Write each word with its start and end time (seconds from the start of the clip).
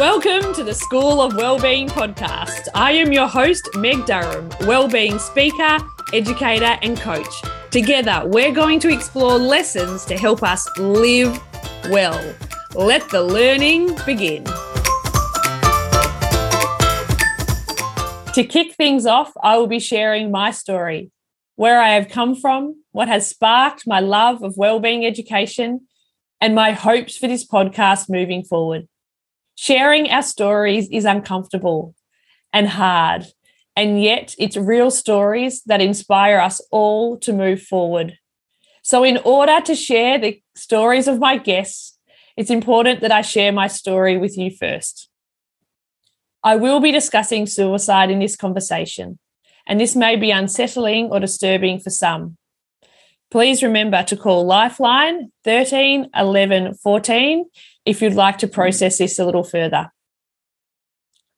Welcome 0.00 0.54
to 0.54 0.64
the 0.64 0.72
School 0.72 1.20
of 1.20 1.36
Wellbeing 1.36 1.86
podcast. 1.86 2.68
I 2.74 2.92
am 2.92 3.12
your 3.12 3.28
host, 3.28 3.68
Meg 3.76 4.06
Durham, 4.06 4.48
wellbeing 4.62 5.18
speaker, 5.18 5.76
educator, 6.14 6.78
and 6.80 6.98
coach. 6.98 7.42
Together, 7.70 8.22
we're 8.24 8.50
going 8.50 8.80
to 8.80 8.88
explore 8.88 9.36
lessons 9.36 10.06
to 10.06 10.16
help 10.16 10.42
us 10.42 10.66
live 10.78 11.38
well. 11.90 12.18
Let 12.74 13.10
the 13.10 13.22
learning 13.22 13.94
begin. 14.06 14.44
To 18.32 18.42
kick 18.42 18.76
things 18.76 19.04
off, 19.04 19.34
I 19.42 19.58
will 19.58 19.66
be 19.66 19.80
sharing 19.80 20.30
my 20.30 20.50
story, 20.50 21.10
where 21.56 21.78
I 21.78 21.90
have 21.90 22.08
come 22.08 22.34
from, 22.34 22.84
what 22.92 23.08
has 23.08 23.26
sparked 23.26 23.86
my 23.86 24.00
love 24.00 24.42
of 24.42 24.56
wellbeing 24.56 25.04
education, 25.04 25.86
and 26.40 26.54
my 26.54 26.72
hopes 26.72 27.18
for 27.18 27.26
this 27.26 27.46
podcast 27.46 28.08
moving 28.08 28.42
forward. 28.42 28.88
Sharing 29.62 30.10
our 30.10 30.22
stories 30.22 30.88
is 30.88 31.04
uncomfortable 31.04 31.94
and 32.50 32.66
hard, 32.66 33.26
and 33.76 34.02
yet 34.02 34.34
it's 34.38 34.56
real 34.56 34.90
stories 34.90 35.62
that 35.66 35.82
inspire 35.82 36.38
us 36.38 36.62
all 36.70 37.18
to 37.18 37.34
move 37.34 37.60
forward. 37.60 38.16
So, 38.82 39.04
in 39.04 39.18
order 39.18 39.60
to 39.60 39.74
share 39.74 40.18
the 40.18 40.40
stories 40.56 41.06
of 41.06 41.18
my 41.18 41.36
guests, 41.36 41.98
it's 42.38 42.48
important 42.48 43.02
that 43.02 43.12
I 43.12 43.20
share 43.20 43.52
my 43.52 43.66
story 43.66 44.16
with 44.16 44.38
you 44.38 44.50
first. 44.50 45.10
I 46.42 46.56
will 46.56 46.80
be 46.80 46.90
discussing 46.90 47.44
suicide 47.44 48.10
in 48.10 48.20
this 48.20 48.36
conversation, 48.36 49.18
and 49.66 49.78
this 49.78 49.94
may 49.94 50.16
be 50.16 50.30
unsettling 50.30 51.10
or 51.10 51.20
disturbing 51.20 51.80
for 51.80 51.90
some. 51.90 52.38
Please 53.30 53.62
remember 53.62 54.02
to 54.04 54.16
call 54.16 54.46
Lifeline 54.46 55.30
13 55.44 56.08
11 56.16 56.76
14 56.76 57.44
if 57.84 58.02
you'd 58.02 58.14
like 58.14 58.38
to 58.38 58.48
process 58.48 58.98
this 58.98 59.18
a 59.18 59.24
little 59.24 59.44
further. 59.44 59.90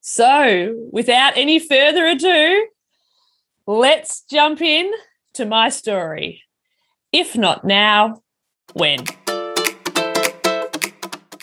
So, 0.01 0.89
without 0.91 1.37
any 1.37 1.59
further 1.61 2.07
ado, 2.07 2.67
let's 3.67 4.25
jump 4.29 4.61
in 4.61 4.91
to 5.35 5.47
my 5.47 5.69
story. 5.69 6.43
If 7.13 7.37
not 7.37 7.65
now, 7.65 8.23
when? 8.73 9.05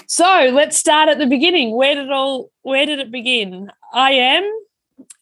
So, 0.08 0.50
let's 0.52 0.76
start 0.76 1.08
at 1.08 1.20
the 1.20 1.28
beginning. 1.28 1.76
Where 1.76 1.96
did 1.96 2.12
all 2.12 2.52
where 2.64 2.86
did 2.86 3.00
it 3.00 3.12
begin? 3.12 3.72
I 3.94 4.12
am 4.12 4.44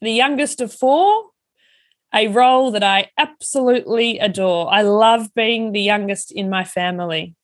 the 0.02 0.12
youngest 0.12 0.60
of 0.60 0.73
four, 0.73 1.30
a 2.14 2.28
role 2.28 2.72
that 2.72 2.84
I 2.84 3.12
absolutely 3.18 4.18
adore. 4.18 4.73
I 4.73 4.82
love 4.82 5.34
being 5.36 5.72
the 5.72 5.82
youngest 5.82 6.32
in 6.32 6.50
my 6.50 6.64
family. 6.64 7.36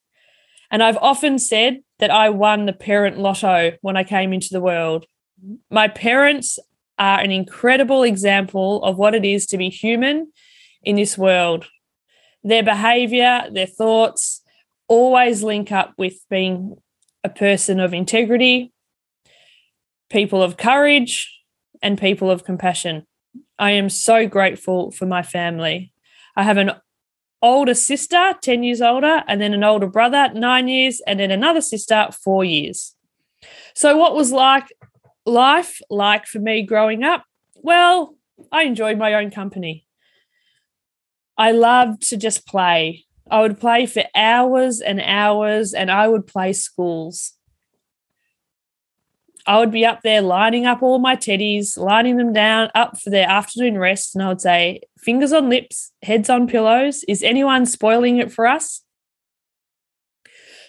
And 0.74 0.82
I've 0.82 0.96
often 0.96 1.38
said 1.38 1.82
that 2.00 2.10
I 2.10 2.30
won 2.30 2.66
the 2.66 2.72
parent 2.72 3.16
lotto 3.16 3.74
when 3.80 3.96
I 3.96 4.02
came 4.02 4.32
into 4.32 4.48
the 4.50 4.60
world. 4.60 5.06
My 5.70 5.86
parents 5.86 6.58
are 6.98 7.20
an 7.20 7.30
incredible 7.30 8.02
example 8.02 8.82
of 8.82 8.96
what 8.96 9.14
it 9.14 9.24
is 9.24 9.46
to 9.46 9.56
be 9.56 9.68
human 9.68 10.32
in 10.82 10.96
this 10.96 11.16
world. 11.16 11.66
Their 12.42 12.64
behavior, 12.64 13.44
their 13.52 13.68
thoughts 13.68 14.42
always 14.88 15.44
link 15.44 15.70
up 15.70 15.92
with 15.96 16.14
being 16.28 16.74
a 17.22 17.28
person 17.28 17.78
of 17.78 17.94
integrity, 17.94 18.72
people 20.10 20.42
of 20.42 20.56
courage, 20.56 21.40
and 21.82 22.00
people 22.00 22.32
of 22.32 22.42
compassion. 22.42 23.06
I 23.60 23.70
am 23.70 23.88
so 23.88 24.26
grateful 24.26 24.90
for 24.90 25.06
my 25.06 25.22
family. 25.22 25.92
I 26.34 26.42
have 26.42 26.56
an 26.56 26.72
older 27.44 27.74
sister, 27.74 28.34
10 28.40 28.62
years 28.62 28.80
older, 28.80 29.22
and 29.28 29.40
then 29.40 29.52
an 29.52 29.62
older 29.62 29.86
brother, 29.86 30.30
nine 30.32 30.66
years, 30.66 31.02
and 31.06 31.20
then 31.20 31.30
another 31.30 31.60
sister, 31.60 32.08
four 32.10 32.42
years. 32.42 32.96
So, 33.74 33.96
what 33.96 34.14
was 34.14 34.32
like 34.32 34.72
life 35.26 35.80
like 35.90 36.26
for 36.26 36.38
me 36.38 36.62
growing 36.62 37.04
up? 37.04 37.24
Well, 37.56 38.16
I 38.50 38.62
enjoyed 38.62 38.98
my 38.98 39.12
own 39.14 39.30
company. 39.30 39.86
I 41.36 41.52
loved 41.52 42.08
to 42.08 42.16
just 42.16 42.46
play. 42.46 43.04
I 43.30 43.42
would 43.42 43.60
play 43.60 43.86
for 43.86 44.04
hours 44.14 44.80
and 44.80 45.00
hours, 45.02 45.74
and 45.74 45.90
I 45.90 46.08
would 46.08 46.26
play 46.26 46.54
schools. 46.54 47.33
I 49.46 49.58
would 49.58 49.70
be 49.70 49.84
up 49.84 50.02
there 50.02 50.22
lining 50.22 50.64
up 50.64 50.82
all 50.82 50.98
my 50.98 51.16
teddies, 51.16 51.76
lining 51.76 52.16
them 52.16 52.32
down 52.32 52.70
up 52.74 52.98
for 52.98 53.10
their 53.10 53.28
afternoon 53.28 53.78
rest. 53.78 54.14
And 54.14 54.24
I 54.24 54.28
would 54.28 54.40
say, 54.40 54.80
fingers 54.98 55.32
on 55.32 55.50
lips, 55.50 55.92
heads 56.02 56.30
on 56.30 56.46
pillows. 56.46 57.04
Is 57.06 57.22
anyone 57.22 57.66
spoiling 57.66 58.18
it 58.18 58.32
for 58.32 58.46
us? 58.46 58.82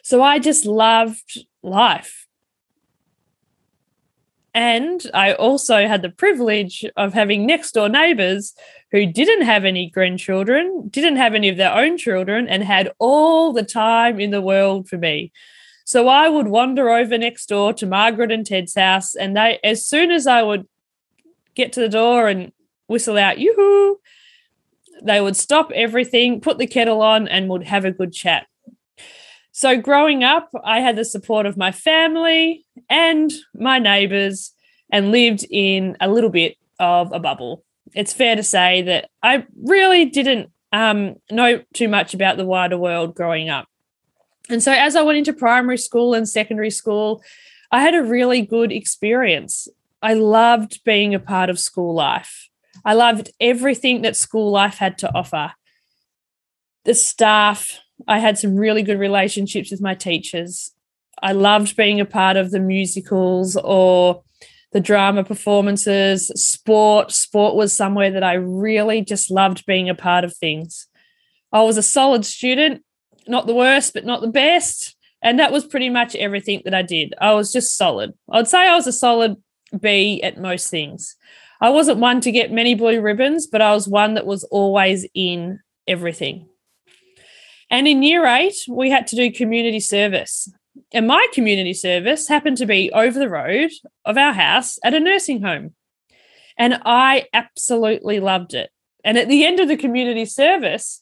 So 0.04 0.22
I 0.22 0.40
just 0.40 0.66
loved 0.66 1.46
life. 1.64 2.28
And 4.54 5.06
I 5.14 5.34
also 5.34 5.88
had 5.88 6.02
the 6.02 6.10
privilege 6.10 6.86
of 6.96 7.14
having 7.14 7.46
next 7.46 7.74
door 7.74 7.90
neighbors 7.90 8.54
who 8.92 9.06
didn't 9.06 9.42
have 9.42 9.66
any 9.66 9.90
grandchildren, 9.90 10.88
didn't 10.90 11.18
have 11.18 11.34
any 11.34 11.50
of 11.50 11.58
their 11.58 11.74
own 11.74 11.98
children, 11.98 12.48
and 12.48 12.64
had 12.64 12.92
all 12.98 13.52
the 13.52 13.64
time 13.64 14.20
in 14.20 14.32
the 14.32 14.42
world 14.42 14.88
for 14.88 14.98
me. 14.98 15.34
So 15.86 16.08
I 16.08 16.28
would 16.28 16.48
wander 16.48 16.90
over 16.90 17.18
next 17.18 17.46
door 17.46 17.72
to 17.74 17.86
Margaret 17.86 18.32
and 18.32 18.46
Ted's 18.46 18.76
house, 18.76 19.16
and 19.16 19.38
they, 19.38 19.60
as 19.64 19.86
soon 19.86 20.12
as 20.12 20.26
I 20.26 20.42
would 20.42 20.68
get 21.54 21.72
to 21.74 21.80
the 21.80 21.90
door 21.90 22.28
and 22.28 22.52
whistle 22.88 23.18
out 23.18 23.40
yoo-hoo, 23.40 24.00
they 25.04 25.22
would 25.22 25.38
stop 25.38 25.72
everything, 25.74 26.42
put 26.42 26.58
the 26.58 26.66
kettle 26.66 27.02
on, 27.02 27.28
and 27.28 27.50
would 27.50 27.64
have 27.64 27.86
a 27.86 27.92
good 27.92 28.14
chat. 28.14 28.48
So 29.52 29.80
growing 29.80 30.24
up, 30.24 30.50
I 30.64 30.80
had 30.80 30.96
the 30.96 31.06
support 31.06 31.46
of 31.46 31.56
my 31.56 31.72
family 31.72 32.66
and 32.90 33.32
my 33.54 33.78
neighbors, 33.78 34.54
and 34.92 35.12
lived 35.12 35.46
in 35.50 35.98
a 36.02 36.10
little 36.10 36.30
bit 36.32 36.58
of 36.80 37.14
a 37.14 37.20
bubble. 37.20 37.64
It's 37.94 38.14
fair 38.14 38.36
to 38.36 38.44
say 38.44 38.82
that 38.82 39.10
I 39.22 39.46
really 39.64 40.06
didn't 40.06 40.52
um, 40.72 41.16
know 41.32 41.64
too 41.74 41.88
much 41.88 42.14
about 42.14 42.38
the 42.38 42.46
wider 42.46 42.78
world 42.78 43.16
growing 43.16 43.50
up. 43.50 43.68
And 44.50 44.62
so 44.62 44.72
as 44.72 44.96
I 44.96 45.02
went 45.02 45.18
into 45.18 45.34
primary 45.34 45.78
school 45.78 46.14
and 46.14 46.28
secondary 46.28 46.70
school, 46.70 47.24
I 47.72 47.82
had 47.82 47.96
a 47.96 48.04
really 48.04 48.42
good 48.42 48.72
experience. 48.72 49.68
I 50.02 50.14
loved 50.14 50.84
being 50.84 51.16
a 51.16 51.20
part 51.20 51.50
of 51.50 51.60
school 51.60 51.94
life. 51.94 52.50
I 52.84 52.94
loved 52.94 53.32
everything 53.40 54.04
that 54.04 54.16
school 54.16 54.52
life 54.52 54.78
had 54.78 54.98
to 55.00 55.14
offer. 55.14 55.54
The 56.84 56.94
staff, 56.94 57.80
I 58.08 58.20
had 58.20 58.38
some 58.38 58.56
really 58.56 58.84
good 58.84 59.00
relationships 59.00 59.72
with 59.72 59.82
my 59.82 59.96
teachers. 59.96 60.72
I 61.24 61.32
loved 61.32 61.76
being 61.76 62.00
a 62.00 62.06
part 62.06 62.38
of 62.38 62.52
the 62.52 62.60
musicals 62.60 63.56
or 63.56 64.22
the 64.74 64.80
drama 64.80 65.24
performances, 65.24 66.28
sport. 66.36 67.12
Sport 67.12 67.56
was 67.56 67.74
somewhere 67.74 68.12
that 68.12 68.24
I 68.24 68.34
really 68.34 69.02
just 69.02 69.32
loved 69.32 69.66
being 69.66 69.90
a 69.90 69.96
part 69.96 70.24
of 70.24 70.36
things. 70.36 70.88
I 71.52 71.64
was 71.64 71.78
a 71.78 71.84
solid 71.84 72.26
student 72.26 72.85
not 73.28 73.48
the 73.48 73.56
worst, 73.56 73.94
but 73.94 74.06
not 74.06 74.22
the 74.22 74.28
best. 74.28 74.96
And 75.22 75.40
that 75.40 75.52
was 75.52 75.66
pretty 75.66 75.90
much 75.90 76.16
everything 76.16 76.62
that 76.66 76.74
I 76.74 76.82
did. 76.82 77.14
I 77.20 77.34
was 77.34 77.52
just 77.52 77.78
solid. 77.78 78.14
I'd 78.32 78.48
say 78.48 78.68
I 78.68 78.76
was 78.76 78.88
a 78.88 78.92
solid 78.92 79.38
B 79.80 80.22
at 80.22 80.40
most 80.40 80.70
things. 80.70 81.16
I 81.62 81.70
wasn't 81.70 82.00
one 82.00 82.22
to 82.22 82.32
get 82.32 82.52
many 82.52 82.76
blue 82.76 83.02
ribbons, 83.02 83.48
but 83.48 83.62
I 83.62 83.74
was 83.74 83.88
one 83.88 84.16
that 84.16 84.26
was 84.26 84.44
always 84.46 85.08
in 85.14 85.60
everything. 85.88 86.48
And 87.70 87.88
in 87.88 88.04
year 88.04 88.26
eight, 88.26 88.56
we 88.70 88.92
had 88.92 89.08
to 89.08 89.16
do 89.16 89.32
community 89.32 89.80
service. 89.80 90.52
And 90.94 91.08
my 91.08 91.26
community 91.34 91.74
service 91.74 92.28
happened 92.28 92.58
to 92.58 92.66
be 92.66 92.92
over 92.92 93.18
the 93.18 93.30
road 93.30 93.72
of 94.04 94.18
our 94.18 94.34
house 94.34 94.78
at 94.84 94.94
a 94.94 95.00
nursing 95.00 95.42
home. 95.42 95.74
And 96.58 96.80
I 96.86 97.26
absolutely 97.34 98.20
loved 98.20 98.54
it. 98.54 98.70
And 99.04 99.18
at 99.18 99.28
the 99.28 99.46
end 99.46 99.60
of 99.60 99.68
the 99.68 99.78
community 99.78 100.26
service, 100.26 101.02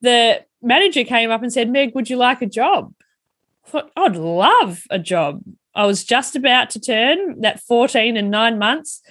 the 0.00 0.44
manager 0.62 1.04
came 1.04 1.30
up 1.30 1.42
and 1.42 1.52
said, 1.52 1.70
Meg, 1.70 1.94
would 1.94 2.10
you 2.10 2.16
like 2.16 2.42
a 2.42 2.46
job? 2.46 2.92
I 3.66 3.70
thought, 3.70 3.90
I'd 3.96 4.16
love 4.16 4.82
a 4.90 4.98
job. 4.98 5.42
I 5.74 5.86
was 5.86 6.04
just 6.04 6.34
about 6.34 6.70
to 6.70 6.80
turn 6.80 7.40
that 7.42 7.60
14 7.60 8.16
and 8.16 8.30
nine 8.30 8.58
months, 8.58 9.02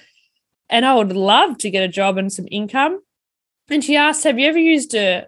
and 0.70 0.86
I 0.86 0.96
would 0.96 1.14
love 1.14 1.58
to 1.60 1.70
get 1.70 1.84
a 1.84 1.88
job 1.88 2.18
and 2.18 2.32
some 2.32 2.48
income. 2.52 3.02
And 3.70 3.84
she 3.84 3.96
asked, 3.96 4.24
Have 4.24 4.40
you 4.40 4.48
ever 4.48 4.58
used 4.58 4.94
a 4.96 5.28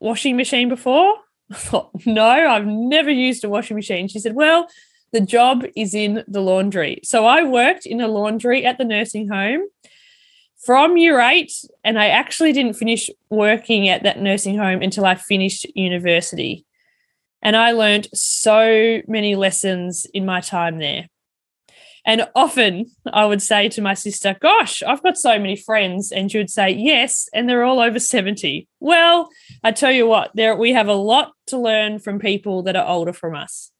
washing 0.00 0.36
machine 0.36 0.68
before? 0.68 1.14
I 1.50 1.54
thought, 1.54 1.90
No, 2.06 2.28
I've 2.28 2.66
never 2.66 3.10
used 3.10 3.44
a 3.44 3.48
washing 3.48 3.76
machine. 3.76 4.08
She 4.08 4.20
said, 4.20 4.34
Well, 4.34 4.68
the 5.12 5.20
job 5.20 5.64
is 5.74 5.94
in 5.94 6.24
the 6.28 6.40
laundry. 6.40 7.00
So 7.02 7.24
I 7.24 7.42
worked 7.42 7.86
in 7.86 8.00
a 8.00 8.08
laundry 8.08 8.64
at 8.64 8.78
the 8.78 8.84
nursing 8.84 9.28
home 9.28 9.62
from 10.64 10.96
year 10.96 11.20
eight, 11.20 11.52
and 11.84 11.98
I 11.98 12.08
actually 12.08 12.52
didn't 12.52 12.74
finish 12.74 13.08
working 13.30 13.88
at 13.88 14.02
that 14.02 14.20
nursing 14.20 14.58
home 14.58 14.82
until 14.82 15.06
I 15.06 15.14
finished 15.14 15.66
university. 15.74 16.66
And 17.40 17.56
I 17.56 17.72
learned 17.72 18.08
so 18.12 19.00
many 19.06 19.36
lessons 19.36 20.06
in 20.12 20.26
my 20.26 20.40
time 20.40 20.78
there. 20.78 21.08
And 22.04 22.26
often 22.34 22.86
I 23.12 23.26
would 23.26 23.42
say 23.42 23.68
to 23.68 23.82
my 23.82 23.94
sister, 23.94 24.36
Gosh, 24.40 24.82
I've 24.82 25.02
got 25.02 25.18
so 25.18 25.38
many 25.38 25.56
friends. 25.56 26.10
And 26.10 26.32
she 26.32 26.38
would 26.38 26.50
say, 26.50 26.70
Yes, 26.70 27.28
and 27.34 27.48
they're 27.48 27.64
all 27.64 27.80
over 27.80 28.00
70. 28.00 28.66
Well, 28.80 29.28
I 29.62 29.72
tell 29.72 29.92
you 29.92 30.06
what, 30.06 30.30
there 30.34 30.56
we 30.56 30.72
have 30.72 30.88
a 30.88 30.94
lot 30.94 31.32
to 31.48 31.58
learn 31.58 31.98
from 31.98 32.18
people 32.18 32.62
that 32.62 32.76
are 32.76 32.88
older 32.88 33.12
from 33.12 33.34
us. 33.34 33.70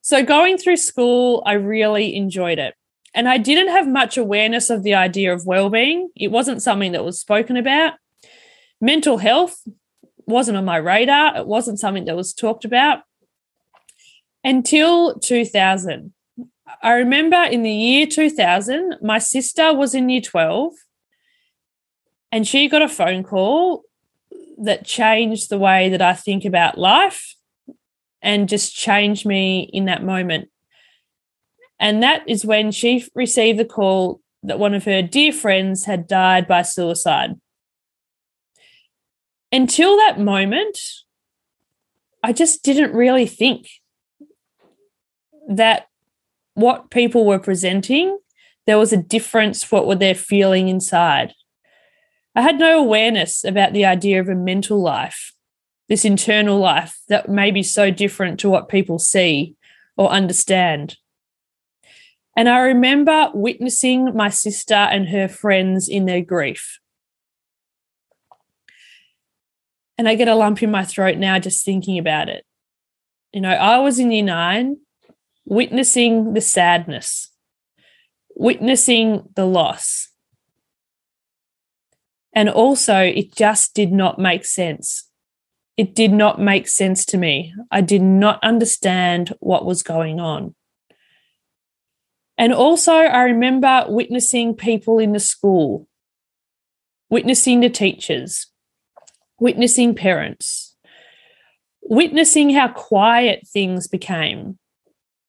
So, 0.00 0.22
going 0.22 0.58
through 0.58 0.76
school, 0.76 1.42
I 1.46 1.52
really 1.52 2.14
enjoyed 2.14 2.58
it. 2.58 2.74
And 3.14 3.28
I 3.28 3.38
didn't 3.38 3.68
have 3.68 3.86
much 3.86 4.16
awareness 4.16 4.70
of 4.70 4.82
the 4.82 4.94
idea 4.94 5.32
of 5.32 5.46
well-being. 5.46 6.10
It 6.16 6.32
wasn't 6.32 6.62
something 6.62 6.92
that 6.92 7.04
was 7.04 7.20
spoken 7.20 7.56
about. 7.56 7.94
Mental 8.80 9.18
health 9.18 9.62
wasn't 10.26 10.56
on 10.56 10.64
my 10.64 10.76
radar. 10.76 11.36
It 11.36 11.46
wasn't 11.46 11.78
something 11.78 12.06
that 12.06 12.16
was 12.16 12.34
talked 12.34 12.64
about 12.64 13.00
until 14.42 15.18
2000. 15.18 16.12
I 16.82 16.92
remember 16.92 17.36
in 17.36 17.62
the 17.62 17.70
year 17.70 18.06
2000, 18.06 18.96
my 19.00 19.18
sister 19.18 19.72
was 19.72 19.94
in 19.94 20.08
year 20.08 20.20
12 20.20 20.72
and 22.32 22.46
she 22.46 22.68
got 22.68 22.82
a 22.82 22.88
phone 22.88 23.22
call 23.22 23.84
that 24.58 24.84
changed 24.84 25.50
the 25.50 25.58
way 25.58 25.88
that 25.90 26.02
I 26.02 26.14
think 26.14 26.44
about 26.44 26.78
life 26.78 27.36
and 28.22 28.48
just 28.48 28.74
changed 28.74 29.24
me 29.24 29.70
in 29.72 29.84
that 29.84 30.02
moment. 30.02 30.48
And 31.80 32.02
that 32.02 32.28
is 32.28 32.44
when 32.44 32.70
she 32.70 33.06
received 33.14 33.58
the 33.58 33.64
call 33.64 34.20
that 34.42 34.58
one 34.58 34.74
of 34.74 34.84
her 34.84 35.02
dear 35.02 35.32
friends 35.32 35.84
had 35.84 36.06
died 36.06 36.46
by 36.46 36.62
suicide. 36.62 37.34
Until 39.50 39.96
that 39.96 40.20
moment, 40.20 40.78
I 42.22 42.32
just 42.32 42.62
didn't 42.62 42.94
really 42.94 43.26
think 43.26 43.68
that 45.48 45.88
what 46.54 46.90
people 46.90 47.24
were 47.24 47.38
presenting, 47.38 48.18
there 48.66 48.78
was 48.78 48.92
a 48.92 48.96
difference 48.96 49.70
what 49.70 49.86
were 49.86 49.94
they 49.94 50.14
feeling 50.14 50.68
inside. 50.68 51.34
I 52.34 52.42
had 52.42 52.58
no 52.58 52.78
awareness 52.78 53.44
about 53.44 53.72
the 53.72 53.84
idea 53.84 54.20
of 54.20 54.28
a 54.28 54.34
mental 54.34 54.80
life, 54.80 55.32
this 55.88 56.04
internal 56.04 56.58
life 56.58 56.98
that 57.08 57.28
may 57.28 57.50
be 57.50 57.62
so 57.62 57.90
different 57.90 58.40
to 58.40 58.48
what 58.48 58.68
people 58.68 58.98
see 58.98 59.54
or 59.96 60.08
understand. 60.08 60.96
And 62.36 62.48
I 62.48 62.58
remember 62.58 63.30
witnessing 63.32 64.14
my 64.14 64.28
sister 64.28 64.74
and 64.74 65.08
her 65.08 65.28
friends 65.28 65.88
in 65.88 66.06
their 66.06 66.20
grief. 66.20 66.80
And 69.96 70.08
I 70.08 70.16
get 70.16 70.28
a 70.28 70.34
lump 70.34 70.62
in 70.62 70.70
my 70.70 70.84
throat 70.84 71.18
now 71.18 71.38
just 71.38 71.64
thinking 71.64 71.98
about 71.98 72.28
it. 72.28 72.44
You 73.32 73.40
know, 73.40 73.50
I 73.50 73.78
was 73.78 73.98
in 73.98 74.10
year 74.10 74.24
nine, 74.24 74.78
witnessing 75.44 76.34
the 76.34 76.40
sadness, 76.40 77.30
witnessing 78.34 79.28
the 79.34 79.46
loss. 79.46 80.08
And 82.32 82.48
also, 82.48 82.98
it 82.98 83.34
just 83.36 83.74
did 83.74 83.92
not 83.92 84.18
make 84.18 84.44
sense. 84.44 85.08
It 85.76 85.94
did 85.94 86.12
not 86.12 86.40
make 86.40 86.66
sense 86.66 87.04
to 87.06 87.16
me. 87.16 87.54
I 87.70 87.80
did 87.80 88.02
not 88.02 88.42
understand 88.42 89.32
what 89.38 89.64
was 89.64 89.84
going 89.84 90.18
on. 90.18 90.54
And 92.36 92.52
also, 92.52 92.92
I 92.92 93.22
remember 93.22 93.84
witnessing 93.88 94.54
people 94.54 94.98
in 94.98 95.12
the 95.12 95.20
school, 95.20 95.86
witnessing 97.08 97.60
the 97.60 97.70
teachers, 97.70 98.48
witnessing 99.38 99.94
parents, 99.94 100.76
witnessing 101.82 102.50
how 102.50 102.68
quiet 102.68 103.46
things 103.46 103.86
became 103.86 104.58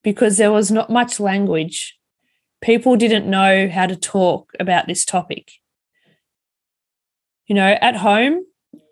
because 0.03 0.37
there 0.37 0.51
was 0.51 0.71
not 0.71 0.89
much 0.89 1.19
language. 1.19 1.97
People 2.61 2.95
didn't 2.95 3.29
know 3.29 3.67
how 3.67 3.85
to 3.85 3.95
talk 3.95 4.51
about 4.59 4.87
this 4.87 5.05
topic. 5.05 5.51
You 7.45 7.55
know, 7.55 7.77
at 7.81 7.97
home, 7.97 8.45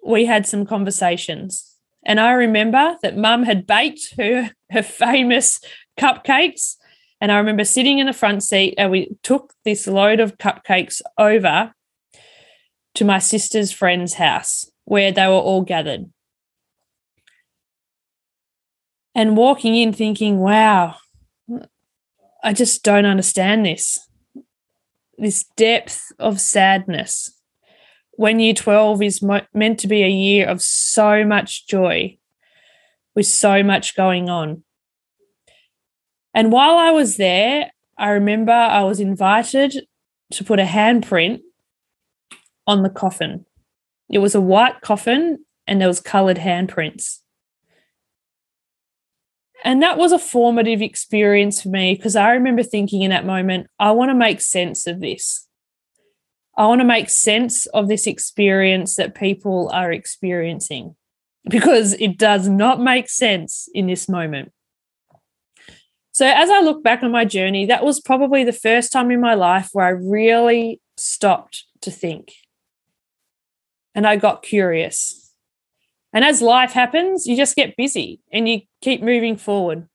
we 0.05 0.25
had 0.25 0.45
some 0.45 0.65
conversations. 0.65 1.77
And 2.05 2.19
I 2.19 2.33
remember 2.33 2.97
that 3.01 3.17
mum 3.17 3.43
had 3.43 3.65
baked 3.65 4.15
her, 4.17 4.51
her 4.71 4.83
famous 4.83 5.59
cupcakes 5.97 6.75
and 7.23 7.31
I 7.31 7.37
remember 7.37 7.63
sitting 7.63 7.99
in 7.99 8.05
the 8.05 8.11
front 8.11 8.43
seat 8.43 8.73
and 8.77 8.91
we 8.91 9.15
took 9.23 9.53
this 9.63 9.87
load 9.87 10.19
of 10.19 10.37
cupcakes 10.37 11.01
over 11.17 11.73
to 12.95 13.05
my 13.05 13.19
sister's 13.19 13.71
friend's 13.71 14.15
house 14.15 14.69
where 14.83 15.09
they 15.09 15.25
were 15.27 15.35
all 15.35 15.61
gathered. 15.61 16.11
And 19.15 19.37
walking 19.37 19.73
in 19.73 19.93
thinking, 19.93 20.39
wow, 20.39 20.97
I 22.43 22.51
just 22.51 22.83
don't 22.83 23.05
understand 23.05 23.65
this. 23.65 24.05
This 25.17 25.45
depth 25.55 26.11
of 26.19 26.41
sadness. 26.41 27.31
When 28.17 28.41
year 28.41 28.53
12 28.53 29.01
is 29.01 29.21
mo- 29.21 29.47
meant 29.53 29.79
to 29.79 29.87
be 29.87 30.03
a 30.03 30.09
year 30.09 30.45
of 30.45 30.61
so 30.61 31.23
much 31.23 31.67
joy 31.67 32.17
with 33.15 33.27
so 33.27 33.63
much 33.63 33.95
going 33.95 34.29
on. 34.29 34.65
And 36.33 36.51
while 36.51 36.77
I 36.77 36.91
was 36.91 37.17
there, 37.17 37.71
I 37.97 38.09
remember 38.09 38.51
I 38.51 38.83
was 38.83 38.99
invited 38.99 39.85
to 40.31 40.43
put 40.43 40.59
a 40.59 40.63
handprint 40.63 41.41
on 42.65 42.83
the 42.83 42.89
coffin. 42.89 43.45
It 44.09 44.19
was 44.19 44.35
a 44.35 44.41
white 44.41 44.81
coffin 44.81 45.45
and 45.67 45.79
there 45.79 45.87
was 45.87 45.99
colored 45.99 46.37
handprints. 46.37 47.19
And 49.63 49.81
that 49.81 49.97
was 49.97 50.11
a 50.11 50.19
formative 50.19 50.81
experience 50.81 51.61
for 51.61 51.69
me 51.69 51.95
because 51.95 52.15
I 52.15 52.31
remember 52.31 52.63
thinking 52.63 53.01
in 53.01 53.11
that 53.11 53.25
moment, 53.25 53.67
I 53.79 53.91
want 53.91 54.09
to 54.09 54.15
make 54.15 54.41
sense 54.41 54.87
of 54.87 54.99
this. 54.99 55.47
I 56.57 56.67
want 56.67 56.81
to 56.81 56.85
make 56.85 57.09
sense 57.09 57.65
of 57.67 57.87
this 57.87 58.05
experience 58.05 58.95
that 58.95 59.15
people 59.15 59.69
are 59.73 59.91
experiencing 59.91 60.95
because 61.49 61.93
it 61.93 62.17
does 62.17 62.47
not 62.47 62.81
make 62.81 63.09
sense 63.09 63.67
in 63.73 63.87
this 63.87 64.07
moment. 64.07 64.51
So, 66.23 66.29
as 66.29 66.49
I 66.49 66.61
look 66.61 66.81
back 66.85 67.03
on 67.03 67.11
my 67.11 67.25
journey, 67.25 67.65
that 67.65 67.83
was 67.83 67.99
probably 67.99 68.45
the 68.45 68.53
first 68.53 68.93
time 68.93 69.11
in 69.11 69.19
my 69.19 69.33
life 69.33 69.71
where 69.73 69.85
I 69.85 69.89
really 69.89 70.79
stopped 70.95 71.65
to 71.81 71.91
think. 71.91 72.31
And 73.93 74.07
I 74.07 74.15
got 74.15 74.41
curious. 74.41 75.33
And 76.13 76.23
as 76.23 76.41
life 76.41 76.71
happens, 76.71 77.27
you 77.27 77.35
just 77.35 77.57
get 77.57 77.75
busy 77.75 78.21
and 78.31 78.47
you 78.47 78.61
keep 78.81 79.03
moving 79.03 79.35
forward. 79.35 79.89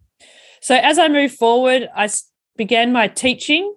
So, 0.60 0.74
as 0.74 0.98
I 0.98 1.08
moved 1.08 1.34
forward, 1.34 1.88
I 1.96 2.10
began 2.58 2.92
my 2.92 3.08
teaching. 3.08 3.74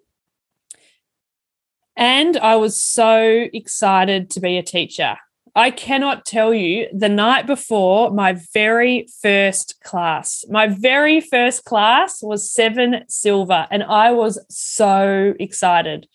And 1.96 2.36
I 2.36 2.58
was 2.58 2.84
so 2.84 3.48
excited 3.54 4.30
to 4.32 4.42
be 4.42 4.58
a 4.58 4.62
teacher. 4.62 5.16
I 5.56 5.70
cannot 5.70 6.24
tell 6.26 6.54
you 6.54 6.88
the 6.94 7.10
night 7.10 7.46
before 7.46 8.10
my 8.12 8.38
very 8.54 9.08
first 9.22 9.82
class. 9.84 10.46
My 10.50 10.68
very 10.68 11.20
first 11.20 11.66
class 11.66 12.24
was 12.24 12.50
seven 12.50 13.04
silver, 13.10 13.68
and 13.70 13.84
I 13.84 14.12
was 14.12 14.40
so 14.50 15.34
excited. 15.40 16.08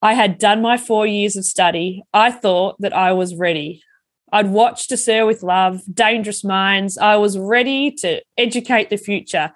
I 0.00 0.14
had 0.14 0.38
done 0.38 0.62
my 0.62 0.76
four 0.76 1.06
years 1.06 1.36
of 1.36 1.44
study. 1.44 2.04
I 2.12 2.30
thought 2.30 2.76
that 2.78 2.92
I 2.92 3.12
was 3.12 3.34
ready. 3.34 3.82
I'd 4.30 4.50
watched 4.50 4.90
To 4.90 4.96
Sir 4.96 5.26
with 5.26 5.42
Love, 5.42 5.82
Dangerous 5.92 6.44
Minds. 6.44 6.96
I 6.98 7.16
was 7.16 7.36
ready 7.36 7.90
to 7.92 8.22
educate 8.38 8.90
the 8.90 8.96
future, 8.96 9.52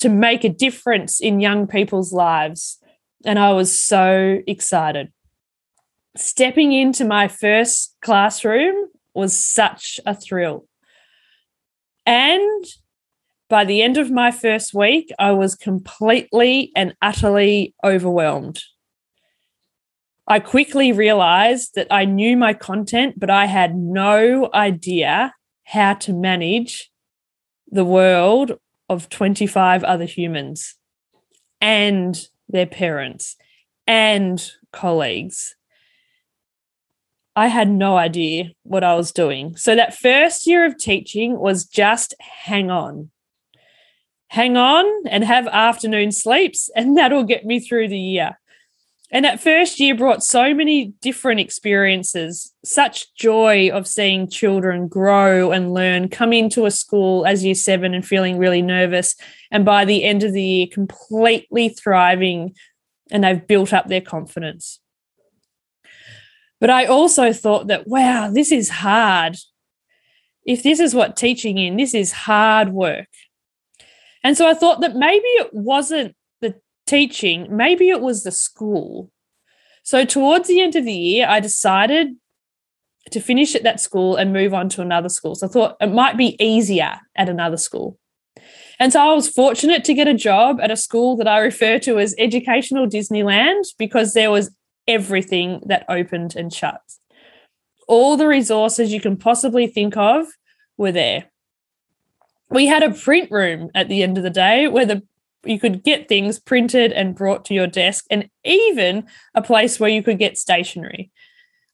to 0.00 0.08
make 0.08 0.42
a 0.42 0.48
difference 0.48 1.20
in 1.20 1.38
young 1.38 1.68
people's 1.68 2.12
lives. 2.12 2.78
And 3.24 3.38
I 3.38 3.52
was 3.52 3.78
so 3.78 4.40
excited 4.48 5.12
stepping 6.16 6.72
into 6.72 7.04
my 7.04 7.28
first 7.28 7.96
classroom 8.00 8.88
was 9.14 9.36
such 9.36 10.00
a 10.06 10.14
thrill. 10.14 10.66
And 12.06 12.64
by 13.48 13.64
the 13.64 13.82
end 13.82 13.96
of 13.96 14.10
my 14.10 14.30
first 14.30 14.74
week, 14.74 15.12
I 15.18 15.32
was 15.32 15.54
completely 15.54 16.72
and 16.74 16.94
utterly 17.02 17.74
overwhelmed. 17.84 18.62
I 20.26 20.40
quickly 20.40 20.92
realized 20.92 21.72
that 21.74 21.88
I 21.90 22.06
knew 22.06 22.36
my 22.36 22.54
content, 22.54 23.20
but 23.20 23.30
I 23.30 23.44
had 23.46 23.76
no 23.76 24.50
idea 24.54 25.34
how 25.64 25.94
to 25.94 26.12
manage 26.12 26.90
the 27.68 27.84
world 27.84 28.58
of 28.88 29.08
25 29.08 29.84
other 29.84 30.04
humans 30.04 30.76
and 31.60 32.18
their 32.48 32.66
parents 32.66 33.36
and 33.86 34.50
colleagues 34.72 35.56
I 37.36 37.48
had 37.48 37.68
no 37.68 37.96
idea 37.96 38.52
what 38.62 38.84
I 38.84 38.94
was 38.94 39.12
doing. 39.12 39.56
So 39.56 39.74
that 39.74 39.96
first 39.96 40.46
year 40.46 40.64
of 40.64 40.78
teaching 40.78 41.38
was 41.38 41.64
just 41.64 42.14
hang 42.20 42.70
on. 42.70 43.10
Hang 44.28 44.56
on 44.56 44.86
and 45.08 45.24
have 45.24 45.46
afternoon 45.48 46.12
sleeps, 46.12 46.70
and 46.74 46.96
that'll 46.96 47.24
get 47.24 47.44
me 47.44 47.60
through 47.60 47.88
the 47.88 47.98
year. 47.98 48.38
And 49.10 49.24
that 49.24 49.40
first 49.40 49.78
year 49.78 49.94
brought 49.94 50.24
so 50.24 50.52
many 50.54 50.86
different 51.00 51.38
experiences, 51.38 52.52
such 52.64 53.14
joy 53.14 53.70
of 53.70 53.86
seeing 53.86 54.28
children 54.28 54.88
grow 54.88 55.52
and 55.52 55.72
learn, 55.72 56.08
come 56.08 56.32
into 56.32 56.66
a 56.66 56.70
school 56.70 57.24
as 57.24 57.44
year 57.44 57.54
seven 57.54 57.94
and 57.94 58.04
feeling 58.04 58.38
really 58.38 58.62
nervous. 58.62 59.14
And 59.52 59.64
by 59.64 59.84
the 59.84 60.02
end 60.02 60.24
of 60.24 60.32
the 60.32 60.42
year, 60.42 60.66
completely 60.66 61.68
thriving 61.68 62.54
and 63.12 63.22
they've 63.22 63.46
built 63.46 63.72
up 63.72 63.86
their 63.86 64.00
confidence. 64.00 64.80
But 66.60 66.70
I 66.70 66.86
also 66.86 67.32
thought 67.32 67.66
that, 67.66 67.86
wow, 67.86 68.30
this 68.30 68.52
is 68.52 68.68
hard. 68.68 69.36
If 70.46 70.62
this 70.62 70.80
is 70.80 70.94
what 70.94 71.16
teaching 71.16 71.58
in, 71.58 71.76
this 71.76 71.94
is 71.94 72.12
hard 72.12 72.70
work. 72.70 73.08
And 74.22 74.36
so 74.36 74.48
I 74.48 74.54
thought 74.54 74.80
that 74.80 74.96
maybe 74.96 75.26
it 75.26 75.52
wasn't 75.52 76.14
the 76.40 76.54
teaching, 76.86 77.46
maybe 77.50 77.90
it 77.90 78.00
was 78.00 78.24
the 78.24 78.30
school. 78.30 79.10
So 79.82 80.04
towards 80.04 80.48
the 80.48 80.62
end 80.62 80.76
of 80.76 80.84
the 80.84 80.92
year, 80.92 81.26
I 81.28 81.40
decided 81.40 82.16
to 83.10 83.20
finish 83.20 83.54
at 83.54 83.64
that 83.64 83.80
school 83.80 84.16
and 84.16 84.32
move 84.32 84.54
on 84.54 84.70
to 84.70 84.80
another 84.80 85.10
school. 85.10 85.34
So 85.34 85.46
I 85.46 85.50
thought 85.50 85.76
it 85.80 85.92
might 85.92 86.16
be 86.16 86.42
easier 86.42 87.00
at 87.16 87.28
another 87.28 87.58
school. 87.58 87.98
And 88.80 88.92
so 88.92 89.00
I 89.00 89.12
was 89.12 89.28
fortunate 89.28 89.84
to 89.84 89.94
get 89.94 90.08
a 90.08 90.14
job 90.14 90.58
at 90.60 90.70
a 90.70 90.76
school 90.76 91.16
that 91.18 91.28
I 91.28 91.38
refer 91.38 91.78
to 91.80 91.98
as 91.98 92.14
Educational 92.18 92.86
Disneyland 92.86 93.64
because 93.78 94.14
there 94.14 94.30
was 94.30 94.54
everything 94.86 95.62
that 95.66 95.84
opened 95.88 96.36
and 96.36 96.52
shut. 96.52 96.80
All 97.88 98.16
the 98.16 98.26
resources 98.26 98.92
you 98.92 99.00
can 99.00 99.16
possibly 99.16 99.66
think 99.66 99.96
of 99.96 100.26
were 100.76 100.92
there. 100.92 101.30
We 102.50 102.66
had 102.66 102.82
a 102.82 102.94
print 102.94 103.30
room 103.30 103.70
at 103.74 103.88
the 103.88 104.02
end 104.02 104.16
of 104.16 104.24
the 104.24 104.30
day 104.30 104.68
where 104.68 104.86
the 104.86 105.02
you 105.46 105.58
could 105.58 105.82
get 105.82 106.08
things 106.08 106.38
printed 106.38 106.92
and 106.92 107.14
brought 107.14 107.44
to 107.46 107.54
your 107.54 107.66
desk 107.66 108.06
and 108.10 108.28
even 108.44 109.06
a 109.34 109.42
place 109.42 109.78
where 109.78 109.90
you 109.90 110.02
could 110.02 110.18
get 110.18 110.38
stationery. 110.38 111.10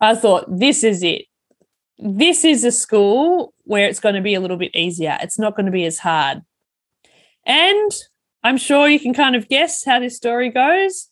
I 0.00 0.14
thought 0.14 0.44
this 0.48 0.82
is 0.82 1.02
it. 1.02 1.26
This 1.98 2.44
is 2.44 2.64
a 2.64 2.72
school 2.72 3.52
where 3.64 3.86
it's 3.86 4.00
going 4.00 4.14
to 4.14 4.20
be 4.20 4.34
a 4.34 4.40
little 4.40 4.56
bit 4.56 4.74
easier. 4.74 5.18
It's 5.22 5.38
not 5.38 5.54
going 5.54 5.66
to 5.66 5.72
be 5.72 5.84
as 5.84 5.98
hard. 5.98 6.42
And 7.46 7.92
I'm 8.42 8.56
sure 8.56 8.88
you 8.88 8.98
can 8.98 9.14
kind 9.14 9.36
of 9.36 9.48
guess 9.48 9.84
how 9.84 10.00
this 10.00 10.16
story 10.16 10.48
goes. 10.48 11.09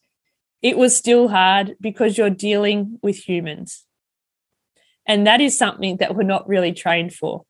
It 0.63 0.77
was 0.77 0.97
still 0.97 1.29
hard 1.29 1.77
because 1.81 2.19
you're 2.19 2.31
dealing 2.31 2.99
with 3.03 3.29
humans. 3.29 3.85
And 5.07 5.27
that 5.27 5.41
is 5.41 5.57
something 5.57 5.97
that 5.99 6.15
we're 6.15 6.23
not 6.25 6.49
really 6.49 6.73
trained 6.73 7.15
for. 7.15 7.45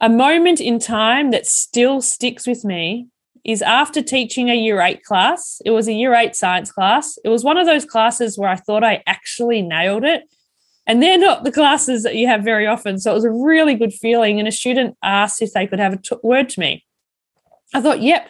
A 0.00 0.08
moment 0.08 0.60
in 0.60 0.78
time 0.78 1.30
that 1.30 1.46
still 1.46 2.00
sticks 2.00 2.46
with 2.46 2.64
me 2.64 3.08
is 3.44 3.60
after 3.62 4.02
teaching 4.02 4.50
a 4.50 4.54
year 4.54 4.80
eight 4.80 5.04
class. 5.04 5.60
It 5.64 5.70
was 5.70 5.88
a 5.88 5.92
year 5.92 6.14
eight 6.14 6.34
science 6.36 6.70
class. 6.70 7.18
It 7.24 7.28
was 7.28 7.44
one 7.44 7.58
of 7.58 7.66
those 7.66 7.84
classes 7.84 8.38
where 8.38 8.48
I 8.48 8.56
thought 8.56 8.84
I 8.84 9.02
actually 9.06 9.62
nailed 9.62 10.04
it. 10.04 10.22
And 10.86 11.02
they're 11.02 11.18
not 11.18 11.44
the 11.44 11.52
classes 11.52 12.02
that 12.02 12.16
you 12.16 12.26
have 12.26 12.42
very 12.42 12.66
often. 12.66 12.98
So 12.98 13.12
it 13.12 13.14
was 13.14 13.24
a 13.24 13.30
really 13.30 13.74
good 13.74 13.92
feeling. 13.92 14.38
And 14.38 14.48
a 14.48 14.52
student 14.52 14.96
asked 15.02 15.42
if 15.42 15.52
they 15.52 15.66
could 15.66 15.78
have 15.78 15.92
a 15.92 15.96
t- 15.96 16.16
word 16.22 16.48
to 16.50 16.60
me. 16.60 16.84
I 17.74 17.80
thought, 17.80 18.02
yep, 18.02 18.28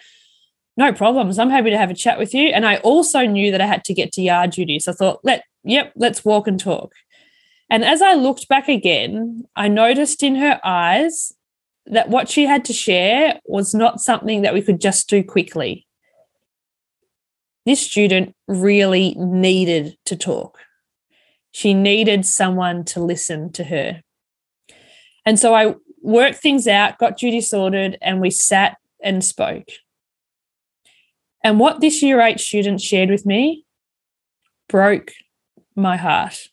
no 0.75 0.91
problems. 0.91 1.37
I'm 1.37 1.49
happy 1.49 1.69
to 1.69 1.77
have 1.77 1.91
a 1.91 1.95
chat 1.95 2.17
with 2.17 2.33
you. 2.33 2.49
And 2.49 2.65
I 2.65 2.77
also 2.77 3.25
knew 3.25 3.51
that 3.51 3.61
I 3.61 3.67
had 3.67 3.83
to 3.85 3.93
get 3.93 4.11
to 4.13 4.21
yard 4.21 4.51
duty. 4.51 4.79
So 4.79 4.91
I 4.91 4.95
thought, 4.95 5.19
let, 5.23 5.43
yep, 5.63 5.93
let's 5.95 6.25
walk 6.25 6.47
and 6.47 6.59
talk. 6.59 6.93
And 7.69 7.83
as 7.83 8.01
I 8.01 8.13
looked 8.13 8.47
back 8.47 8.67
again, 8.67 9.45
I 9.55 9.67
noticed 9.67 10.23
in 10.23 10.35
her 10.35 10.59
eyes 10.63 11.31
that 11.85 12.09
what 12.09 12.29
she 12.29 12.45
had 12.45 12.65
to 12.65 12.73
share 12.73 13.39
was 13.45 13.73
not 13.73 13.99
something 13.99 14.41
that 14.41 14.53
we 14.53 14.61
could 14.61 14.79
just 14.79 15.09
do 15.09 15.23
quickly. 15.23 15.85
This 17.65 17.79
student 17.79 18.35
really 18.47 19.15
needed 19.15 19.97
to 20.05 20.15
talk. 20.15 20.59
She 21.51 21.73
needed 21.73 22.25
someone 22.25 22.83
to 22.85 22.99
listen 22.99 23.51
to 23.53 23.63
her. 23.65 24.01
And 25.25 25.39
so 25.39 25.53
I 25.53 25.75
worked 26.01 26.37
things 26.37 26.67
out, 26.67 26.97
got 26.97 27.17
duty 27.17 27.41
sorted, 27.41 27.97
and 28.01 28.19
we 28.19 28.31
sat 28.31 28.77
and 29.01 29.23
spoke. 29.23 29.69
And 31.43 31.59
what 31.59 31.81
this 31.81 32.01
year 32.01 32.21
eight 32.21 32.39
student 32.39 32.79
shared 32.81 33.09
with 33.09 33.25
me 33.25 33.65
broke 34.69 35.11
my 35.75 35.97
heart. 35.97 36.49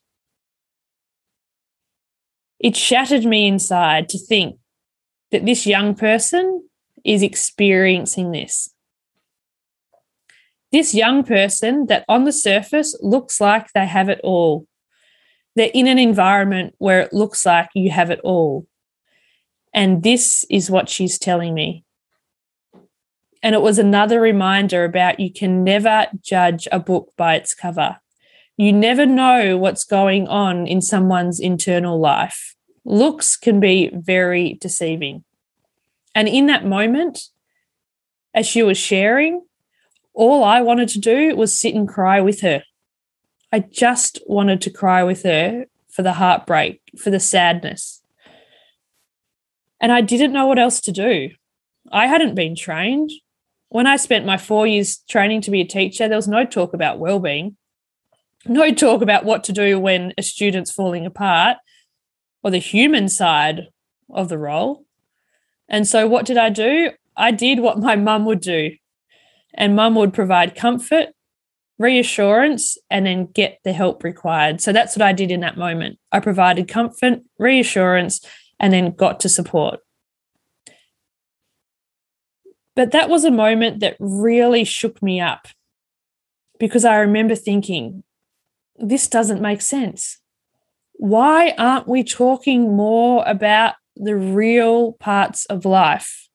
It 2.59 2.77
shattered 2.77 3.25
me 3.25 3.47
inside 3.47 4.09
to 4.11 4.19
think 4.19 4.59
that 5.31 5.47
this 5.47 5.67
young 5.67 5.95
person 5.95 6.69
is 7.05 7.23
experiencing 7.23 8.33
this. 8.33 8.75
This 10.73 10.95
young 10.95 11.25
person 11.25 11.87
that 11.87 12.05
on 12.09 12.25
the 12.25 12.33
surface 12.33 12.97
looks 13.01 13.41
like 13.41 13.73
they 13.73 13.87
have 13.87 14.09
it 14.09 14.21
all. 14.23 14.67
They're 15.57 15.71
in 15.73 15.89
an 15.89 15.99
environment 15.99 16.75
where 16.79 17.01
it 17.01 17.13
looks 17.13 17.45
like 17.45 17.71
you 17.75 17.91
have 17.91 18.11
it 18.11 18.21
all. 18.23 18.67
And 19.73 20.03
this 20.03 20.45
is 20.51 20.71
what 20.71 20.89
she's 20.89 21.19
telling 21.19 21.55
me. 21.55 21.85
And 23.43 23.55
it 23.55 23.63
was 23.63 23.79
another 23.79 24.21
reminder 24.21 24.85
about 24.85 25.21
you 25.21 25.33
can 25.33 25.65
never 25.65 26.07
judge 26.21 26.69
a 26.71 26.79
book 26.79 27.13
by 27.17 27.37
its 27.37 27.55
cover. 27.55 27.99
You 28.57 28.73
never 28.73 29.07
know 29.07 29.57
what's 29.57 29.85
going 29.85 30.29
on 30.29 30.67
in 30.67 30.83
someone's 30.83 31.41
internal 31.41 31.99
life. 31.99 32.55
Looks 32.85 33.37
can 33.37 33.59
be 33.61 33.91
very 33.95 34.59
deceiving. 34.61 35.25
And 36.15 36.29
in 36.29 36.47
that 36.47 36.67
moment, 36.67 37.29
as 38.35 38.47
she 38.47 38.63
was 38.63 38.77
sharing, 38.77 39.43
all 40.13 40.45
I 40.45 40.61
wanted 40.61 40.89
to 40.91 40.99
do 40.99 41.35
was 41.37 41.59
sit 41.59 41.75
and 41.75 41.89
cry 41.89 42.21
with 42.21 42.43
her. 42.43 42.63
I 43.53 43.61
just 43.61 44.21
wanted 44.27 44.61
to 44.63 44.71
cry 44.71 45.03
with 45.03 45.23
her 45.23 45.65
for 45.89 46.03
the 46.03 46.13
heartbreak, 46.15 46.83
for 46.99 47.11
the 47.11 47.21
sadness. 47.21 48.03
And 49.81 49.91
I 49.91 50.03
didn't 50.03 50.33
know 50.33 50.47
what 50.47 50.59
else 50.59 50.81
to 50.83 50.93
do. 50.93 51.31
I 51.91 52.07
hadn't 52.07 52.35
been 52.35 52.55
trained 52.55 53.11
when 53.71 53.87
I 53.87 53.97
spent 53.97 54.27
my 54.27 54.37
four 54.37 54.67
years 54.67 55.03
training 55.09 55.41
to 55.43 55.51
be 55.51 55.61
a 55.61 55.67
teacher, 55.67 56.09
there 56.09 56.19
was 56.19 56.29
no 56.29 56.45
talk 56.45 56.75
about 56.75 56.99
well-being, 56.99 57.57
no 58.47 58.73
talk 58.73 59.01
about 59.01 59.25
what 59.25 59.45
to 59.45 59.53
do 59.53 59.79
when 59.79 60.13
a 60.19 60.23
student's 60.23 60.73
falling 60.73 61.07
apart, 61.07 61.57
or 62.43 62.51
the 62.51 62.59
human 62.59 63.09
side 63.09 63.69
of 64.13 64.29
the 64.29 64.39
role. 64.39 64.85
And 65.69 65.87
so, 65.87 66.07
what 66.07 66.27
did 66.27 66.37
I 66.37 66.51
do? 66.51 66.91
I 67.17 67.31
did 67.31 67.61
what 67.61 67.79
my 67.79 67.97
mum 67.97 68.25
would 68.25 68.41
do, 68.41 68.73
and 69.55 69.77
mum 69.77 69.95
would 69.95 70.13
provide 70.13 70.57
comfort, 70.57 71.09
reassurance, 71.79 72.77
and 72.91 73.07
then 73.07 73.27
get 73.27 73.61
the 73.63 73.73
help 73.73 74.03
required. 74.03 74.61
So 74.61 74.73
that's 74.73 74.97
what 74.97 75.03
I 75.03 75.13
did 75.13 75.31
in 75.31 75.41
that 75.41 75.57
moment. 75.57 75.99
I 76.11 76.19
provided 76.19 76.67
comfort, 76.67 77.21
reassurance, 77.39 78.25
and 78.59 78.73
then 78.73 78.93
got 78.93 79.21
to 79.21 79.29
support. 79.29 79.81
But 82.81 82.93
that 82.93 83.11
was 83.11 83.27
a 83.27 83.31
moment 83.31 83.81
that 83.81 83.99
really 84.01 84.65
shook 84.65 85.03
me 85.03 85.21
up 85.21 85.49
because 86.59 86.87
I 86.87 86.97
remember 86.97 87.35
thinking, 87.35 88.05
this 88.79 89.07
doesn't 89.07 89.43
make 89.43 89.61
sense. 89.61 90.19
Why 90.95 91.53
aren't 91.59 91.89
we 91.89 92.03
talking 92.03 92.75
more 92.75 93.23
about 93.27 93.75
the 93.97 94.17
real 94.17 94.93
parts 94.95 95.45
of 95.45 95.67
life? 95.67 96.31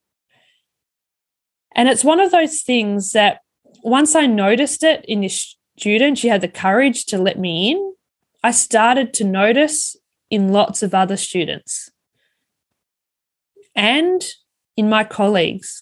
And 1.75 1.89
it's 1.89 2.03
one 2.03 2.19
of 2.19 2.29
those 2.29 2.61
things 2.61 3.13
that 3.13 3.39
once 3.81 4.13
I 4.13 4.27
noticed 4.27 4.83
it 4.83 5.03
in 5.07 5.21
this 5.21 5.57
student, 5.79 6.19
she 6.19 6.27
had 6.27 6.41
the 6.41 6.47
courage 6.47 7.07
to 7.07 7.17
let 7.17 7.39
me 7.39 7.71
in. 7.71 7.95
I 8.43 8.51
started 8.51 9.15
to 9.15 9.23
notice 9.23 9.95
in 10.29 10.49
lots 10.49 10.83
of 10.83 10.93
other 10.93 11.17
students 11.17 11.89
and 13.73 14.23
in 14.77 14.87
my 14.87 15.03
colleagues 15.03 15.81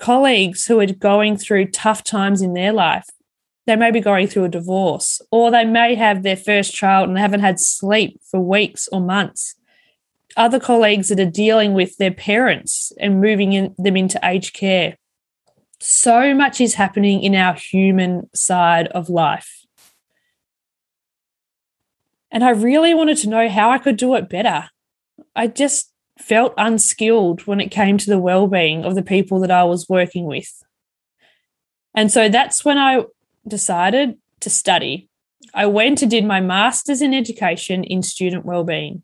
colleagues 0.00 0.66
who 0.66 0.80
are 0.80 0.86
going 0.86 1.36
through 1.36 1.66
tough 1.66 2.02
times 2.02 2.42
in 2.42 2.54
their 2.54 2.72
life. 2.72 3.06
They 3.66 3.76
may 3.76 3.90
be 3.90 4.00
going 4.00 4.26
through 4.26 4.44
a 4.44 4.48
divorce, 4.48 5.20
or 5.30 5.50
they 5.50 5.64
may 5.64 5.94
have 5.94 6.22
their 6.22 6.36
first 6.36 6.74
child 6.74 7.08
and 7.08 7.18
haven't 7.18 7.40
had 7.40 7.60
sleep 7.60 8.20
for 8.28 8.40
weeks 8.40 8.88
or 8.90 9.00
months. 9.00 9.54
Other 10.36 10.58
colleagues 10.58 11.08
that 11.08 11.20
are 11.20 11.30
dealing 11.30 11.74
with 11.74 11.96
their 11.98 12.10
parents 12.10 12.92
and 12.98 13.20
moving 13.20 13.52
in, 13.52 13.74
them 13.78 13.96
into 13.96 14.18
aged 14.24 14.54
care. 14.54 14.96
So 15.78 16.34
much 16.34 16.60
is 16.60 16.74
happening 16.74 17.22
in 17.22 17.34
our 17.34 17.54
human 17.54 18.28
side 18.34 18.88
of 18.88 19.08
life. 19.08 19.64
And 22.30 22.44
I 22.44 22.50
really 22.50 22.94
wanted 22.94 23.18
to 23.18 23.28
know 23.28 23.48
how 23.48 23.70
I 23.70 23.78
could 23.78 23.96
do 23.96 24.14
it 24.14 24.28
better. 24.28 24.70
I 25.34 25.46
just 25.46 25.92
felt 26.20 26.54
unskilled 26.56 27.46
when 27.46 27.60
it 27.60 27.70
came 27.70 27.98
to 27.98 28.10
the 28.10 28.18
well-being 28.18 28.84
of 28.84 28.94
the 28.94 29.02
people 29.02 29.40
that 29.40 29.50
I 29.50 29.64
was 29.64 29.88
working 29.88 30.24
with. 30.26 30.62
And 31.94 32.10
so 32.12 32.28
that's 32.28 32.64
when 32.64 32.78
I 32.78 33.04
decided 33.46 34.16
to 34.40 34.50
study. 34.50 35.08
I 35.54 35.66
went 35.66 36.02
and 36.02 36.10
did 36.10 36.24
my 36.24 36.40
master's 36.40 37.02
in 37.02 37.14
education 37.14 37.82
in 37.82 38.02
student 38.02 38.44
well-being. 38.44 39.02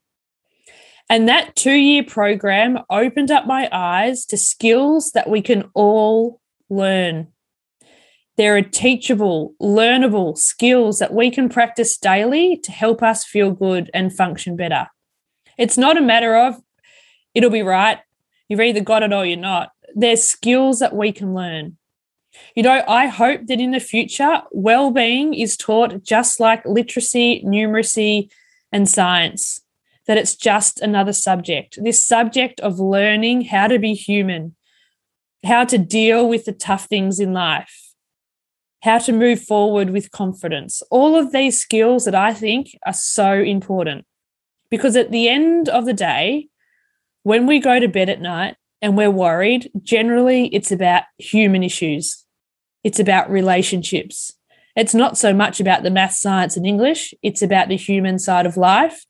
And 1.09 1.29
that 1.29 1.55
2-year 1.55 2.05
program 2.05 2.81
opened 2.91 3.31
up 3.31 3.47
my 3.47 3.69
eyes 3.73 4.25
to 4.27 4.37
skills 4.37 5.13
that 5.13 5.31
we 5.31 5.41
can 5.41 5.71
all 5.75 6.41
learn. 6.69 7.29
There 8.37 8.57
are 8.57 8.63
teachable, 8.63 9.55
learnable 9.63 10.37
skills 10.37 10.99
that 10.99 11.15
we 11.15 11.31
can 11.31 11.49
practice 11.49 11.97
daily 11.97 12.59
to 12.59 12.73
help 12.73 13.03
us 13.03 13.25
feel 13.25 13.53
good 13.53 13.91
and 13.95 14.15
function 14.15 14.57
better. 14.57 14.89
It's 15.57 15.79
not 15.79 15.97
a 15.97 16.03
matter 16.03 16.37
of 16.37 16.61
it'll 17.37 17.51
be 17.51 17.63
right. 17.63 17.99
You've 18.49 18.61
either 18.61 18.81
got 18.81 19.03
it 19.03 19.13
or 19.13 19.27
you're 19.27 19.37
not. 19.37 19.71
There's 19.95 20.25
skills 20.25 20.79
that 20.79 20.97
we 20.97 21.13
can 21.13 21.35
learn. 21.35 21.77
You 22.55 22.63
know, 22.63 22.83
I 22.89 23.07
hope 23.07 23.43
that 23.47 23.61
in 23.61 23.73
the 23.73 23.81
future, 23.81 24.43
well-being 24.51 25.35
is 25.35 25.57
taught 25.57 26.03
just 26.03 26.41
like 26.41 26.65
literacy, 26.65 27.43
numeracy, 27.45 28.31
and 28.73 28.89
science, 28.89 29.61
that 30.07 30.17
it's 30.17 30.35
just 30.35 30.81
another 30.81 31.13
subject. 31.13 31.79
This 31.83 32.05
subject 32.05 32.59
of 32.61 32.81
learning 32.81 33.43
how 33.43 33.69
to 33.69 33.79
be 33.79 33.93
human, 33.93 34.57
how 35.45 35.65
to 35.65 35.77
deal 35.77 36.27
with 36.27 36.47
the 36.47 36.53
tough 36.53 36.87
things 36.87 37.21
in 37.21 37.35
life, 37.35 37.93
how 38.83 38.99
to 38.99 39.13
move 39.13 39.43
forward 39.43 39.91
with 39.91 40.11
confidence. 40.11 40.83
All 40.91 41.17
of 41.17 41.33
these 41.33 41.61
skills 41.61 42.07
that 42.07 42.15
I 42.15 42.33
think 42.33 42.77
are 42.87 42.95
so 42.95 43.33
important 43.33 44.07
because 44.71 44.97
at 44.97 45.11
the 45.11 45.29
end 45.29 45.69
of 45.69 45.85
the 45.85 45.95
day, 45.95 46.49
when 47.27 47.45
we 47.45 47.59
go 47.59 47.81
to 47.81 47.89
bed 47.89 48.09
at 48.09 48.21
night 48.21 48.55
and 48.81 48.97
we're 48.97 49.11
worried, 49.11 49.69
generally 49.83 50.47
it's 50.55 50.71
about 50.71 51.03
human 51.19 51.65
issues, 51.65 52.25
it's 52.85 53.01
about 53.01 53.29
relationships. 53.29 54.33
It's 54.77 54.95
not 54.95 55.19
so 55.19 55.35
much 55.35 55.59
about 55.59 55.83
the 55.83 55.91
math, 55.91 56.13
science, 56.13 56.57
and 56.57 56.65
English, 56.65 57.13
it's 57.25 57.43
about 57.43 57.67
the 57.67 57.77
human 57.77 58.21
side 58.21 58.47
of 58.47 58.57
life. 58.57 59.05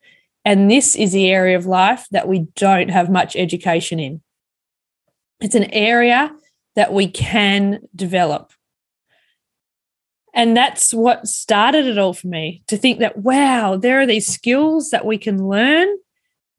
And 0.47 0.71
this 0.71 0.97
is 0.97 1.13
the 1.13 1.31
area 1.31 1.59
of 1.59 1.67
life 1.67 2.07
that 2.11 2.27
we 2.27 2.47
don't 2.57 2.89
have 2.89 3.11
much 3.11 3.37
education 3.37 4.01
in. 4.01 4.23
It's 5.41 5.55
an 5.55 5.71
area 5.75 6.35
that 6.75 6.95
we 6.95 7.09
can 7.09 7.81
develop. 7.95 8.51
And 10.33 10.57
that's 10.57 10.95
what 10.95 11.27
started 11.27 11.85
it 11.85 11.99
all 11.99 12.15
for 12.15 12.29
me 12.29 12.63
to 12.69 12.79
think 12.79 12.99
that, 13.01 13.19
wow, 13.19 13.77
there 13.77 14.01
are 14.01 14.07
these 14.07 14.27
skills 14.27 14.89
that 14.89 15.05
we 15.05 15.19
can 15.19 15.47
learn 15.47 15.89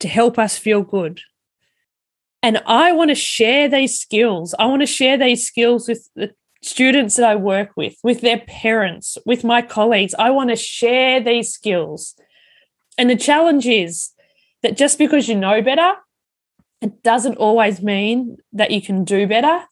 to 0.02 0.08
help 0.08 0.38
us 0.38 0.56
feel 0.56 0.84
good. 0.84 1.20
And 2.48 2.64
I 2.66 2.94
want 2.94 3.10
to 3.10 3.16
share 3.16 3.68
these 3.68 4.00
skills. 4.00 4.56
I 4.58 4.68
want 4.68 4.82
to 4.82 4.86
share 4.86 5.18
these 5.18 5.46
skills 5.46 5.86
with 5.86 6.10
the 6.16 6.34
students 6.64 7.18
that 7.18 7.30
I 7.30 7.36
work 7.36 7.72
with, 7.76 7.96
with 8.06 8.22
their 8.22 8.40
parents, 8.40 9.18
with 9.26 9.44
my 9.44 9.62
colleagues. 9.62 10.16
I 10.18 10.30
want 10.30 10.52
to 10.52 10.56
share 10.56 11.20
these 11.20 11.52
skills. 11.52 12.16
And 12.98 13.10
the 13.10 13.18
challenge 13.18 13.68
is 13.68 14.12
that 14.64 14.78
just 14.78 14.98
because 14.98 15.28
you 15.28 15.36
know 15.36 15.62
better, 15.62 15.96
it 16.80 17.04
doesn't 17.04 17.36
always 17.36 17.82
mean 17.82 18.38
that 18.54 18.72
you 18.72 18.82
can 18.82 19.04
do 19.04 19.28
better 19.28 19.66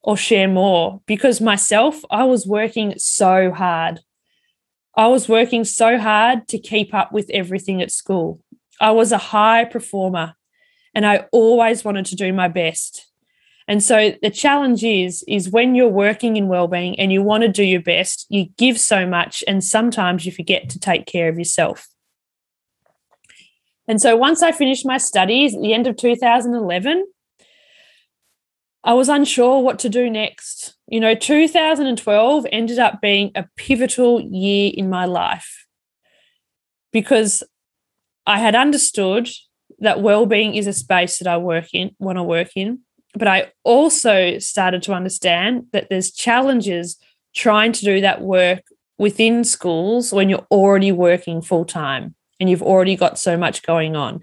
or 0.00 0.16
share 0.16 0.48
more. 0.48 1.02
Because 1.04 1.38
myself, 1.38 2.00
I 2.10 2.24
was 2.24 2.46
working 2.46 2.94
so 2.96 3.50
hard. 3.52 4.00
I 4.96 5.08
was 5.08 5.28
working 5.28 5.64
so 5.64 5.98
hard 5.98 6.48
to 6.48 6.58
keep 6.58 6.94
up 6.94 7.12
with 7.12 7.28
everything 7.28 7.82
at 7.82 7.92
school. 7.92 8.40
I 8.80 8.92
was 8.92 9.12
a 9.12 9.18
high 9.18 9.66
performer 9.66 10.34
and 10.94 11.06
I 11.06 11.26
always 11.32 11.84
wanted 11.84 12.06
to 12.06 12.16
do 12.16 12.32
my 12.32 12.48
best. 12.48 13.06
And 13.68 13.82
so 13.82 14.14
the 14.22 14.30
challenge 14.30 14.82
is 14.84 15.24
is 15.28 15.50
when 15.50 15.74
you're 15.74 15.88
working 15.88 16.36
in 16.36 16.48
well-being 16.48 16.98
and 16.98 17.12
you 17.12 17.22
want 17.22 17.42
to 17.42 17.48
do 17.48 17.64
your 17.64 17.80
best, 17.80 18.26
you 18.28 18.46
give 18.58 18.78
so 18.78 19.06
much 19.06 19.44
and 19.46 19.62
sometimes 19.62 20.26
you 20.26 20.32
forget 20.32 20.68
to 20.70 20.80
take 20.80 21.06
care 21.06 21.28
of 21.28 21.38
yourself. 21.38 21.88
And 23.88 24.00
so 24.00 24.16
once 24.16 24.42
I 24.42 24.52
finished 24.52 24.86
my 24.86 24.98
studies 24.98 25.54
at 25.54 25.62
the 25.62 25.74
end 25.74 25.86
of 25.86 25.96
2011, 25.96 27.06
I 28.84 28.94
was 28.94 29.08
unsure 29.08 29.60
what 29.60 29.78
to 29.80 29.88
do 29.88 30.10
next. 30.10 30.74
You 30.88 31.00
know, 31.00 31.14
2012 31.14 32.46
ended 32.50 32.78
up 32.78 33.00
being 33.00 33.30
a 33.34 33.46
pivotal 33.56 34.20
year 34.20 34.72
in 34.74 34.90
my 34.90 35.04
life 35.04 35.66
because 36.92 37.42
I 38.26 38.38
had 38.38 38.54
understood 38.54 39.28
that 39.82 40.00
well-being 40.00 40.54
is 40.54 40.66
a 40.66 40.72
space 40.72 41.18
that 41.18 41.28
I 41.28 41.36
work 41.36 41.74
in, 41.74 41.94
want 41.98 42.18
to 42.18 42.22
work 42.22 42.50
in 42.56 42.80
but 43.14 43.28
I 43.28 43.52
also 43.64 44.38
started 44.38 44.82
to 44.84 44.92
understand 44.92 45.66
that 45.72 45.88
there's 45.90 46.10
challenges 46.10 46.96
trying 47.34 47.72
to 47.72 47.84
do 47.84 48.00
that 48.00 48.22
work 48.22 48.62
within 48.98 49.44
schools 49.44 50.12
when 50.12 50.28
you're 50.28 50.46
already 50.50 50.92
working 50.92 51.42
full 51.42 51.64
time 51.64 52.14
and 52.40 52.48
you've 52.48 52.62
already 52.62 52.96
got 52.96 53.18
so 53.18 53.36
much 53.36 53.62
going 53.62 53.96
on. 53.96 54.20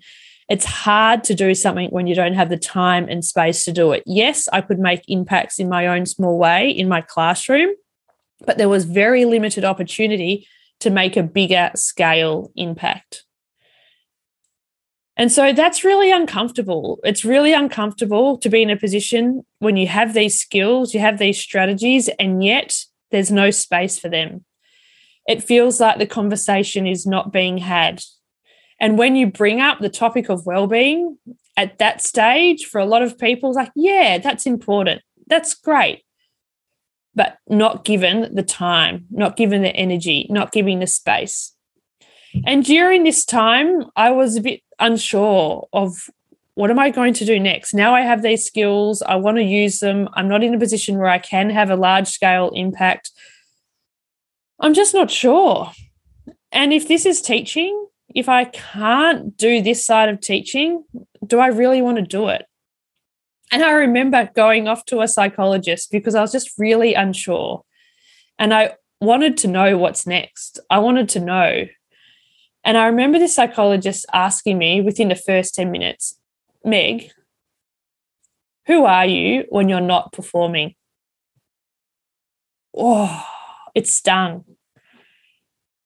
It's 0.50 0.66
hard 0.66 1.24
to 1.26 1.36
do 1.36 1.54
something 1.54 1.90
when 1.90 2.08
you 2.08 2.16
don't 2.16 2.34
have 2.34 2.50
the 2.50 2.58
time 2.58 3.08
and 3.08 3.24
space 3.24 3.66
to 3.66 3.72
do 3.72 3.92
it. 3.92 4.04
Yes, 4.08 4.50
I 4.52 4.62
could 4.62 4.80
make 4.80 5.04
impacts 5.08 5.60
in 5.60 5.70
my 5.70 5.86
own 5.86 6.08
small 6.08 6.40
way 6.40 6.70
in 6.72 6.88
my 6.88 7.02
classroom, 7.02 7.70
but 8.46 8.58
there 8.58 8.70
was 8.70 8.86
very 8.86 9.26
limited 9.26 9.64
opportunity 9.64 10.48
to 10.80 10.90
make 10.90 11.16
a 11.18 11.24
bigger 11.24 11.70
scale 11.76 12.52
impact. 12.56 13.26
And 15.20 15.30
so 15.30 15.52
that's 15.52 15.84
really 15.84 16.12
uncomfortable. 16.12 17.00
It's 17.04 17.26
really 17.26 17.52
uncomfortable 17.52 18.38
to 18.38 18.50
be 18.50 18.62
in 18.62 18.70
a 18.70 18.78
position 18.78 19.46
when 19.60 19.76
you 19.76 19.86
have 19.86 20.14
these 20.14 20.40
skills, 20.40 20.94
you 20.94 21.02
have 21.02 21.20
these 21.20 21.38
strategies, 21.38 22.08
and 22.20 22.42
yet 22.42 22.86
there's 23.12 23.30
no 23.30 23.52
space 23.52 24.00
for 24.00 24.08
them. 24.08 24.46
It 25.28 25.44
feels 25.44 25.82
like 25.82 25.98
the 26.00 26.08
conversation 26.08 26.88
is 26.88 27.06
not 27.06 27.34
being 27.34 27.58
had. 27.58 28.02
And 28.80 28.98
when 28.98 29.18
you 29.18 29.28
bring 29.28 29.60
up 29.60 29.80
the 29.80 29.90
topic 29.90 30.30
of 30.30 30.46
well-being 30.46 31.18
at 31.58 31.80
that 31.80 32.02
stage, 32.02 32.64
for 32.64 32.80
a 32.80 32.86
lot 32.86 33.02
of 33.02 33.20
people, 33.20 33.54
like, 33.54 33.72
yeah, 33.76 34.20
that's 34.20 34.46
important. 34.46 35.02
That's 35.28 35.54
great. 35.54 36.02
But 37.14 37.40
not 37.50 37.84
given 37.84 38.34
the 38.34 38.44
time, 38.44 39.06
not 39.12 39.36
given 39.36 39.64
the 39.64 39.76
energy, 39.76 40.28
not 40.30 40.54
giving 40.54 40.80
the 40.80 40.88
space. 40.88 41.54
And 42.46 42.64
during 42.64 43.04
this 43.04 43.26
time, 43.26 43.84
I 43.98 44.12
was 44.12 44.38
a 44.38 44.42
bit 44.42 44.62
unsure 44.80 45.68
of 45.74 46.10
what 46.56 46.72
am 46.72 46.80
I 46.80 46.90
going 46.90 47.14
to 47.14 47.26
do 47.26 47.40
next? 47.40 47.74
Now 47.74 47.96
I 47.96 48.02
have 48.02 48.22
these 48.22 48.46
skills, 48.46 49.02
I 49.02 49.16
want 49.16 49.38
to 49.38 49.44
use 49.44 49.80
them. 49.80 50.10
I'm 50.14 50.28
not 50.28 50.44
in 50.44 50.54
a 50.54 50.60
position 50.60 50.98
where 50.98 51.10
I 51.10 51.20
can 51.20 51.50
have 51.50 51.70
a 51.70 51.76
large 51.76 52.08
scale 52.08 52.52
impact. 52.54 53.12
I'm 54.60 54.74
just 54.74 54.94
not 54.94 55.10
sure. 55.10 55.72
And 56.52 56.74
if 56.74 56.88
this 56.88 57.06
is 57.06 57.22
teaching, 57.22 57.88
if 58.14 58.28
I 58.28 58.46
can't 58.46 59.38
do 59.38 59.62
this 59.62 59.86
side 59.86 60.10
of 60.10 60.20
teaching, 60.20 60.84
do 61.26 61.40
I 61.40 61.48
really 61.48 61.82
want 61.82 61.98
to 61.98 62.04
do 62.04 62.28
it? 62.28 62.46
And 63.52 63.64
I 63.64 63.72
remember 63.72 64.30
going 64.36 64.68
off 64.68 64.86
to 64.86 65.02
a 65.02 65.08
psychologist 65.08 65.92
because 65.92 66.14
I 66.14 66.22
was 66.22 66.32
just 66.32 66.52
really 66.58 66.94
unsure. 66.94 67.64
And 68.38 68.54
I 68.54 68.74
wanted 69.00 69.38
to 69.38 69.48
know 69.48 69.78
what's 69.78 70.06
next. 70.06 70.60
I 70.70 70.80
wanted 70.80 71.10
to 71.10 71.20
know 71.20 71.66
and 72.64 72.78
I 72.78 72.86
remember 72.88 73.20
the 73.20 73.28
psychologist 73.28 74.06
asking 74.14 74.58
me 74.58 74.82
within 74.82 75.10
the 75.10 75.16
first 75.16 75.56
10 75.56 75.72
minutes, 75.72 76.20
Meg, 76.64 77.12
who 78.68 78.86
are 78.86 79.06
you 79.06 79.46
when 79.50 79.70
you're 79.70 79.82
not 79.82 80.14
performing? 80.14 80.76
Oh, 82.76 83.26
it 83.74 83.88
stung 83.88 84.46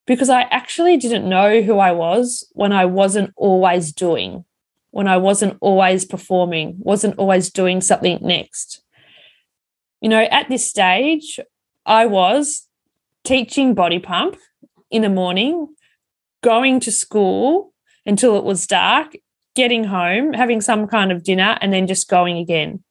because 0.06 0.30
I 0.30 0.42
actually 0.44 0.98
didn't 0.98 1.28
know 1.28 1.62
who 1.62 1.80
I 1.80 1.92
was 1.92 2.48
when 2.54 2.74
I 2.74 2.86
wasn't 2.86 3.32
always 3.36 3.94
doing, 3.94 4.46
when 4.92 5.08
I 5.08 5.18
wasn't 5.18 5.58
always 5.62 6.06
performing, 6.06 6.76
wasn't 6.80 7.18
always 7.18 7.50
doing 7.50 7.82
something 7.82 8.20
next. 8.22 8.82
You 10.02 10.10
know, 10.10 10.22
at 10.24 10.50
this 10.50 10.68
stage, 10.68 11.40
I 11.86 12.06
was 12.06 12.68
teaching 13.24 13.74
body 13.74 14.00
pump 14.00 14.38
in 14.92 15.02
the 15.02 15.10
morning 15.10 15.74
going 16.44 16.80
to 16.82 16.92
school 16.92 17.74
until 18.06 18.38
it 18.38 18.44
was 18.44 18.68
dark, 18.68 19.16
getting 19.56 19.86
home, 19.86 20.34
having 20.34 20.62
some 20.62 20.88
kind 20.88 21.12
of 21.12 21.24
dinner, 21.24 21.58
and 21.62 21.74
then 21.74 21.88
just 21.88 22.10
going 22.10 22.38
again. 22.38 22.84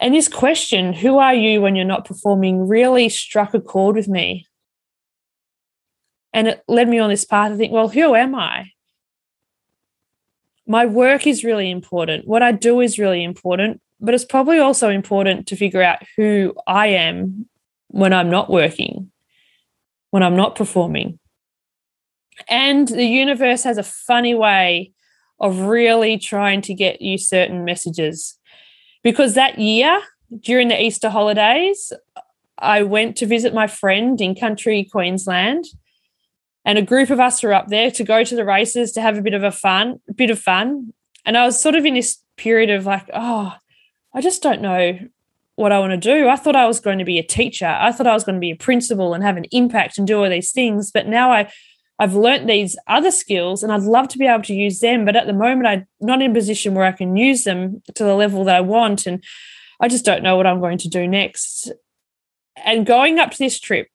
And 0.00 0.14
this 0.14 0.28
question, 0.28 0.92
who 0.92 1.18
are 1.18 1.34
you 1.34 1.60
when 1.60 1.76
you're 1.76 1.84
not 1.84 2.04
performing, 2.04 2.66
really 2.66 3.08
struck 3.08 3.54
a 3.54 3.60
chord 3.60 3.94
with 3.94 4.08
me. 4.08 4.46
And 6.32 6.48
it 6.48 6.64
led 6.66 6.88
me 6.88 6.98
on 6.98 7.10
this 7.10 7.24
path 7.24 7.52
to 7.52 7.56
think, 7.56 7.72
well, 7.72 7.88
who 7.88 8.14
am 8.14 8.34
I? 8.34 8.70
My 10.66 10.84
work 10.84 11.26
is 11.26 11.44
really 11.44 11.70
important. 11.70 12.26
What 12.26 12.42
I 12.42 12.50
do 12.50 12.80
is 12.80 12.98
really 12.98 13.22
important, 13.22 13.80
but 14.00 14.14
it's 14.14 14.24
probably 14.24 14.58
also 14.58 14.88
important 14.88 15.46
to 15.48 15.56
figure 15.56 15.82
out 15.82 16.00
who 16.16 16.54
I 16.66 16.88
am 16.88 17.48
when 17.88 18.12
I'm 18.12 18.30
not 18.30 18.50
working, 18.50 19.12
when 20.10 20.22
I'm 20.22 20.36
not 20.36 20.56
performing. 20.56 21.18
And 22.48 22.88
the 22.88 23.06
universe 23.06 23.62
has 23.64 23.78
a 23.78 23.82
funny 23.82 24.34
way 24.34 24.92
of 25.40 25.60
really 25.60 26.18
trying 26.18 26.60
to 26.62 26.74
get 26.74 27.02
you 27.02 27.18
certain 27.18 27.64
messages. 27.64 28.38
Because 29.02 29.34
that 29.34 29.58
year, 29.58 30.00
during 30.40 30.68
the 30.68 30.80
Easter 30.80 31.10
holidays, 31.10 31.92
I 32.58 32.82
went 32.82 33.16
to 33.16 33.26
visit 33.26 33.52
my 33.52 33.66
friend 33.66 34.20
in 34.20 34.34
country 34.34 34.84
Queensland. 34.90 35.64
And 36.64 36.78
a 36.78 36.82
group 36.82 37.10
of 37.10 37.20
us 37.20 37.42
were 37.42 37.52
up 37.52 37.68
there 37.68 37.90
to 37.90 38.04
go 38.04 38.24
to 38.24 38.34
the 38.34 38.44
races 38.44 38.92
to 38.92 39.02
have 39.02 39.18
a 39.18 39.22
bit 39.22 39.34
of 39.34 39.42
a 39.42 39.52
fun, 39.52 40.00
bit 40.14 40.30
of 40.30 40.38
fun. 40.38 40.94
And 41.26 41.36
I 41.36 41.44
was 41.44 41.60
sort 41.60 41.74
of 41.74 41.84
in 41.84 41.94
this 41.94 42.18
period 42.36 42.70
of 42.70 42.86
like, 42.86 43.08
oh, 43.12 43.54
I 44.14 44.20
just 44.20 44.42
don't 44.42 44.62
know 44.62 44.98
what 45.56 45.72
I 45.72 45.78
want 45.78 45.90
to 45.90 45.96
do. 45.96 46.28
I 46.28 46.36
thought 46.36 46.56
I 46.56 46.66
was 46.66 46.80
going 46.80 46.98
to 46.98 47.04
be 47.04 47.18
a 47.18 47.22
teacher. 47.22 47.66
I 47.66 47.92
thought 47.92 48.06
I 48.06 48.14
was 48.14 48.24
going 48.24 48.36
to 48.36 48.40
be 48.40 48.50
a 48.50 48.56
principal 48.56 49.14
and 49.14 49.22
have 49.22 49.36
an 49.36 49.44
impact 49.52 49.98
and 49.98 50.06
do 50.06 50.22
all 50.22 50.30
these 50.30 50.52
things. 50.52 50.90
But 50.90 51.06
now 51.06 51.32
I 51.32 51.52
I've 51.98 52.14
learnt 52.14 52.46
these 52.46 52.76
other 52.86 53.10
skills 53.10 53.62
and 53.62 53.72
I'd 53.72 53.82
love 53.82 54.08
to 54.08 54.18
be 54.18 54.26
able 54.26 54.42
to 54.44 54.54
use 54.54 54.80
them. 54.80 55.04
But 55.04 55.16
at 55.16 55.26
the 55.26 55.32
moment, 55.32 55.66
I'm 55.66 55.86
not 56.00 56.22
in 56.22 56.32
a 56.32 56.34
position 56.34 56.74
where 56.74 56.86
I 56.86 56.92
can 56.92 57.16
use 57.16 57.44
them 57.44 57.82
to 57.94 58.04
the 58.04 58.14
level 58.14 58.44
that 58.44 58.56
I 58.56 58.60
want. 58.60 59.06
And 59.06 59.22
I 59.80 59.88
just 59.88 60.04
don't 60.04 60.22
know 60.22 60.36
what 60.36 60.46
I'm 60.46 60.60
going 60.60 60.78
to 60.78 60.88
do 60.88 61.06
next. 61.06 61.70
And 62.64 62.86
going 62.86 63.18
up 63.18 63.30
to 63.32 63.38
this 63.38 63.60
trip, 63.60 63.88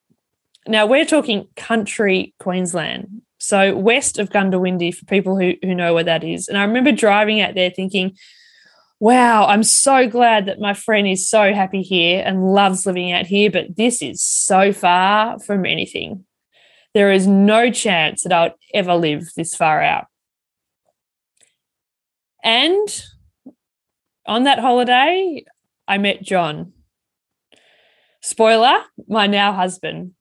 now 0.67 0.85
we're 0.85 1.05
talking 1.05 1.47
country 1.55 2.33
Queensland. 2.39 3.21
So 3.39 3.75
west 3.75 4.17
of 4.17 4.29
Goondiwindi 4.29 4.93
for 4.93 5.05
people 5.05 5.37
who, 5.37 5.53
who 5.61 5.73
know 5.73 5.93
where 5.93 6.03
that 6.03 6.23
is. 6.23 6.47
And 6.47 6.57
I 6.57 6.63
remember 6.63 6.91
driving 6.91 7.41
out 7.41 7.55
there 7.55 7.69
thinking, 7.69 8.17
wow, 8.99 9.45
I'm 9.45 9.63
so 9.63 10.07
glad 10.09 10.45
that 10.45 10.59
my 10.59 10.73
friend 10.73 11.07
is 11.07 11.27
so 11.27 11.53
happy 11.53 11.81
here 11.81 12.21
and 12.25 12.53
loves 12.53 12.85
living 12.85 13.11
out 13.11 13.25
here, 13.25 13.49
but 13.49 13.77
this 13.77 14.01
is 14.01 14.21
so 14.21 14.73
far 14.73 15.39
from 15.39 15.65
anything. 15.65 16.25
There 16.93 17.11
is 17.11 17.27
no 17.27 17.71
chance 17.71 18.23
that 18.23 18.33
I'll 18.33 18.55
ever 18.73 18.95
live 18.95 19.29
this 19.35 19.55
far 19.55 19.81
out. 19.81 20.07
And 22.43 23.03
on 24.25 24.43
that 24.45 24.59
holiday, 24.59 25.43
I 25.87 25.97
met 25.97 26.23
John. 26.23 26.73
Spoiler, 28.21 28.79
my 29.07 29.27
now 29.27 29.53
husband. 29.53 30.13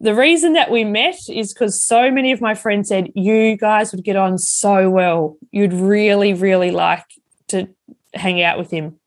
The 0.00 0.14
reason 0.14 0.52
that 0.52 0.70
we 0.70 0.84
met 0.84 1.18
is 1.28 1.52
because 1.52 1.82
so 1.82 2.10
many 2.10 2.30
of 2.30 2.40
my 2.40 2.54
friends 2.54 2.88
said, 2.88 3.10
You 3.14 3.56
guys 3.56 3.92
would 3.92 4.04
get 4.04 4.16
on 4.16 4.38
so 4.38 4.90
well. 4.90 5.36
You'd 5.50 5.72
really, 5.72 6.34
really 6.34 6.70
like 6.70 7.04
to 7.48 7.68
hang 8.14 8.42
out 8.42 8.58
with 8.58 8.70
him. 8.70 8.98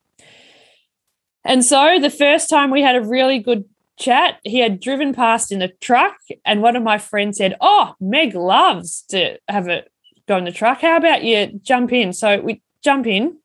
And 1.43 1.63
so 1.63 1.97
the 1.99 2.09
first 2.09 2.49
time 2.49 2.71
we 2.71 2.81
had 2.81 2.95
a 2.95 3.01
really 3.01 3.39
good 3.39 3.65
chat, 4.01 4.39
he 4.43 4.59
had 4.59 4.79
driven 4.79 5.13
past 5.13 5.51
in 5.51 5.61
a 5.61 5.67
truck, 5.67 6.17
and 6.43 6.61
one 6.61 6.75
of 6.75 6.83
my 6.83 6.97
friends 6.97 7.37
said, 7.37 7.55
Oh, 7.61 7.95
Meg 7.99 8.35
loves 8.35 9.03
to 9.09 9.37
have 9.47 9.67
a 9.67 9.83
go 10.27 10.37
in 10.37 10.45
the 10.45 10.51
truck. 10.51 10.81
How 10.81 10.97
about 10.97 11.23
you 11.23 11.59
jump 11.61 11.93
in? 11.93 12.11
So 12.13 12.41
we 12.41 12.61
jump 12.83 13.07
in, 13.07 13.37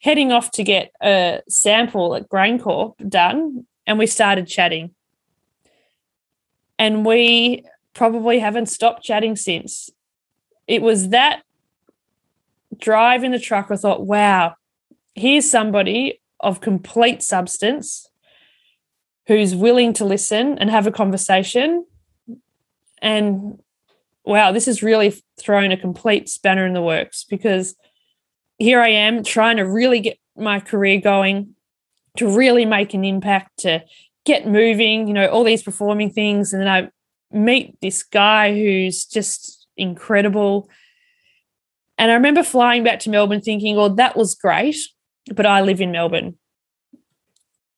heading 0.00 0.32
off 0.32 0.50
to 0.52 0.64
get 0.64 0.92
a 1.02 1.40
sample 1.48 2.14
at 2.14 2.28
GrainCorp 2.28 3.08
done, 3.08 3.66
and 3.86 3.98
we 3.98 4.06
started 4.06 4.46
chatting. 4.46 4.94
And 6.78 7.06
we 7.06 7.64
probably 7.94 8.38
haven't 8.40 8.66
stopped 8.66 9.04
chatting 9.04 9.36
since. 9.36 9.90
It 10.66 10.82
was 10.82 11.10
that 11.10 11.42
drive 12.78 13.22
in 13.24 13.32
the 13.32 13.38
truck. 13.38 13.70
I 13.70 13.76
thought, 13.76 14.06
wow, 14.06 14.54
here's 15.14 15.50
somebody 15.50 16.20
of 16.40 16.60
complete 16.60 17.22
substance 17.22 18.08
who's 19.26 19.54
willing 19.54 19.92
to 19.94 20.04
listen 20.04 20.58
and 20.58 20.70
have 20.70 20.86
a 20.86 20.92
conversation. 20.92 21.86
And 23.00 23.58
wow, 24.24 24.52
this 24.52 24.66
has 24.66 24.82
really 24.82 25.22
thrown 25.40 25.72
a 25.72 25.76
complete 25.76 26.28
spanner 26.28 26.66
in 26.66 26.74
the 26.74 26.82
works 26.82 27.24
because 27.24 27.74
here 28.58 28.80
I 28.80 28.88
am 28.88 29.24
trying 29.24 29.56
to 29.56 29.62
really 29.62 30.00
get 30.00 30.18
my 30.36 30.60
career 30.60 31.00
going, 31.00 31.54
to 32.16 32.28
really 32.28 32.64
make 32.64 32.94
an 32.94 33.04
impact, 33.04 33.58
to 33.60 33.82
get 34.24 34.46
moving, 34.46 35.08
you 35.08 35.14
know, 35.14 35.26
all 35.26 35.44
these 35.44 35.62
performing 35.62 36.10
things. 36.10 36.52
And 36.52 36.62
then 36.62 36.68
I 36.68 36.90
meet 37.36 37.80
this 37.80 38.02
guy 38.02 38.54
who's 38.54 39.04
just 39.04 39.66
incredible. 39.76 40.68
And 41.98 42.10
I 42.10 42.14
remember 42.14 42.42
flying 42.42 42.84
back 42.84 43.00
to 43.00 43.10
Melbourne 43.10 43.40
thinking, 43.40 43.76
well, 43.76 43.90
that 43.90 44.16
was 44.16 44.34
great, 44.34 44.76
but 45.34 45.46
I 45.46 45.60
live 45.60 45.80
in 45.80 45.90
Melbourne 45.90 46.36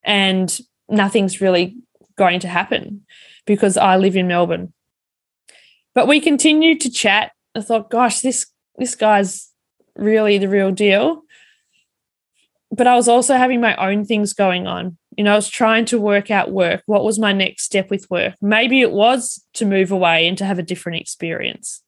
and 0.04 0.60
nothing's 0.88 1.40
really 1.40 1.76
going 2.16 2.40
to 2.40 2.48
happen 2.48 3.02
because 3.46 3.76
I 3.76 3.96
live 3.96 4.16
in 4.16 4.28
Melbourne. 4.28 4.72
But 5.94 6.08
we 6.08 6.20
continued 6.20 6.80
to 6.82 6.90
chat. 6.90 7.32
I 7.54 7.60
thought, 7.60 7.90
gosh, 7.90 8.20
this 8.20 8.46
this 8.76 8.94
guy's 8.96 9.50
really 9.96 10.38
the 10.38 10.48
real 10.48 10.72
deal. 10.72 11.22
But 12.70 12.88
I 12.88 12.96
was 12.96 13.06
also 13.06 13.36
having 13.36 13.60
my 13.60 13.76
own 13.76 14.04
things 14.04 14.32
going 14.32 14.66
on. 14.66 14.98
You 15.16 15.22
know, 15.22 15.32
I 15.32 15.36
was 15.36 15.48
trying 15.48 15.84
to 15.86 16.00
work 16.00 16.30
out 16.32 16.50
work. 16.50 16.82
What 16.86 17.04
was 17.04 17.20
my 17.20 17.32
next 17.32 17.62
step 17.62 17.88
with 17.88 18.10
work? 18.10 18.34
Maybe 18.42 18.80
it 18.80 18.90
was 18.90 19.44
to 19.54 19.64
move 19.64 19.92
away 19.92 20.26
and 20.26 20.36
to 20.38 20.44
have 20.44 20.58
a 20.58 20.62
different 20.62 21.00
experience. 21.00 21.82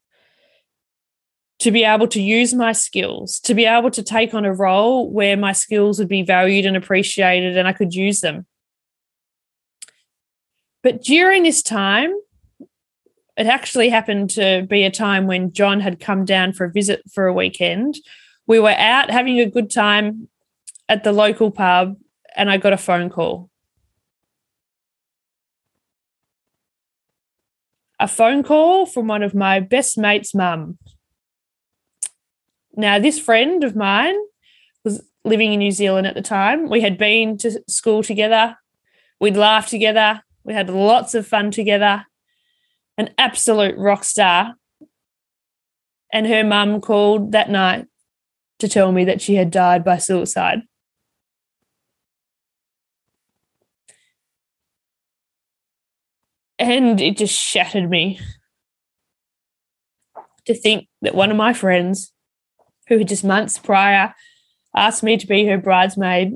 To 1.60 1.72
be 1.72 1.82
able 1.82 2.06
to 2.08 2.22
use 2.22 2.54
my 2.54 2.70
skills, 2.70 3.40
to 3.40 3.54
be 3.54 3.64
able 3.64 3.90
to 3.90 4.02
take 4.02 4.34
on 4.34 4.44
a 4.44 4.54
role 4.54 5.10
where 5.10 5.36
my 5.36 5.52
skills 5.52 5.98
would 5.98 6.08
be 6.08 6.22
valued 6.22 6.66
and 6.66 6.76
appreciated 6.76 7.56
and 7.56 7.66
I 7.66 7.72
could 7.72 7.94
use 7.94 8.20
them. 8.20 8.46
But 10.86 11.02
during 11.02 11.42
this 11.42 11.62
time, 11.62 12.14
it 13.36 13.48
actually 13.48 13.88
happened 13.88 14.30
to 14.30 14.64
be 14.70 14.84
a 14.84 14.90
time 14.90 15.26
when 15.26 15.52
John 15.52 15.80
had 15.80 15.98
come 15.98 16.24
down 16.24 16.52
for 16.52 16.66
a 16.66 16.70
visit 16.70 17.02
for 17.12 17.26
a 17.26 17.32
weekend. 17.32 17.96
We 18.46 18.60
were 18.60 18.70
out 18.70 19.10
having 19.10 19.40
a 19.40 19.50
good 19.50 19.68
time 19.68 20.28
at 20.88 21.02
the 21.02 21.10
local 21.10 21.50
pub, 21.50 21.96
and 22.36 22.48
I 22.48 22.58
got 22.58 22.72
a 22.72 22.76
phone 22.76 23.10
call. 23.10 23.50
A 27.98 28.06
phone 28.06 28.44
call 28.44 28.86
from 28.86 29.08
one 29.08 29.24
of 29.24 29.34
my 29.34 29.58
best 29.58 29.98
mates' 29.98 30.36
mum. 30.36 30.78
Now, 32.76 33.00
this 33.00 33.18
friend 33.18 33.64
of 33.64 33.74
mine 33.74 34.14
was 34.84 35.04
living 35.24 35.52
in 35.52 35.58
New 35.58 35.72
Zealand 35.72 36.06
at 36.06 36.14
the 36.14 36.22
time. 36.22 36.70
We 36.70 36.80
had 36.80 36.96
been 36.96 37.38
to 37.38 37.60
school 37.66 38.04
together. 38.04 38.56
We'd 39.18 39.36
laughed 39.36 39.70
together. 39.70 40.22
We 40.46 40.54
had 40.54 40.70
lots 40.70 41.14
of 41.14 41.26
fun 41.26 41.50
together 41.50 42.06
an 42.98 43.10
absolute 43.18 43.76
rock 43.76 44.04
star. 44.04 44.54
And 46.12 46.26
her 46.26 46.44
mum 46.44 46.80
called 46.80 47.32
that 47.32 47.50
night 47.50 47.86
to 48.60 48.68
tell 48.68 48.92
me 48.92 49.04
that 49.04 49.20
she 49.20 49.34
had 49.34 49.50
died 49.50 49.84
by 49.84 49.98
suicide. 49.98 50.62
And 56.58 57.00
it 57.02 57.18
just 57.18 57.34
shattered 57.34 57.90
me 57.90 58.18
to 60.46 60.54
think 60.54 60.88
that 61.02 61.14
one 61.14 61.30
of 61.30 61.36
my 61.36 61.52
friends, 61.52 62.12
who 62.88 62.98
had 62.98 63.08
just 63.08 63.24
months 63.24 63.58
prior 63.58 64.14
asked 64.74 65.02
me 65.02 65.16
to 65.16 65.26
be 65.26 65.44
her 65.46 65.58
bridesmaid 65.58 66.34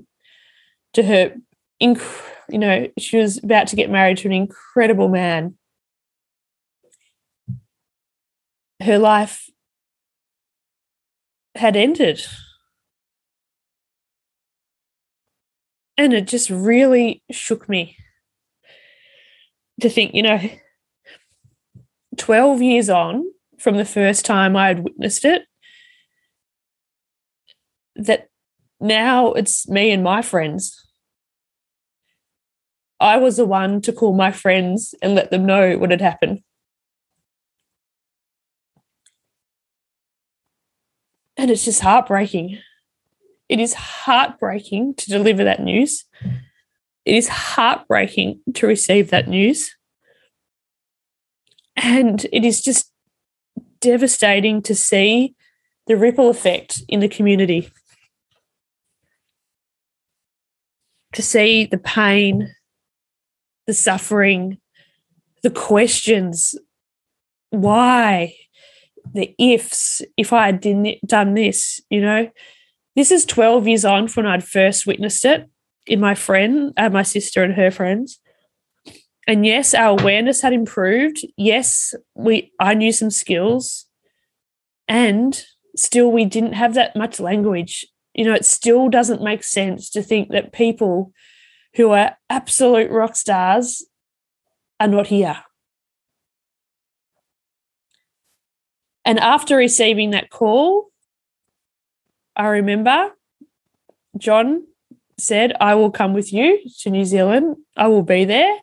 to 0.95 1.03
her, 1.05 1.37
inc- 1.81 2.33
you 2.51 2.59
know, 2.59 2.89
she 2.99 3.19
was 3.19 3.43
about 3.43 3.69
to 3.69 3.77
get 3.77 3.91
married 3.91 4.19
to 4.19 4.29
an 4.29 4.33
incredible 4.33 5.09
man 5.09 5.55
her 8.83 8.99
life 8.99 9.49
had 11.55 11.77
ended. 11.77 12.25
And 15.97 16.15
it 16.15 16.27
just 16.27 16.49
really 16.49 17.23
shook 17.31 17.69
me 17.69 17.97
to 19.81 19.91
think, 19.91 20.15
you 20.15 20.23
know, 20.23 20.41
12 22.17 22.63
years 22.63 22.89
on 22.89 23.25
from 23.59 23.77
the 23.77 23.85
first 23.85 24.25
time 24.25 24.57
I 24.57 24.69
had 24.69 24.85
witnessed 24.85 25.25
it, 25.25 25.43
that 27.97 28.29
now 28.81 29.33
it's 29.33 29.69
me 29.69 29.91
and 29.91 30.03
my 30.03 30.23
friends. 30.23 30.90
I 33.01 33.17
was 33.17 33.39
the 33.39 33.47
one 33.47 33.81
to 33.83 33.93
call 33.93 34.13
my 34.13 34.31
friends 34.31 34.95
and 35.01 35.15
let 35.15 35.31
them 35.31 35.47
know 35.47 35.79
what 35.79 35.91
had 35.91 36.03
happened. 36.03 36.43
And 41.39 41.51
it's 41.51 41.65
just 41.65 41.81
heartbreaking. 41.81 42.59
It 43.49 43.59
is 43.59 43.73
heartbreaking 43.73 44.95
to 44.97 45.09
deliver 45.09 45.43
that 45.45 45.63
news. 45.63 46.05
It 47.07 47.15
is 47.15 47.29
heartbreaking 47.29 48.41
to 48.55 48.67
receive 48.67 49.09
that 49.11 49.27
news. 49.27 49.75
And 51.77 52.27
it 52.31 52.45
is 52.45 52.61
just 52.61 52.93
devastating 53.81 54.61
to 54.63 54.75
see 54.75 55.35
the 55.87 55.97
ripple 55.97 56.29
effect 56.29 56.83
in 56.89 57.01
the 57.01 57.09
community. 57.09 57.73
To 61.15 61.23
see 61.23 61.65
the 61.65 61.79
pain, 61.79 62.55
the 63.67 63.75
suffering, 63.75 64.59
the 65.43 65.51
questions 65.51 66.55
why? 67.51 68.35
the 69.13 69.35
ifs, 69.39 70.03
if 70.17 70.33
I 70.33 70.47
had 70.47 70.61
done 71.07 71.35
this, 71.35 71.81
you 71.91 72.01
know, 72.01 72.31
this 72.97 73.11
is 73.11 73.25
12 73.25 73.69
years 73.69 73.85
on 73.85 74.09
from 74.09 74.25
when 74.25 74.33
I'd 74.33 74.45
first 74.45 74.87
witnessed 74.87 75.25
it 75.25 75.49
in 75.87 76.01
my 76.01 76.15
friend, 76.15 76.73
uh, 76.77 76.91
my 76.91 77.03
sister 77.03 77.43
and 77.43 77.55
her 77.55 77.71
friends. 77.71 78.21
And 79.27 79.47
yes, 79.47 79.75
our 79.75 79.99
awareness 80.01 80.41
had 80.41 80.53
improved. 80.53 81.25
Yes, 81.37 81.95
we 82.15 82.53
I 82.59 82.75
knew 82.75 82.93
some 82.93 83.11
skills. 83.11 83.87
And 84.89 85.41
still 85.77 86.11
we 86.11 86.25
didn't 86.25 86.55
have 86.55 86.75
that 86.75 86.97
much 86.97 87.21
language. 87.21 87.87
You 88.15 88.25
know, 88.25 88.35
it 88.35 88.45
still 88.45 88.89
doesn't 88.89 89.23
make 89.23 89.45
sense 89.45 89.89
to 89.91 90.03
think 90.03 90.31
that 90.31 90.53
people 90.53 91.13
who 91.75 91.91
are 91.91 92.17
absolute 92.29 92.91
rock 92.91 93.17
stars 93.17 93.85
are 94.79 94.89
not 94.89 95.07
here. 95.07 95.39
And 99.05 99.19
after 99.19 99.57
receiving 99.57 100.11
that 100.11 100.31
call, 100.31 100.91
I 102.37 102.49
remember 102.49 103.11
John 104.19 104.67
said, 105.19 105.53
I 105.61 105.75
will 105.75 105.91
come 105.91 106.15
with 106.15 106.33
you 106.33 106.61
to 106.81 106.91
New 106.91 107.05
Zealand. 107.05 107.57
I 107.77 107.89
will 107.89 108.03
be 108.03 108.25
there. 108.25 108.59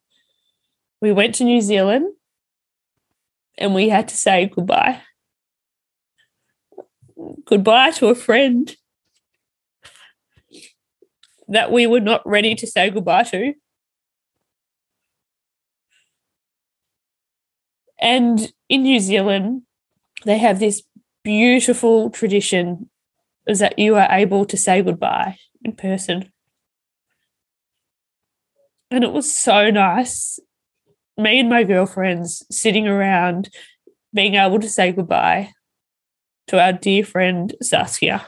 We 1.01 1.11
went 1.11 1.35
to 1.35 1.43
New 1.43 1.61
Zealand 1.61 2.13
and 3.57 3.73
we 3.73 3.89
had 3.89 4.07
to 4.09 4.17
say 4.17 4.47
goodbye. 4.47 5.01
Goodbye 7.45 7.91
to 7.91 8.07
a 8.07 8.15
friend 8.15 8.75
that 11.47 11.71
we 11.71 11.87
were 11.87 11.99
not 11.99 12.21
ready 12.25 12.55
to 12.55 12.67
say 12.67 12.89
goodbye 12.89 13.23
to. 13.23 13.53
And 17.99 18.51
in 18.69 18.83
New 18.83 18.99
Zealand, 18.99 19.63
they 20.25 20.37
have 20.37 20.59
this 20.59 20.83
beautiful 21.23 22.09
tradition 22.09 22.89
is 23.47 23.59
that 23.59 23.79
you 23.79 23.95
are 23.95 24.07
able 24.11 24.45
to 24.45 24.57
say 24.57 24.81
goodbye 24.81 25.37
in 25.63 25.73
person. 25.73 26.31
And 28.91 29.03
it 29.03 29.11
was 29.11 29.33
so 29.33 29.69
nice. 29.69 30.39
Me 31.17 31.39
and 31.39 31.49
my 31.49 31.63
girlfriends 31.63 32.45
sitting 32.51 32.87
around 32.87 33.49
being 34.13 34.35
able 34.35 34.59
to 34.59 34.69
say 34.69 34.91
goodbye 34.91 35.51
to 36.47 36.61
our 36.61 36.73
dear 36.73 37.03
friend 37.03 37.55
Saskia. 37.61 38.25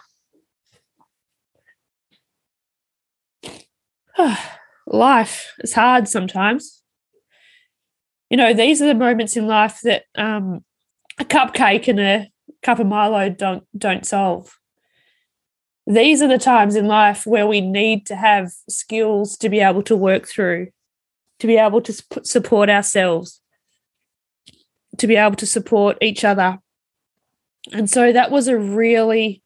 life 4.87 5.53
is 5.59 5.73
hard 5.73 6.07
sometimes. 6.07 6.81
You 8.29 8.37
know, 8.37 8.53
these 8.53 8.81
are 8.81 8.87
the 8.87 8.95
moments 8.95 9.35
in 9.35 9.47
life 9.47 9.79
that 9.83 10.03
um, 10.15 10.63
a 11.17 11.25
cupcake 11.25 11.87
and 11.87 11.99
a 11.99 12.29
cup 12.61 12.79
of 12.79 12.87
Milo 12.87 13.29
don't 13.29 13.63
don't 13.77 14.05
solve. 14.05 14.55
These 15.87 16.21
are 16.21 16.27
the 16.27 16.37
times 16.37 16.75
in 16.75 16.85
life 16.85 17.25
where 17.25 17.47
we 17.47 17.61
need 17.61 18.05
to 18.07 18.15
have 18.15 18.51
skills 18.69 19.35
to 19.37 19.49
be 19.49 19.59
able 19.59 19.81
to 19.83 19.95
work 19.95 20.27
through, 20.27 20.67
to 21.39 21.47
be 21.47 21.57
able 21.57 21.81
to 21.81 21.93
support 22.21 22.69
ourselves, 22.69 23.41
to 24.97 25.07
be 25.07 25.15
able 25.15 25.35
to 25.37 25.47
support 25.47 25.97
each 25.99 26.23
other. 26.23 26.59
And 27.71 27.89
so 27.89 28.11
that 28.11 28.29
was 28.29 28.47
a 28.47 28.57
really 28.57 29.41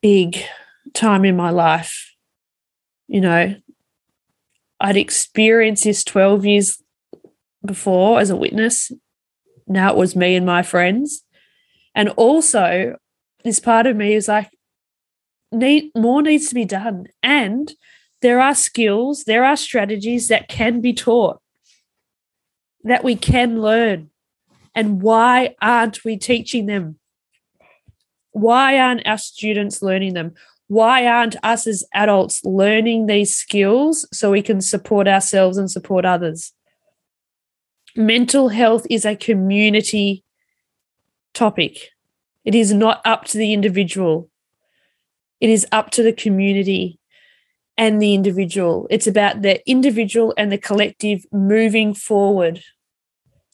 big 0.00 0.42
time 0.94 1.24
in 1.24 1.36
my 1.36 1.50
life 1.50 2.11
you 3.12 3.20
know, 3.20 3.54
I'd 4.80 4.96
experienced 4.96 5.84
this 5.84 6.02
12 6.02 6.46
years 6.46 6.82
before 7.64 8.18
as 8.18 8.30
a 8.30 8.36
witness. 8.36 8.90
Now 9.66 9.90
it 9.90 9.98
was 9.98 10.16
me 10.16 10.34
and 10.34 10.46
my 10.46 10.62
friends. 10.62 11.22
And 11.94 12.08
also, 12.10 12.96
this 13.44 13.60
part 13.60 13.86
of 13.86 13.96
me 13.96 14.14
is 14.14 14.28
like, 14.28 14.48
need 15.52 15.90
more 15.94 16.22
needs 16.22 16.48
to 16.48 16.54
be 16.54 16.64
done. 16.64 17.08
And 17.22 17.74
there 18.22 18.40
are 18.40 18.54
skills, 18.54 19.24
there 19.24 19.44
are 19.44 19.58
strategies 19.58 20.28
that 20.28 20.48
can 20.48 20.80
be 20.80 20.94
taught, 20.94 21.38
that 22.82 23.04
we 23.04 23.14
can 23.14 23.60
learn. 23.60 24.08
And 24.74 25.02
why 25.02 25.54
aren't 25.60 26.02
we 26.02 26.16
teaching 26.16 26.64
them? 26.64 26.98
Why 28.30 28.78
aren't 28.78 29.06
our 29.06 29.18
students 29.18 29.82
learning 29.82 30.14
them? 30.14 30.32
Why 30.72 31.06
aren't 31.06 31.36
us 31.42 31.66
as 31.66 31.84
adults 31.92 32.42
learning 32.46 33.04
these 33.04 33.36
skills 33.36 34.08
so 34.10 34.30
we 34.30 34.40
can 34.40 34.62
support 34.62 35.06
ourselves 35.06 35.58
and 35.58 35.70
support 35.70 36.06
others? 36.06 36.54
Mental 37.94 38.48
health 38.48 38.86
is 38.88 39.04
a 39.04 39.14
community 39.14 40.24
topic. 41.34 41.90
It 42.46 42.54
is 42.54 42.72
not 42.72 43.02
up 43.04 43.26
to 43.26 43.36
the 43.36 43.52
individual. 43.52 44.30
It 45.42 45.50
is 45.50 45.66
up 45.72 45.90
to 45.90 46.02
the 46.02 46.12
community 46.14 46.98
and 47.76 48.00
the 48.00 48.14
individual. 48.14 48.86
It's 48.88 49.06
about 49.06 49.42
the 49.42 49.60
individual 49.68 50.32
and 50.38 50.50
the 50.50 50.56
collective 50.56 51.26
moving 51.30 51.92
forward 51.92 52.62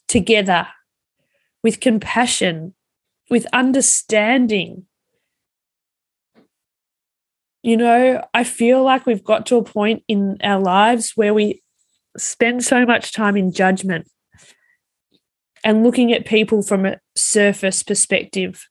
together 0.07 0.69
with 1.63 1.81
compassion, 1.81 2.75
with 3.29 3.45
understanding, 3.51 4.85
you 7.61 7.75
know, 7.75 8.25
I 8.33 8.43
feel 8.43 8.83
like 8.83 9.05
we've 9.05 9.23
got 9.23 9.45
to 9.47 9.57
a 9.57 9.63
point 9.63 10.03
in 10.07 10.37
our 10.43 10.59
lives 10.59 11.13
where 11.15 11.33
we 11.33 11.61
spend 12.17 12.63
so 12.63 12.85
much 12.85 13.11
time 13.13 13.35
in 13.35 13.51
judgment 13.51 14.07
and 15.63 15.83
looking 15.83 16.13
at 16.13 16.25
people 16.25 16.61
from 16.61 16.85
a 16.85 16.97
surface 17.15 17.83
perspective, 17.83 18.67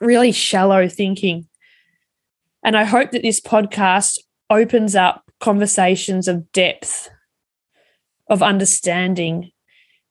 really 0.00 0.30
shallow 0.30 0.88
thinking. 0.88 1.48
And 2.62 2.76
I 2.76 2.84
hope 2.84 3.12
that 3.12 3.22
this 3.22 3.40
podcast 3.40 4.18
opens 4.50 4.94
up 4.94 5.24
conversations 5.40 6.28
of 6.28 6.52
depth, 6.52 7.08
of 8.28 8.42
understanding, 8.42 9.52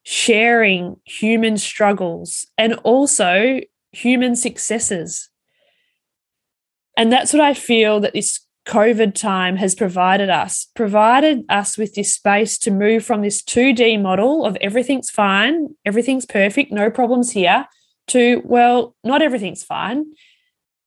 sharing 0.04 0.96
human 1.06 1.58
struggles, 1.58 2.48
and 2.58 2.74
also 2.84 3.60
human 3.92 4.36
successes 4.36 5.30
and 6.98 7.12
that's 7.12 7.34
what 7.34 7.42
I 7.42 7.54
feel 7.54 8.00
that 8.00 8.14
this 8.14 8.46
COVID 8.66 9.14
time 9.14 9.58
has 9.58 9.76
provided 9.76 10.30
us, 10.30 10.68
provided 10.76 11.46
us 11.50 11.78
with 11.78 11.94
this 11.94 12.14
space 12.16 12.58
to 12.60 12.72
move 12.72 13.06
from 13.06 13.22
this 13.22 13.44
2D 13.44 14.02
model 14.02 14.44
of 14.46 14.58
everything's 14.60 15.10
fine, 15.10 15.76
everything's 15.86 16.26
perfect, 16.26 16.72
no 16.72 16.90
problems 16.90 17.32
here, 17.32 17.68
to, 18.08 18.42
well, 18.44 18.96
not 19.04 19.22
everything's 19.22 19.64
fine. 19.64 20.06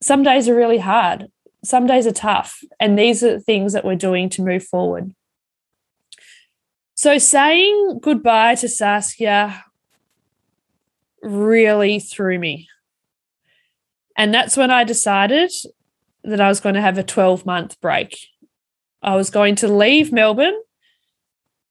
Some 0.01 0.23
days 0.23 0.49
are 0.49 0.55
really 0.55 0.79
hard, 0.79 1.27
some 1.63 1.87
days 1.87 2.05
are 2.05 2.11
tough. 2.11 2.59
And 2.79 2.97
these 2.97 3.23
are 3.23 3.33
the 3.33 3.39
things 3.39 3.73
that 3.73 3.85
we're 3.85 3.95
doing 3.95 4.29
to 4.31 4.41
move 4.41 4.63
forward. 4.63 5.13
So 6.95 7.17
saying 7.17 7.99
goodbye 8.01 8.55
to 8.55 8.67
Saskia 8.67 9.63
really 11.21 11.99
threw 11.99 12.37
me. 12.39 12.67
And 14.17 14.33
that's 14.33 14.57
when 14.57 14.69
I 14.69 14.83
decided 14.83 15.51
that 16.23 16.41
I 16.41 16.47
was 16.47 16.59
going 16.59 16.75
to 16.75 16.81
have 16.81 16.97
a 16.97 17.03
12 17.03 17.45
month 17.45 17.79
break. 17.81 18.17
I 19.01 19.15
was 19.15 19.29
going 19.29 19.55
to 19.57 19.67
leave 19.67 20.11
Melbourne 20.11 20.59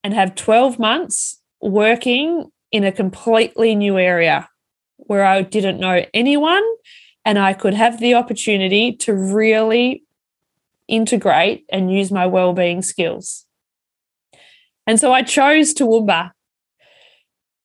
and 0.02 0.14
have 0.14 0.34
12 0.34 0.78
months 0.78 1.40
working 1.60 2.50
in 2.72 2.84
a 2.84 2.92
completely 2.92 3.74
new 3.74 3.98
area 3.98 4.48
where 4.96 5.24
I 5.24 5.42
didn't 5.42 5.80
know 5.80 6.04
anyone 6.14 6.62
and 7.24 7.38
I 7.38 7.52
could 7.52 7.74
have 7.74 8.00
the 8.00 8.14
opportunity 8.14 8.96
to 8.96 9.14
really 9.14 10.04
integrate 10.86 11.66
and 11.70 11.92
use 11.92 12.10
my 12.10 12.26
well-being 12.26 12.82
skills. 12.82 13.44
And 14.86 14.98
so 14.98 15.12
I 15.12 15.22
chose 15.22 15.74
Toowoomba 15.74 16.30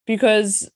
because 0.06 0.70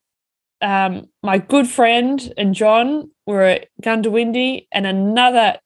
um, 0.61 1.09
my 1.23 1.39
good 1.39 1.69
friend 1.69 2.33
and 2.37 2.55
John 2.55 3.11
were 3.27 3.43
at 3.43 3.69
Goondiwindi, 3.83 4.67
and 4.73 4.87
another 4.87 5.59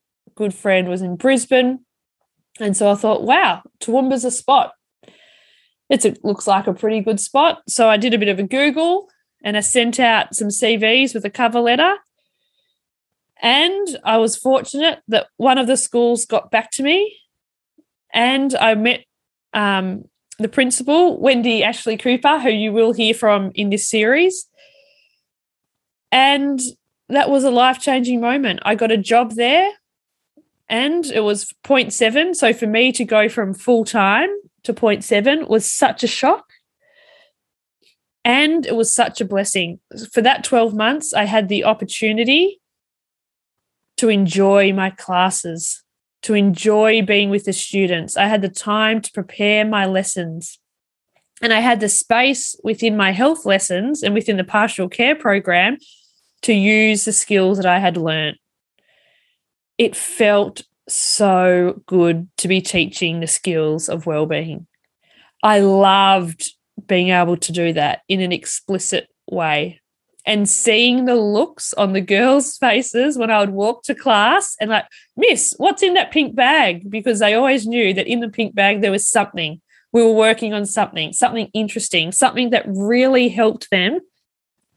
good 0.42 0.54
friend 0.54 0.88
was 0.88 1.02
in 1.02 1.14
Brisbane. 1.14 1.84
And 2.58 2.76
so 2.76 2.90
I 2.90 2.96
thought, 2.96 3.22
wow, 3.22 3.62
Toowoomba's 3.78 4.24
a 4.24 4.30
spot. 4.32 4.72
It's 5.88 6.04
a, 6.04 6.16
looks 6.24 6.48
like 6.48 6.66
a 6.66 6.74
pretty 6.74 7.00
good 7.00 7.20
spot. 7.20 7.62
So 7.68 7.88
I 7.88 7.96
did 7.96 8.12
a 8.12 8.18
bit 8.18 8.28
of 8.28 8.40
a 8.40 8.42
Google 8.42 9.08
and 9.44 9.56
I 9.56 9.60
sent 9.60 10.00
out 10.00 10.34
some 10.34 10.48
CVs 10.48 11.14
with 11.14 11.24
a 11.24 11.30
cover 11.30 11.60
letter. 11.60 11.94
And 13.40 13.86
I 14.04 14.16
was 14.16 14.36
fortunate 14.36 15.00
that 15.06 15.28
one 15.36 15.58
of 15.58 15.68
the 15.68 15.76
schools 15.76 16.26
got 16.26 16.50
back 16.50 16.72
to 16.72 16.82
me 16.82 17.16
and 18.12 18.52
I 18.56 18.74
met 18.74 19.04
um, 19.54 20.06
the 20.40 20.48
principal, 20.48 21.20
Wendy 21.20 21.62
Ashley 21.62 21.96
Cooper, 21.96 22.40
who 22.40 22.50
you 22.50 22.72
will 22.72 22.92
hear 22.92 23.14
from 23.14 23.52
in 23.54 23.70
this 23.70 23.88
series. 23.88 24.48
And 26.10 26.60
that 27.08 27.30
was 27.30 27.44
a 27.44 27.50
life 27.50 27.78
changing 27.78 28.20
moment. 28.20 28.58
I 28.64 28.74
got 28.74 28.90
a 28.90 28.96
job 28.96 29.34
there 29.36 29.70
and 30.72 31.04
it 31.06 31.20
was 31.20 31.52
0.7. 31.64 32.34
So 32.34 32.54
for 32.54 32.66
me 32.66 32.92
to 32.92 33.04
go 33.04 33.28
from 33.28 33.52
full 33.52 33.84
time 33.84 34.30
to 34.64 34.72
0.7 34.72 35.46
was 35.46 35.70
such 35.70 36.02
a 36.02 36.06
shock. 36.06 36.46
And 38.24 38.64
it 38.64 38.74
was 38.74 38.94
such 38.94 39.20
a 39.20 39.26
blessing. 39.26 39.80
For 40.12 40.22
that 40.22 40.44
12 40.44 40.74
months, 40.74 41.12
I 41.12 41.24
had 41.24 41.48
the 41.48 41.64
opportunity 41.64 42.60
to 43.98 44.08
enjoy 44.08 44.72
my 44.72 44.88
classes, 44.88 45.82
to 46.22 46.32
enjoy 46.32 47.02
being 47.02 47.28
with 47.28 47.44
the 47.44 47.52
students. 47.52 48.16
I 48.16 48.24
had 48.24 48.40
the 48.40 48.48
time 48.48 49.02
to 49.02 49.12
prepare 49.12 49.66
my 49.66 49.84
lessons. 49.84 50.58
And 51.42 51.52
I 51.52 51.60
had 51.60 51.80
the 51.80 51.88
space 51.90 52.56
within 52.64 52.96
my 52.96 53.10
health 53.10 53.44
lessons 53.44 54.02
and 54.02 54.14
within 54.14 54.38
the 54.38 54.44
pastoral 54.44 54.88
care 54.88 55.16
program 55.16 55.76
to 56.42 56.54
use 56.54 57.04
the 57.04 57.12
skills 57.12 57.58
that 57.58 57.66
I 57.66 57.78
had 57.78 57.98
learned 57.98 58.38
it 59.78 59.96
felt 59.96 60.62
so 60.88 61.82
good 61.86 62.28
to 62.38 62.48
be 62.48 62.60
teaching 62.60 63.20
the 63.20 63.26
skills 63.26 63.88
of 63.88 64.06
well-being. 64.06 64.66
I 65.42 65.60
loved 65.60 66.52
being 66.86 67.08
able 67.08 67.36
to 67.36 67.52
do 67.52 67.72
that 67.72 68.00
in 68.08 68.20
an 68.20 68.32
explicit 68.32 69.08
way 69.30 69.80
and 70.24 70.48
seeing 70.48 71.04
the 71.04 71.16
looks 71.16 71.72
on 71.74 71.92
the 71.92 72.00
girls' 72.00 72.56
faces 72.60 73.18
when 73.18 73.30
I 73.30 73.40
would 73.40 73.50
walk 73.50 73.82
to 73.84 73.94
class 73.94 74.56
and 74.60 74.70
like, 74.70 74.86
Miss, 75.16 75.54
what's 75.56 75.82
in 75.82 75.94
that 75.94 76.12
pink 76.12 76.34
bag? 76.34 76.88
Because 76.88 77.18
they 77.18 77.34
always 77.34 77.66
knew 77.66 77.92
that 77.94 78.06
in 78.06 78.20
the 78.20 78.28
pink 78.28 78.54
bag 78.54 78.80
there 78.80 78.90
was 78.90 79.06
something. 79.06 79.60
We 79.92 80.02
were 80.02 80.12
working 80.12 80.54
on 80.54 80.64
something, 80.64 81.12
something 81.12 81.50
interesting, 81.52 82.12
something 82.12 82.50
that 82.50 82.64
really 82.66 83.28
helped 83.28 83.68
them 83.70 84.00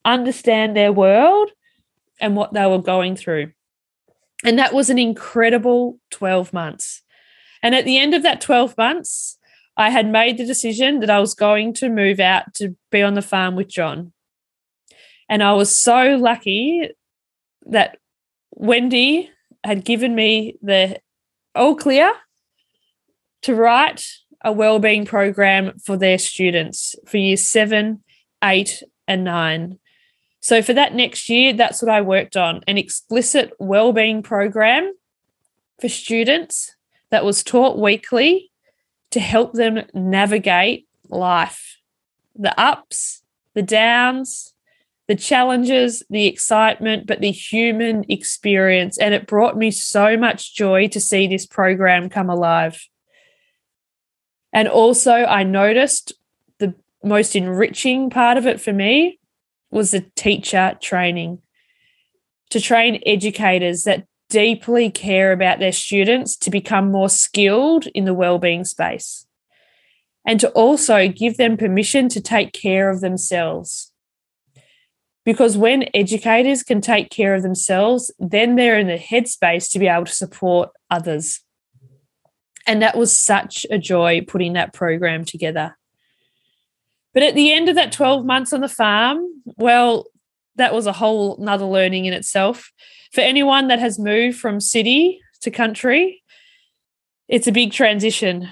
understand 0.04 0.76
their 0.76 0.92
world 0.92 1.52
and 2.20 2.36
what 2.36 2.54
they 2.54 2.66
were 2.66 2.82
going 2.82 3.16
through. 3.16 3.52
And 4.46 4.60
that 4.60 4.74
was 4.74 4.92
an 4.92 5.00
incredible 5.00 6.00
12 6.12 6.54
months. 6.54 7.02
And 7.64 7.74
at 7.74 7.84
the 7.84 7.98
end 7.98 8.14
of 8.14 8.22
that 8.22 8.42
12 8.42 8.78
months, 8.78 9.40
I 9.76 9.90
had 9.90 10.08
made 10.08 10.38
the 10.38 10.46
decision 10.46 11.00
that 11.00 11.10
I 11.10 11.20
was 11.20 11.34
going 11.34 11.74
to 11.76 11.90
move 11.90 12.20
out 12.20 12.54
to 12.56 12.76
be 12.92 13.02
on 13.02 13.16
the 13.16 13.24
farm 13.24 13.56
with 13.56 13.68
John. 13.68 14.14
And 15.28 15.42
I 15.42 15.54
was 15.54 15.76
so 15.76 16.16
lucky 16.16 16.92
that 17.66 17.98
Wendy 18.52 19.32
had 19.64 19.84
given 19.84 20.14
me 20.14 20.58
the 20.62 21.00
all 21.56 21.76
clear 21.76 22.14
to 23.42 23.56
write 23.56 24.06
a 24.44 24.52
wellbeing 24.52 25.06
program 25.06 25.80
for 25.80 25.98
their 25.98 26.20
students 26.20 26.96
for 27.08 27.18
years 27.18 27.44
seven, 27.44 28.04
eight, 28.44 28.84
and 29.08 29.24
nine. 29.24 29.80
So 30.46 30.62
for 30.62 30.74
that 30.74 30.94
next 30.94 31.28
year, 31.28 31.54
that's 31.54 31.82
what 31.82 31.90
I 31.90 32.02
worked 32.02 32.38
on 32.38 32.62
an 32.68 32.78
explicit 32.78 33.52
wellbeing 33.58 34.22
program 34.22 34.94
for 35.82 35.90
students 35.90 36.76
that 37.10 37.26
was 37.26 37.44
taught 37.44 37.80
weekly 37.80 38.52
to 39.10 39.20
help 39.20 39.54
them 39.54 39.88
navigate 39.96 40.88
life, 41.10 41.80
the 42.36 42.54
ups, 42.62 43.24
the 43.56 43.64
downs, 43.64 44.54
the 45.08 45.16
challenges, 45.16 46.04
the 46.12 46.28
excitement, 46.28 47.08
but 47.08 47.22
the 47.22 47.32
human 47.32 48.06
experience. 48.08 49.00
And 49.00 49.16
it 49.16 49.26
brought 49.26 49.58
me 49.58 49.72
so 49.72 50.16
much 50.16 50.54
joy 50.54 50.90
to 50.90 51.00
see 51.00 51.26
this 51.26 51.48
program 51.48 52.08
come 52.08 52.30
alive. 52.30 52.88
And 54.54 54.68
also, 54.68 55.12
I 55.12 55.42
noticed 55.42 56.14
the 56.60 56.76
most 57.04 57.36
enriching 57.36 58.12
part 58.12 58.38
of 58.38 58.46
it 58.46 58.62
for 58.62 58.74
me 58.74 59.18
was 59.72 59.92
the 59.92 60.06
teacher 60.16 60.78
training 60.82 61.40
to 62.50 62.62
train 62.62 63.02
educators 63.06 63.84
that 63.84 64.06
deeply 64.30 64.90
care 64.90 65.32
about 65.32 65.60
their 65.60 65.72
students 65.72 66.36
to 66.36 66.50
become 66.50 66.92
more 66.92 67.10
skilled 67.10 67.88
in 67.88 68.06
the 68.06 68.14
well-being 68.14 68.64
space 68.64 69.28
and 70.26 70.40
to 70.40 70.50
also 70.52 71.08
give 71.08 71.38
them 71.38 71.58
permission 71.58 72.10
to 72.10 72.20
take 72.20 72.52
care 72.52 72.90
of 72.90 73.02
themselves 73.02 73.92
because 75.26 75.58
when 75.58 75.90
educators 75.94 76.62
can 76.62 76.80
take 76.80 77.10
care 77.10 77.34
of 77.34 77.42
themselves, 77.42 78.14
then 78.20 78.56
they're 78.56 78.80
in 78.80 78.88
the 78.88 78.98
headspace 78.98 79.72
to 79.72 79.80
be 79.80 79.88
able 79.88 80.06
to 80.06 80.14
support 80.14 80.70
others. 80.92 81.42
And 82.68 82.82
that 82.82 82.96
was 82.96 83.20
such 83.20 83.66
a 83.72 83.80
joy 83.80 84.22
putting 84.22 84.54
that 84.54 84.74
program 84.74 85.26
together. 85.26 85.78
But 87.16 87.24
at 87.24 87.34
the 87.34 87.52
end 87.52 87.70
of 87.70 87.76
that 87.76 87.92
12 87.92 88.26
months 88.26 88.54
on 88.54 88.62
the 88.62 88.70
farm, 88.70 89.26
well, 89.58 90.06
that 90.58 90.74
was 90.74 90.86
a 90.86 90.92
whole 90.92 91.38
nother 91.40 91.66
learning 91.66 92.06
in 92.06 92.14
itself. 92.14 92.72
For 93.12 93.22
anyone 93.22 93.70
that 93.70 93.80
has 93.80 93.98
moved 93.98 94.38
from 94.38 94.60
city 94.60 95.20
to 95.42 95.50
country, 95.50 96.22
it's 97.28 97.48
a 97.48 97.52
big 97.52 97.72
transition. 97.72 98.50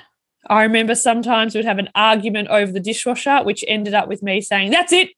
I 0.49 0.63
remember 0.63 0.95
sometimes 0.95 1.53
we'd 1.53 1.65
have 1.65 1.77
an 1.77 1.89
argument 1.93 2.47
over 2.47 2.71
the 2.71 2.79
dishwasher, 2.79 3.43
which 3.43 3.63
ended 3.67 3.93
up 3.93 4.07
with 4.07 4.23
me 4.23 4.41
saying, 4.41 4.71
That's 4.71 4.93
it, 4.93 5.09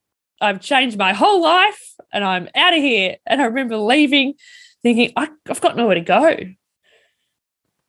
I've 0.42 0.60
changed 0.60 0.98
my 0.98 1.14
whole 1.14 1.42
life 1.42 1.94
and 2.12 2.24
I'm 2.24 2.50
out 2.56 2.74
of 2.74 2.82
here. 2.82 3.18
And 3.26 3.42
I 3.42 3.46
remember 3.46 3.78
leaving 3.78 4.34
thinking, 4.82 5.14
I, 5.16 5.30
have 5.48 5.62
got 5.62 5.76
nowhere 5.76 5.96
to 5.96 6.02
go. 6.02 6.38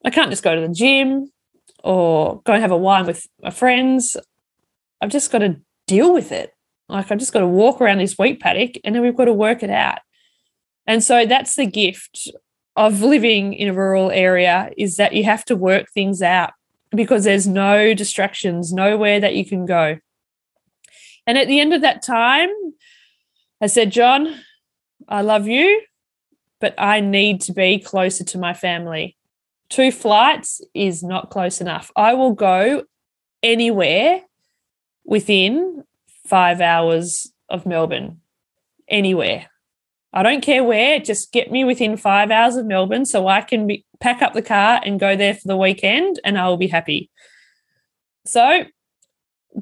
I 0.05 0.11
can't 0.11 0.31
just 0.31 0.45
go 0.45 0.55
to 0.55 0.67
the 0.67 0.73
gym 0.73 1.31
or 1.83 2.43
go 2.43 2.53
and 2.53 2.63
have 2.63 2.71
a 2.71 2.77
wine 2.77 3.07
with 3.07 3.27
my 3.43 3.51
friends. 3.51 4.17
I've 5.01 5.11
just 5.11 5.31
got 5.31 5.39
to 5.39 5.61
deal 5.87 6.13
with 6.13 6.33
it. 6.33 6.53
Like 6.89 7.11
I've 7.11 7.19
just 7.19 7.33
got 7.33 7.41
to 7.41 7.49
walk 7.49 7.81
around 7.81 7.99
this 7.99 8.19
wheat 8.19 8.41
paddock 8.41 8.77
and 8.85 8.95
then 8.95 9.03
we've 9.03 9.17
got 9.17 9.25
to 9.27 9.33
work 9.33 9.63
it 9.63 9.71
out. 9.71 9.99
And 10.87 11.03
so 11.03 11.27
that's 11.27 11.57
the 11.57 11.67
gift 11.67 12.31
of 12.77 13.03
living 13.03 13.55
in 13.55 13.69
a 13.69 13.73
rural 13.73 14.11
area 14.11 14.71
is 14.77 14.97
that 14.97 15.15
you 15.15 15.25
have 15.25 15.45
to 15.47 15.57
work 15.57 15.91
things 15.93 16.23
out 16.23 16.53
because 16.91 17.25
there's 17.25 17.47
no 17.47 17.95
distractions, 17.95 18.73
nowhere 18.73 19.19
that 19.19 19.35
you 19.35 19.45
can 19.45 19.67
go. 19.67 19.99
And 21.27 21.37
at 21.37 21.49
the 21.49 21.59
end 21.59 21.75
of 21.75 21.81
that 21.81 22.03
time, 22.03 22.51
I 23.61 23.67
said, 23.67 23.91
John, 23.91 24.41
I 25.09 25.23
love 25.23 25.49
you, 25.49 25.83
but 26.61 26.75
I 26.79 27.01
need 27.01 27.41
to 27.43 27.53
be 27.53 27.79
closer 27.79 28.23
to 28.25 28.39
my 28.39 28.55
family. 28.55 29.17
Two 29.69 29.91
flights 29.91 30.61
is 30.75 31.03
not 31.03 31.31
close 31.31 31.61
enough. 31.61 31.91
I 31.97 32.15
will 32.15 32.33
go 32.33 32.85
anywhere 33.43 34.23
within 35.07 35.85
five 36.27 36.61
hours 36.61 37.33
of 37.49 37.65
Melbourne, 37.65 38.21
anywhere. 38.89 39.47
I 40.13 40.23
don't 40.23 40.41
care 40.41 40.65
where, 40.65 40.99
just 40.99 41.33
get 41.33 41.51
me 41.51 41.65
within 41.65 41.97
five 41.97 42.31
hours 42.31 42.57
of 42.57 42.67
Melbourne 42.67 43.05
so 43.05 43.29
I 43.29 43.43
can 43.43 43.67
be, 43.67 43.85
pack 44.01 44.23
up 44.23 44.33
the 44.33 44.43
car 44.43 44.81
and 44.85 45.01
go 45.01 45.17
there 45.17 45.35
for 45.35 45.47
the 45.47 45.57
weekend 45.57 46.21
and 46.25 46.39
I 46.39 46.49
will 46.49 46.57
be 46.57 46.69
happy. 46.69 47.11
So 48.25 48.65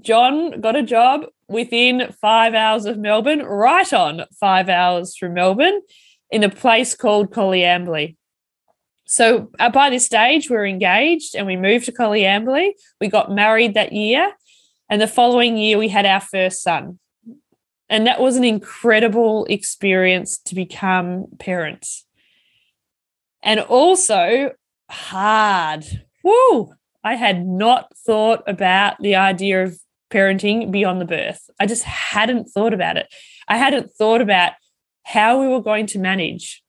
John 0.00 0.60
got 0.60 0.76
a 0.76 0.82
job 0.82 1.26
within 1.48 2.12
five 2.20 2.54
hours 2.54 2.86
of 2.86 2.98
Melbourne, 2.98 3.42
right 3.42 3.92
on 3.92 4.24
five 4.38 4.68
hours 4.68 5.16
from 5.16 5.34
Melbourne, 5.34 5.80
in 6.30 6.42
a 6.42 6.48
place 6.48 6.94
called 6.94 7.30
Coleambally. 7.30 8.16
So 9.06 9.50
uh, 9.58 9.70
by 9.70 9.90
this 9.90 10.06
stage, 10.06 10.48
we 10.48 10.56
are 10.56 10.66
engaged 10.66 11.34
and 11.34 11.46
we 11.46 11.56
moved 11.56 11.84
to 11.86 11.92
Coleambally. 11.92 12.70
We 13.00 13.08
got 13.08 13.30
married 13.30 13.74
that 13.74 13.92
year. 13.92 14.32
And 14.88 15.00
the 15.00 15.06
following 15.06 15.56
year, 15.56 15.78
we 15.78 15.88
had 15.88 16.06
our 16.06 16.20
first 16.20 16.62
son. 16.62 16.98
And 17.88 18.06
that 18.06 18.20
was 18.20 18.36
an 18.36 18.44
incredible 18.44 19.46
experience 19.46 20.38
to 20.46 20.54
become 20.54 21.26
parents. 21.38 22.06
And 23.42 23.60
also 23.60 24.52
hard. 24.90 25.84
Woo! 26.22 26.74
I 27.02 27.14
had 27.14 27.46
not 27.46 27.92
thought 28.06 28.42
about 28.46 28.96
the 29.00 29.16
idea 29.16 29.64
of 29.64 29.78
parenting 30.10 30.70
beyond 30.70 31.00
the 31.00 31.04
birth. 31.04 31.50
I 31.60 31.66
just 31.66 31.82
hadn't 31.82 32.46
thought 32.46 32.72
about 32.72 32.96
it. 32.96 33.12
I 33.48 33.58
hadn't 33.58 33.90
thought 33.90 34.20
about 34.20 34.52
how 35.02 35.40
we 35.40 35.48
were 35.48 35.60
going 35.60 35.86
to 35.88 35.98
manage. 35.98 36.62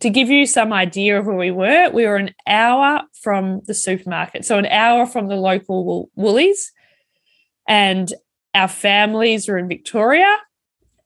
To 0.00 0.08
give 0.08 0.30
you 0.30 0.46
some 0.46 0.72
idea 0.72 1.18
of 1.18 1.26
where 1.26 1.36
we 1.36 1.50
were, 1.50 1.90
we 1.90 2.06
were 2.06 2.16
an 2.16 2.34
hour 2.46 3.02
from 3.22 3.60
the 3.66 3.74
supermarket, 3.74 4.44
so 4.44 4.58
an 4.58 4.66
hour 4.66 5.06
from 5.06 5.28
the 5.28 5.36
local 5.36 6.10
Woolies, 6.16 6.72
and 7.72 8.12
our 8.54 8.68
families 8.68 9.48
were 9.48 9.56
in 9.56 9.66
Victoria, 9.66 10.36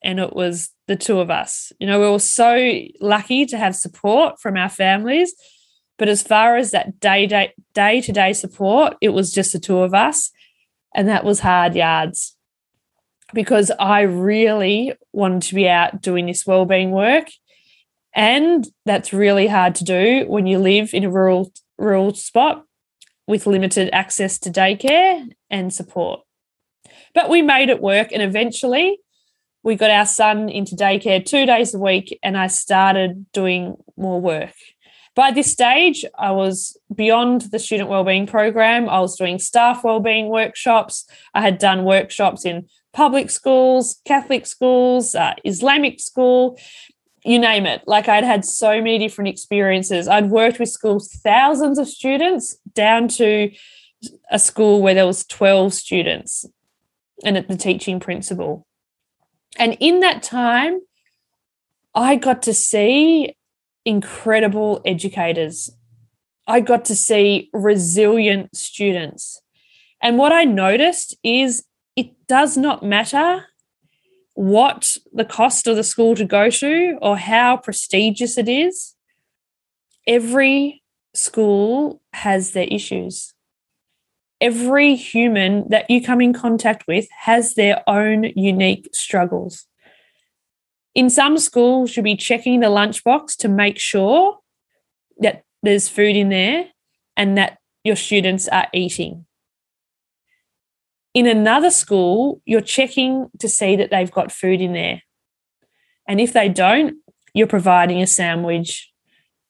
and 0.02 0.18
it 0.18 0.35
was 0.35 0.70
the 0.88 0.96
two 0.96 1.20
of 1.20 1.31
us. 1.31 1.70
You 1.79 1.87
know, 1.87 2.00
we 2.00 2.11
were 2.11 2.18
so 2.18 2.81
lucky 3.00 3.46
to 3.46 3.57
have 3.57 3.76
support 3.76 4.40
from 4.40 4.57
our 4.57 4.68
families, 4.68 5.33
but 5.96 6.09
as 6.09 6.22
far 6.22 6.57
as 6.57 6.72
that 6.72 6.98
day 6.98 7.29
day 7.29 7.55
day 7.72 8.00
to 8.00 8.12
day 8.12 8.33
support, 8.33 8.96
it 9.00 9.11
was 9.11 9.33
just 9.33 9.52
the 9.52 9.61
two 9.61 9.79
of 9.79 9.94
us. 9.94 10.33
And 10.92 11.07
that 11.07 11.24
was 11.24 11.38
hard 11.38 11.76
yards 11.76 12.37
because 13.33 13.70
I 13.79 14.00
really 14.00 14.92
wanted 15.12 15.42
to 15.42 15.55
be 15.55 15.68
out 15.68 16.02
doing 16.02 16.26
this 16.26 16.46
wellbeing 16.48 16.90
work. 16.90 17.29
And 18.12 18.66
that's 18.85 19.12
really 19.12 19.46
hard 19.46 19.76
to 19.76 19.85
do 19.85 20.24
when 20.26 20.48
you 20.48 20.59
live 20.59 20.94
in 20.94 21.05
a 21.05 21.11
rural 21.11 21.52
rural 21.79 22.12
spot 22.14 22.64
with 23.29 23.46
limited 23.46 23.88
access 23.92 24.37
to 24.40 24.50
daycare 24.50 25.29
and 25.48 25.72
support. 25.72 26.25
But 27.16 27.31
we 27.31 27.40
made 27.40 27.70
it 27.70 27.81
work 27.81 28.12
and 28.12 28.20
eventually 28.20 28.98
we 29.62 29.74
got 29.74 29.90
our 29.90 30.05
son 30.05 30.50
into 30.50 30.76
daycare 30.76 31.24
2 31.24 31.46
days 31.46 31.72
a 31.72 31.79
week 31.79 32.16
and 32.22 32.37
I 32.37 32.46
started 32.46 33.24
doing 33.33 33.76
more 33.96 34.20
work. 34.20 34.52
By 35.14 35.31
this 35.31 35.50
stage, 35.50 36.05
I 36.18 36.33
was 36.33 36.76
beyond 36.94 37.40
the 37.52 37.59
student 37.59 37.88
wellbeing 37.88 38.26
program. 38.26 38.87
I 38.87 39.00
was 39.00 39.16
doing 39.16 39.38
staff 39.38 39.83
wellbeing 39.83 40.29
workshops. 40.29 41.09
I 41.33 41.40
had 41.40 41.57
done 41.57 41.85
workshops 41.85 42.44
in 42.44 42.68
public 42.92 43.31
schools, 43.31 43.99
Catholic 44.05 44.45
schools, 44.45 45.14
uh, 45.14 45.32
Islamic 45.43 46.01
school, 46.01 46.59
you 47.24 47.38
name 47.38 47.64
it. 47.64 47.80
Like 47.86 48.11
I'd 48.11 48.24
had 48.24 48.45
so 48.45 48.76
many 48.76 48.99
different 48.99 49.28
experiences. 49.28 50.07
I'd 50.07 50.28
worked 50.28 50.59
with 50.59 50.68
schools, 50.68 51.09
thousands 51.24 51.78
of 51.78 51.88
students, 51.88 52.59
down 52.74 53.09
to 53.09 53.51
a 54.30 54.38
school 54.38 54.82
where 54.82 54.95
there 54.95 55.07
was 55.07 55.24
12 55.24 55.72
students 55.72 56.45
and 57.24 57.36
at 57.36 57.48
the 57.48 57.56
teaching 57.56 58.00
principal. 58.00 58.66
And 59.58 59.76
in 59.80 60.00
that 60.00 60.22
time, 60.22 60.80
I 61.94 62.16
got 62.16 62.42
to 62.42 62.54
see 62.54 63.34
incredible 63.84 64.82
educators. 64.84 65.70
I 66.46 66.60
got 66.60 66.84
to 66.86 66.96
see 66.96 67.48
resilient 67.52 68.54
students. 68.54 69.40
And 70.02 70.18
what 70.18 70.32
I 70.32 70.44
noticed 70.44 71.16
is 71.22 71.64
it 71.96 72.10
does 72.28 72.56
not 72.56 72.82
matter 72.82 73.46
what 74.34 74.96
the 75.12 75.24
cost 75.24 75.66
of 75.66 75.76
the 75.76 75.84
school 75.84 76.14
to 76.14 76.24
go 76.24 76.50
to 76.50 76.98
or 77.00 77.16
how 77.16 77.56
prestigious 77.56 78.36
it 78.36 78.48
is. 78.48 78.94
Every 80.06 80.82
school 81.14 82.02
has 82.12 82.50
their 82.50 82.68
issues. 82.70 83.32
Every 84.41 84.95
human 84.97 85.68
that 85.70 85.89
you 85.91 86.03
come 86.03 86.20
in 86.20 86.32
contact 86.32 86.87
with 86.87 87.09
has 87.20 87.55
their 87.55 87.82
own 87.89 88.24
unique 88.37 88.89
struggles. 88.93 89.66
In 90.95 91.11
some 91.11 91.39
schools, 91.39 91.97
you'll 91.97 92.05
be 92.05 92.16
checking 92.16 92.61
the 92.61 92.68
lunchbox 92.68 93.37
to 93.39 93.49
make 93.49 93.78
sure 93.78 94.39
that 95.18 95.43
there's 95.62 95.89
food 95.89 96.16
in 96.16 96.28
there 96.28 96.68
and 97.16 97.37
that 97.39 97.59
your 97.84 97.97
students 97.97 98.49
are 98.49 98.68
eating. 98.72 99.26
In 101.14 101.26
another 101.26 101.70
school, 101.70 102.43
you're 102.45 102.61
checking 102.61 103.28
to 103.39 103.49
see 103.49 103.76
that 103.76 103.91
they've 103.91 104.11
got 104.11 104.32
food 104.32 104.61
in 104.61 104.74
there. 104.74 105.03
And 106.07 106.20
if 106.20 106.34
they 106.34 106.49
don't, 106.49 106.97
you're 107.32 107.47
providing 107.47 108.03
a 108.03 108.07
sandwich 108.07 108.93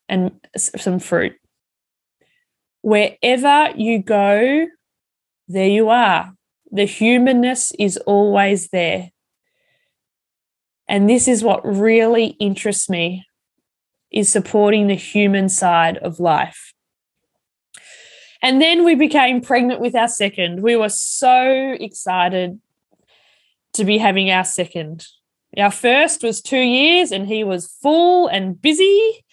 and 0.09 0.33
some 0.57 1.01
fruit. 1.01 1.35
Wherever 2.83 3.73
you 3.77 4.01
go, 4.01 4.67
there 5.49 5.69
you 5.69 5.89
are. 5.89 6.33
The 6.71 6.85
humanness 6.85 7.73
is 7.79 7.97
always 7.99 8.69
there. 8.69 9.11
And 10.89 11.09
this 11.09 11.27
is 11.27 11.43
what 11.43 11.65
really 11.65 12.37
interests 12.39 12.89
me 12.89 13.25
is 14.11 14.29
supporting 14.29 14.87
the 14.87 14.95
human 14.95 15.49
side 15.49 15.99
of 15.99 16.21
life. 16.21 16.73
And 18.43 18.61
then 18.63 18.85
we 18.85 18.95
became 18.95 19.41
pregnant 19.41 19.81
with 19.81 19.95
our 19.95 20.09
second. 20.09 20.63
We 20.63 20.77
were 20.77 20.89
so 20.89 21.77
excited 21.81 22.61
to 23.73 23.85
be 23.85 23.99
having 23.99 24.31
our 24.31 24.45
second. 24.45 25.07
Our 25.57 25.71
first 25.71 26.23
was 26.23 26.41
two 26.41 26.61
years 26.61 27.13
and 27.13 27.27
he 27.27 27.45
was 27.45 27.67
full 27.83 28.29
and 28.29 28.61
busy, 28.61 29.25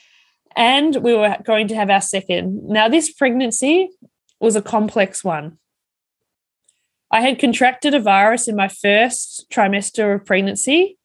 and 0.56 0.96
we 0.98 1.14
were 1.14 1.38
going 1.44 1.68
to 1.70 1.76
have 1.76 1.90
our 1.90 2.02
second. 2.02 2.68
Now, 2.68 2.88
this 2.88 3.12
pregnancy 3.12 3.90
was 4.40 4.56
a 4.56 4.62
complex 4.62 5.24
one. 5.24 5.58
I 7.14 7.22
had 7.22 7.38
contracted 7.38 7.94
a 7.94 8.00
virus 8.00 8.48
in 8.48 8.56
my 8.56 8.68
first 8.68 9.46
trimester 9.52 10.16
of 10.16 10.26
pregnancy, 10.26 10.98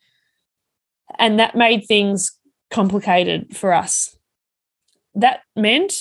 and 1.18 1.38
that 1.38 1.54
made 1.54 1.84
things 1.84 2.32
complicated 2.70 3.54
for 3.54 3.74
us. 3.74 4.16
That 5.14 5.42
meant 5.54 6.00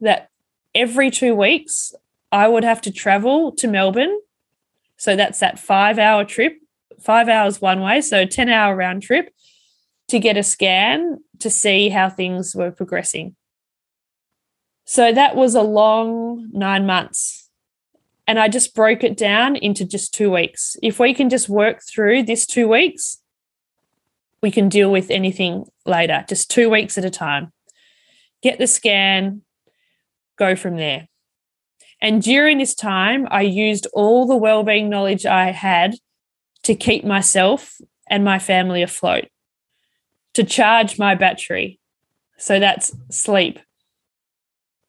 that 0.00 0.28
every 0.72 1.10
two 1.10 1.34
weeks, 1.34 1.92
I 2.30 2.46
would 2.46 2.62
have 2.62 2.80
to 2.82 2.92
travel 2.92 3.50
to 3.56 3.66
Melbourne. 3.66 4.16
So 4.98 5.16
that's 5.16 5.40
that 5.40 5.58
five 5.58 5.98
hour 5.98 6.24
trip, 6.24 6.52
five 7.00 7.28
hours 7.28 7.60
one 7.60 7.80
way, 7.80 8.02
so 8.02 8.24
10 8.24 8.48
hour 8.48 8.76
round 8.76 9.02
trip 9.02 9.34
to 10.10 10.20
get 10.20 10.36
a 10.36 10.44
scan 10.44 11.18
to 11.40 11.50
see 11.50 11.88
how 11.88 12.08
things 12.08 12.54
were 12.54 12.70
progressing. 12.70 13.34
So 14.84 15.12
that 15.12 15.34
was 15.34 15.56
a 15.56 15.62
long 15.62 16.50
nine 16.52 16.86
months. 16.86 17.39
And 18.30 18.38
I 18.38 18.46
just 18.46 18.76
broke 18.76 19.02
it 19.02 19.16
down 19.16 19.56
into 19.56 19.84
just 19.84 20.14
two 20.14 20.30
weeks. 20.30 20.76
If 20.84 21.00
we 21.00 21.14
can 21.14 21.30
just 21.30 21.48
work 21.48 21.82
through 21.82 22.22
this 22.22 22.46
two 22.46 22.68
weeks, 22.68 23.20
we 24.40 24.52
can 24.52 24.68
deal 24.68 24.92
with 24.92 25.10
anything 25.10 25.64
later, 25.84 26.24
just 26.28 26.48
two 26.48 26.70
weeks 26.70 26.96
at 26.96 27.04
a 27.04 27.10
time. 27.10 27.52
Get 28.40 28.60
the 28.60 28.68
scan, 28.68 29.42
go 30.38 30.54
from 30.54 30.76
there. 30.76 31.08
And 32.00 32.22
during 32.22 32.58
this 32.58 32.76
time, 32.76 33.26
I 33.32 33.40
used 33.40 33.88
all 33.94 34.28
the 34.28 34.36
well-being 34.36 34.88
knowledge 34.88 35.26
I 35.26 35.50
had 35.50 35.96
to 36.62 36.76
keep 36.76 37.04
myself 37.04 37.80
and 38.08 38.24
my 38.24 38.38
family 38.38 38.82
afloat, 38.82 39.26
to 40.34 40.44
charge 40.44 41.00
my 41.00 41.16
battery. 41.16 41.80
So 42.38 42.60
that's 42.60 42.94
sleep, 43.10 43.58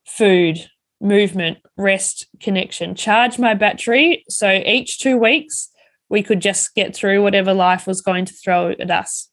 food, 0.05 0.69
movement, 1.01 1.57
rest, 1.77 2.27
connection. 2.39 2.95
Charge 2.95 3.39
my 3.39 3.53
battery. 3.53 4.23
So 4.29 4.51
each 4.65 4.99
two 4.99 5.17
weeks, 5.17 5.69
we 6.09 6.23
could 6.23 6.41
just 6.41 6.75
get 6.75 6.95
through 6.95 7.23
whatever 7.23 7.53
life 7.53 7.87
was 7.87 8.01
going 8.01 8.25
to 8.25 8.33
throw 8.33 8.71
at 8.71 8.91
us. 8.91 9.29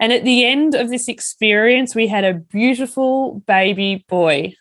And 0.00 0.12
at 0.12 0.24
the 0.24 0.44
end 0.44 0.74
of 0.74 0.90
this 0.90 1.08
experience, 1.08 1.94
we 1.94 2.08
had 2.08 2.24
a 2.24 2.34
beautiful 2.34 3.42
baby 3.46 4.04
boy. 4.08 4.54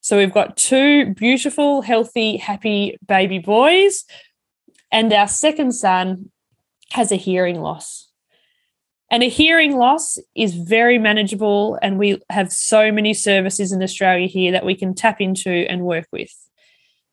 So 0.00 0.16
we've 0.16 0.32
got 0.32 0.56
two 0.56 1.12
beautiful, 1.14 1.82
healthy, 1.82 2.36
happy 2.36 2.96
baby 3.06 3.38
boys. 3.38 4.04
And 4.92 5.12
our 5.12 5.28
second 5.28 5.72
son 5.72 6.30
has 6.92 7.12
a 7.12 7.16
hearing 7.16 7.60
loss. 7.60 8.07
And 9.10 9.22
a 9.22 9.28
hearing 9.28 9.76
loss 9.76 10.18
is 10.34 10.54
very 10.54 10.98
manageable. 10.98 11.78
And 11.80 11.98
we 11.98 12.20
have 12.30 12.52
so 12.52 12.92
many 12.92 13.14
services 13.14 13.72
in 13.72 13.82
Australia 13.82 14.26
here 14.26 14.52
that 14.52 14.66
we 14.66 14.74
can 14.74 14.94
tap 14.94 15.20
into 15.20 15.50
and 15.50 15.82
work 15.82 16.06
with. 16.12 16.32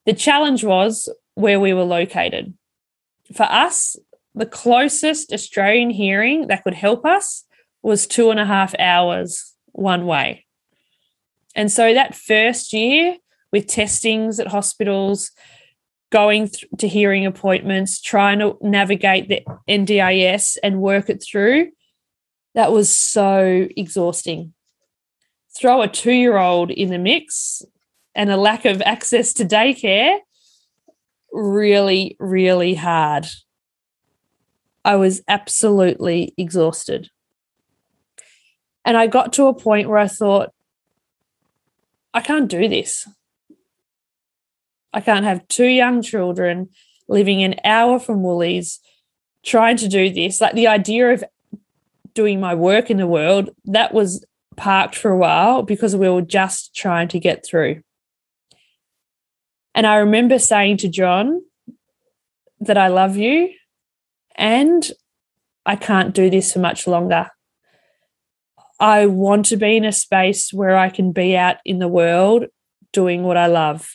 The 0.06 0.14
challenge 0.14 0.64
was 0.64 1.10
where 1.36 1.60
we 1.60 1.74
were 1.74 1.84
located. 1.84 2.54
For 3.34 3.44
us, 3.44 3.96
the 4.34 4.46
closest 4.46 5.32
Australian 5.32 5.90
hearing 5.90 6.48
that 6.48 6.64
could 6.64 6.74
help 6.74 7.06
us 7.06 7.46
was 7.82 8.06
two 8.06 8.30
and 8.30 8.40
a 8.40 8.46
half 8.46 8.76
hours 8.78 9.54
one 9.72 10.06
way. 10.06 10.46
And 11.56 11.72
so 11.72 11.94
that 11.94 12.16
first 12.16 12.74
year 12.74 13.16
with 13.52 13.68
testings 13.68 14.40
at 14.40 14.48
hospitals, 14.48 15.32
going 16.12 16.50
to 16.78 16.88
hearing 16.88 17.26
appointments, 17.26 18.02
trying 18.02 18.40
to 18.40 18.58
navigate 18.62 19.30
the 19.30 19.42
NDIS 19.68 20.58
and 20.62 20.82
work 20.82 21.10
it 21.10 21.24
through, 21.24 21.72
that 22.56 22.72
was 22.72 22.94
so 22.94 23.68
exhausting. 23.78 24.54
Throw 25.56 25.82
a 25.82 25.88
two 25.88 26.14
year 26.14 26.38
old 26.38 26.72
in 26.72 26.90
the 26.90 26.98
mix 26.98 27.62
and 28.16 28.32
a 28.32 28.38
lack 28.38 28.66
of 28.66 28.82
access 28.82 29.34
to 29.34 29.46
daycare, 29.46 30.18
really, 31.32 32.16
really 32.20 32.74
hard. 32.74 33.28
I 34.84 34.96
was 34.96 35.22
absolutely 35.28 36.34
exhausted. 36.38 37.10
And 38.86 38.96
I 38.96 39.08
got 39.08 39.34
to 39.34 39.48
a 39.48 39.54
point 39.54 39.90
where 39.90 39.98
I 39.98 40.08
thought, 40.08 40.52
I 42.14 42.22
can't 42.22 42.50
do 42.50 42.70
this. 42.70 43.08
I 44.94 45.02
can't 45.02 45.26
have 45.26 45.48
two 45.50 45.66
young 45.66 46.02
children 46.02 46.70
living 47.10 47.44
an 47.44 47.56
hour 47.66 48.00
from 48.00 48.24
Woolies 48.24 48.80
trying 49.44 49.76
to 49.78 49.90
do 49.90 50.10
this. 50.10 50.40
Like 50.40 50.54
the 50.54 50.68
idea 50.68 51.12
of 51.12 51.24
doing 52.16 52.40
my 52.40 52.56
work 52.56 52.90
in 52.90 52.98
the 52.98 53.08
world, 53.08 53.52
that 53.66 53.94
was 53.94 54.26
parked 54.56 54.96
for 54.96 55.12
a 55.12 55.18
while 55.18 55.62
because 55.62 55.96
we 55.96 56.10
were 56.10 56.22
just 56.22 56.76
trying 56.76 57.08
to 57.10 57.20
get 57.20 57.46
through. 57.46 57.82
And 59.76 59.86
I 59.86 59.98
remember 59.98 60.40
saying 60.40 60.78
to 60.78 60.90
John 60.90 61.42
that 62.62 62.78
I 62.78 62.88
love 62.88 63.18
you 63.18 63.50
and 64.36 64.90
I 65.66 65.76
can't 65.76 66.14
do 66.14 66.30
this 66.30 66.54
for 66.54 66.60
much 66.60 66.88
longer. 66.88 67.30
I 68.80 69.06
want 69.06 69.46
to 69.48 69.58
be 69.58 69.78
in 69.78 69.86
a 69.86 69.92
space 69.92 70.54
where 70.54 70.78
I 70.78 70.90
can 70.90 71.12
be 71.12 71.36
out 71.36 71.58
in 71.66 71.80
the 71.80 71.88
world 71.88 72.46
doing 72.92 73.24
what 73.24 73.38
I 73.38 73.48
love. 73.48 73.90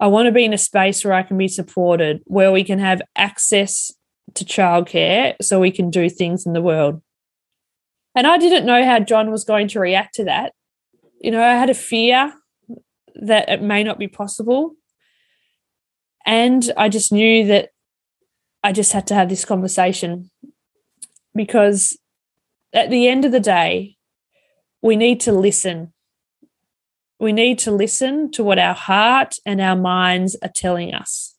I 0.00 0.06
want 0.06 0.26
to 0.26 0.32
be 0.32 0.44
in 0.44 0.52
a 0.52 0.58
space 0.58 1.04
where 1.04 1.14
I 1.14 1.24
can 1.24 1.36
be 1.36 1.48
supported, 1.48 2.20
where 2.24 2.52
we 2.52 2.62
can 2.62 2.78
have 2.78 3.02
access 3.16 3.92
to 4.34 4.44
childcare 4.44 5.34
so 5.42 5.58
we 5.58 5.70
can 5.70 5.90
do 5.90 6.08
things 6.08 6.46
in 6.46 6.52
the 6.52 6.62
world. 6.62 7.02
And 8.18 8.26
I 8.26 8.36
didn't 8.36 8.66
know 8.66 8.84
how 8.84 8.98
John 8.98 9.30
was 9.30 9.44
going 9.44 9.68
to 9.68 9.78
react 9.78 10.16
to 10.16 10.24
that. 10.24 10.52
You 11.20 11.30
know, 11.30 11.40
I 11.40 11.52
had 11.52 11.70
a 11.70 11.74
fear 11.74 12.32
that 13.14 13.48
it 13.48 13.62
may 13.62 13.84
not 13.84 13.96
be 13.96 14.08
possible. 14.08 14.74
And 16.26 16.68
I 16.76 16.88
just 16.88 17.12
knew 17.12 17.46
that 17.46 17.68
I 18.64 18.72
just 18.72 18.90
had 18.90 19.06
to 19.06 19.14
have 19.14 19.28
this 19.28 19.44
conversation 19.44 20.32
because 21.32 21.96
at 22.72 22.90
the 22.90 23.06
end 23.06 23.24
of 23.24 23.30
the 23.30 23.38
day, 23.38 23.98
we 24.82 24.96
need 24.96 25.20
to 25.20 25.30
listen. 25.30 25.92
We 27.20 27.32
need 27.32 27.60
to 27.60 27.70
listen 27.70 28.32
to 28.32 28.42
what 28.42 28.58
our 28.58 28.74
heart 28.74 29.36
and 29.46 29.60
our 29.60 29.76
minds 29.76 30.36
are 30.42 30.50
telling 30.52 30.92
us. 30.92 31.36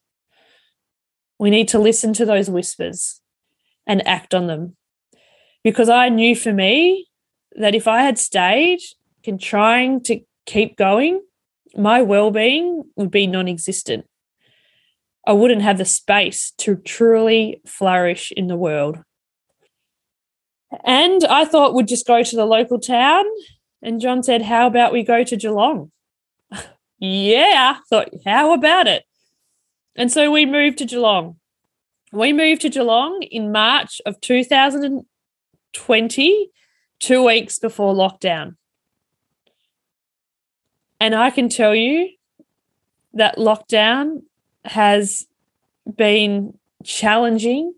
We 1.38 1.50
need 1.50 1.68
to 1.68 1.78
listen 1.78 2.14
to 2.14 2.24
those 2.24 2.48
whispers 2.48 3.20
and 3.86 4.06
act 4.08 4.32
on 4.32 4.46
them. 4.46 4.78
Because 5.62 5.88
I 5.88 6.08
knew 6.08 6.34
for 6.34 6.52
me 6.52 7.08
that 7.56 7.74
if 7.74 7.86
I 7.86 8.02
had 8.02 8.18
stayed 8.18 8.80
in 9.24 9.38
trying 9.38 10.02
to 10.04 10.20
keep 10.46 10.76
going, 10.76 11.22
my 11.76 12.02
well 12.02 12.30
being 12.30 12.84
would 12.96 13.10
be 13.10 13.26
non 13.26 13.48
existent. 13.48 14.06
I 15.26 15.32
wouldn't 15.32 15.62
have 15.62 15.78
the 15.78 15.84
space 15.84 16.52
to 16.58 16.76
truly 16.76 17.60
flourish 17.66 18.32
in 18.32 18.46
the 18.46 18.56
world. 18.56 18.98
And 20.84 21.24
I 21.24 21.44
thought 21.44 21.74
we'd 21.74 21.88
just 21.88 22.06
go 22.06 22.22
to 22.22 22.36
the 22.36 22.46
local 22.46 22.78
town. 22.78 23.24
And 23.82 24.00
John 24.00 24.22
said, 24.22 24.42
How 24.42 24.66
about 24.66 24.92
we 24.92 25.02
go 25.02 25.24
to 25.24 25.36
Geelong? 25.36 25.90
yeah, 26.98 27.76
I 27.76 27.80
thought, 27.88 28.10
how 28.24 28.52
about 28.52 28.86
it? 28.86 29.04
And 29.96 30.10
so 30.10 30.30
we 30.30 30.46
moved 30.46 30.78
to 30.78 30.84
Geelong. 30.84 31.36
We 32.12 32.32
moved 32.32 32.62
to 32.62 32.70
Geelong 32.70 33.22
in 33.22 33.52
March 33.52 34.00
of 34.06 34.20
2020, 35.72 36.50
two 36.98 37.24
weeks 37.24 37.58
before 37.58 37.94
lockdown. 37.94 38.56
And 41.00 41.14
I 41.14 41.30
can 41.30 41.48
tell 41.48 41.74
you 41.74 42.10
that 43.14 43.36
lockdown 43.36 44.22
has 44.64 45.26
been 45.96 46.58
challenging 46.84 47.74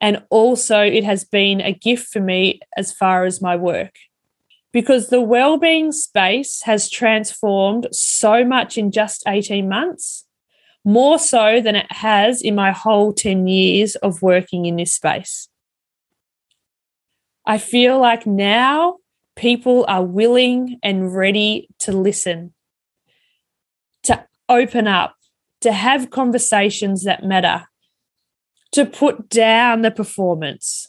and 0.00 0.22
also 0.28 0.80
it 0.80 1.04
has 1.04 1.24
been 1.24 1.60
a 1.60 1.72
gift 1.72 2.08
for 2.08 2.20
me 2.20 2.60
as 2.76 2.92
far 2.92 3.24
as 3.24 3.40
my 3.40 3.56
work. 3.56 3.94
because 4.76 5.08
the 5.08 5.22
well-being 5.22 5.90
space 5.90 6.60
has 6.64 6.90
transformed 6.90 7.88
so 7.92 8.44
much 8.44 8.76
in 8.76 8.90
just 8.90 9.22
18 9.26 9.66
months 9.66 10.26
more 10.84 11.18
so 11.18 11.62
than 11.62 11.74
it 11.74 11.90
has 11.90 12.42
in 12.42 12.54
my 12.54 12.72
whole 12.72 13.14
10 13.14 13.46
years 13.46 13.96
of 13.96 14.20
working 14.20 14.66
in 14.66 14.76
this 14.76 14.92
space. 14.92 15.48
I 17.46 17.58
feel 17.58 17.98
like 18.00 18.26
now 18.26 18.96
people 19.36 19.84
are 19.88 20.04
willing 20.04 20.78
and 20.82 21.14
ready 21.14 21.68
to 21.80 21.92
listen, 21.92 22.54
to 24.02 24.26
open 24.48 24.88
up, 24.88 25.14
to 25.60 25.72
have 25.72 26.10
conversations 26.10 27.04
that 27.04 27.22
matter, 27.22 27.66
to 28.72 28.84
put 28.84 29.28
down 29.28 29.82
the 29.82 29.90
performance 29.90 30.88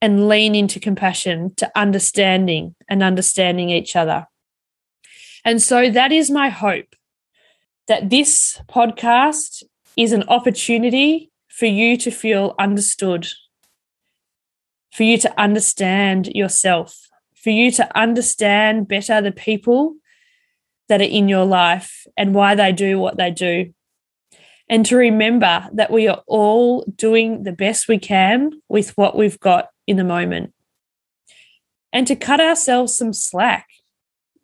and 0.00 0.28
lean 0.28 0.54
into 0.54 0.78
compassion, 0.78 1.52
to 1.56 1.70
understanding 1.74 2.74
and 2.88 3.02
understanding 3.02 3.70
each 3.70 3.96
other. 3.96 4.26
And 5.44 5.60
so 5.62 5.90
that 5.90 6.12
is 6.12 6.30
my 6.30 6.48
hope 6.48 6.94
that 7.88 8.10
this 8.10 8.60
podcast 8.68 9.62
is 9.96 10.12
an 10.12 10.24
opportunity 10.28 11.30
for 11.48 11.66
you 11.66 11.96
to 11.96 12.10
feel 12.10 12.54
understood, 12.58 13.26
for 14.96 15.02
you 15.02 15.18
to 15.18 15.40
understand 15.40 16.28
yourself, 16.28 17.10
for 17.34 17.50
you 17.50 17.70
to 17.70 17.98
understand 17.98 18.88
better 18.88 19.20
the 19.20 19.30
people 19.30 19.94
that 20.88 21.02
are 21.02 21.04
in 21.04 21.28
your 21.28 21.44
life 21.44 22.06
and 22.16 22.34
why 22.34 22.54
they 22.54 22.72
do 22.72 22.98
what 22.98 23.18
they 23.18 23.30
do. 23.30 23.74
And 24.70 24.86
to 24.86 24.96
remember 24.96 25.68
that 25.74 25.92
we 25.92 26.08
are 26.08 26.22
all 26.26 26.82
doing 26.96 27.42
the 27.42 27.52
best 27.52 27.88
we 27.88 27.98
can 27.98 28.62
with 28.70 28.96
what 28.96 29.14
we've 29.14 29.38
got 29.38 29.68
in 29.86 29.98
the 29.98 30.02
moment. 30.02 30.54
And 31.92 32.06
to 32.06 32.16
cut 32.16 32.40
ourselves 32.40 32.96
some 32.96 33.12
slack, 33.12 33.66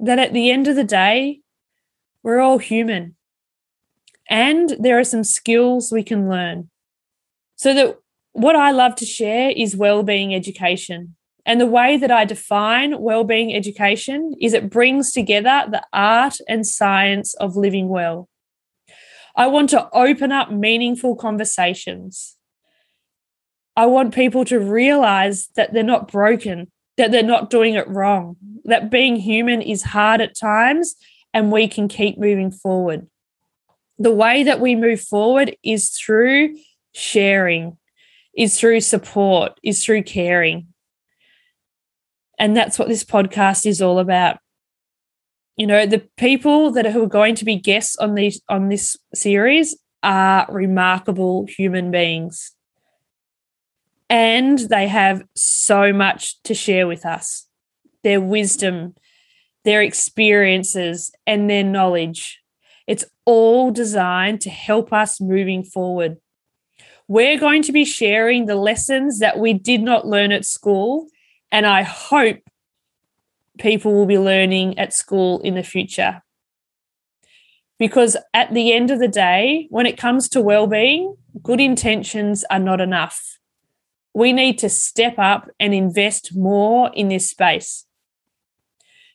that 0.01 0.19
at 0.19 0.35
the 0.35 0.51
end 0.51 0.69
of 0.69 0.77
the 0.77 0.85
day, 0.85 1.41
we're 2.23 2.41
all 2.41 2.59
human 2.59 3.17
and 4.29 4.77
there 4.79 4.99
are 4.99 5.05
some 5.05 5.25
skills 5.25 5.91
we 5.91 6.03
can 6.03 6.29
learn. 6.29 6.69
So 7.57 7.73
that 7.73 8.02
what 8.33 8.57
I 8.57 8.71
love 8.71 8.95
to 8.97 9.05
share 9.05 9.51
is 9.51 9.77
well-being 9.77 10.35
education. 10.35 11.17
And 11.45 11.61
the 11.61 11.67
way 11.67 11.97
that 11.97 12.11
I 12.11 12.25
define 12.25 13.01
well-being 13.01 13.55
education 13.55 14.35
is 14.41 14.53
it 14.53 14.71
brings 14.71 15.13
together 15.13 15.65
the 15.71 15.83
art 15.93 16.37
and 16.49 16.67
science 16.67 17.35
of 17.35 17.57
living 17.57 17.89
well. 17.89 18.29
I 19.35 19.47
want 19.47 19.71
to 19.71 19.89
open 19.93 20.31
up 20.31 20.53
meaningful 20.53 21.17
conversations. 21.17 22.37
I 23.77 23.87
want 23.87 24.15
people 24.15 24.45
to 24.45 24.61
realize 24.61 25.49
that 25.57 25.73
they're 25.73 25.83
not 25.83 26.13
broken, 26.13 26.71
that 26.97 27.11
they're 27.11 27.23
not 27.23 27.51
doing 27.51 27.75
it 27.75 27.89
wrong, 27.89 28.37
that 28.65 28.91
being 28.91 29.17
human 29.17 29.63
is 29.63 29.83
hard 29.83 30.21
at 30.21 30.39
times 30.39 30.95
and 31.33 31.51
we 31.51 31.67
can 31.67 31.89
keep 31.89 32.19
moving 32.19 32.51
forward 32.51 33.09
the 34.03 34.13
way 34.13 34.43
that 34.43 34.61
we 34.61 34.75
move 34.75 35.01
forward 35.01 35.57
is 35.63 35.91
through 35.91 36.57
sharing, 36.93 37.79
is 38.37 38.59
through 38.59 38.81
support, 38.81 39.59
is 39.63 39.85
through 39.85 40.03
caring. 40.03 40.69
And 42.39 42.57
that's 42.57 42.79
what 42.79 42.89
this 42.89 43.05
podcast 43.05 43.67
is 43.67 43.81
all 43.83 43.99
about. 43.99 44.39
You 45.57 45.67
know, 45.67 45.87
the 45.87 46.07
people 46.17 46.71
that 46.73 46.87
are, 46.87 46.91
who 46.91 47.05
are 47.05 47.09
going 47.09 47.35
to 47.37 47.45
be 47.45 47.57
guests 47.57 47.97
on 47.97 48.15
these 48.15 48.41
on 48.49 48.69
this 48.69 48.97
series 49.15 49.79
are 50.03 50.47
remarkable 50.49 51.47
human 51.47 51.91
beings. 51.91 52.53
And 54.09 54.59
they 54.59 54.89
have 54.89 55.23
so 55.37 55.93
much 55.93 56.43
to 56.43 56.55
share 56.55 56.87
with 56.87 57.07
us. 57.07 57.47
Their 58.03 58.21
wisdom, 58.21 58.95
their 59.65 59.83
experiences, 59.83 61.13
and 61.27 61.49
their 61.49 61.65
knowledge 61.65 62.43
it's 62.87 63.05
all 63.25 63.71
designed 63.71 64.41
to 64.43 64.51
help 64.51 64.93
us 64.93 65.21
moving 65.21 65.63
forward. 65.63 66.19
We're 67.13 67.39
going 67.39 67.61
to 67.65 67.73
be 67.73 67.85
sharing 67.85 68.47
the 68.47 68.57
lessons 68.57 69.19
that 69.19 69.39
we 69.39 69.53
did 69.53 69.83
not 69.83 70.07
learn 70.07 70.33
at 70.33 70.47
school, 70.47 71.09
and 71.51 71.67
I 71.67 71.83
hope 71.83 72.39
people 73.59 73.93
will 73.93 74.07
be 74.07 74.19
learning 74.19 74.79
at 74.79 74.95
school 74.95 75.39
in 75.41 75.55
the 75.55 75.63
future. 75.63 76.23
Because 77.79 78.17
at 78.33 78.55
the 78.55 78.73
end 78.73 78.91
of 78.91 78.99
the 78.99 79.09
day, 79.09 79.67
when 79.69 79.85
it 79.85 79.99
comes 79.99 80.27
to 80.31 80.41
well-being, 80.41 81.15
good 81.43 81.61
intentions 81.61 82.47
are 82.49 82.59
not 82.59 82.81
enough. 82.81 83.39
We 84.15 84.33
need 84.33 84.59
to 84.61 84.71
step 84.71 85.19
up 85.19 85.51
and 85.61 85.75
invest 85.75 86.35
more 86.35 86.91
in 86.95 87.09
this 87.09 87.29
space. 87.29 87.85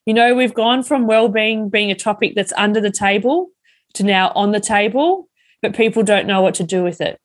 You 0.05 0.13
know, 0.13 0.35
we've 0.35 0.53
gone 0.53 0.83
from 0.83 1.07
well-being 1.07 1.69
being 1.69 1.89
a 1.89 1.95
topic 1.95 2.35
that's 2.35 2.53
under 2.57 2.79
the 2.79 2.91
table 2.91 3.49
to 3.93 4.03
now 4.03 4.31
on 4.35 4.51
the 4.51 4.59
table, 4.59 5.29
but 5.63 5.75
people 5.75 6.03
don't 6.03 6.27
know 6.27 6.43
what 6.43 6.53
to 6.53 6.63
do 6.63 6.83
with 6.83 7.01
it 7.01 7.19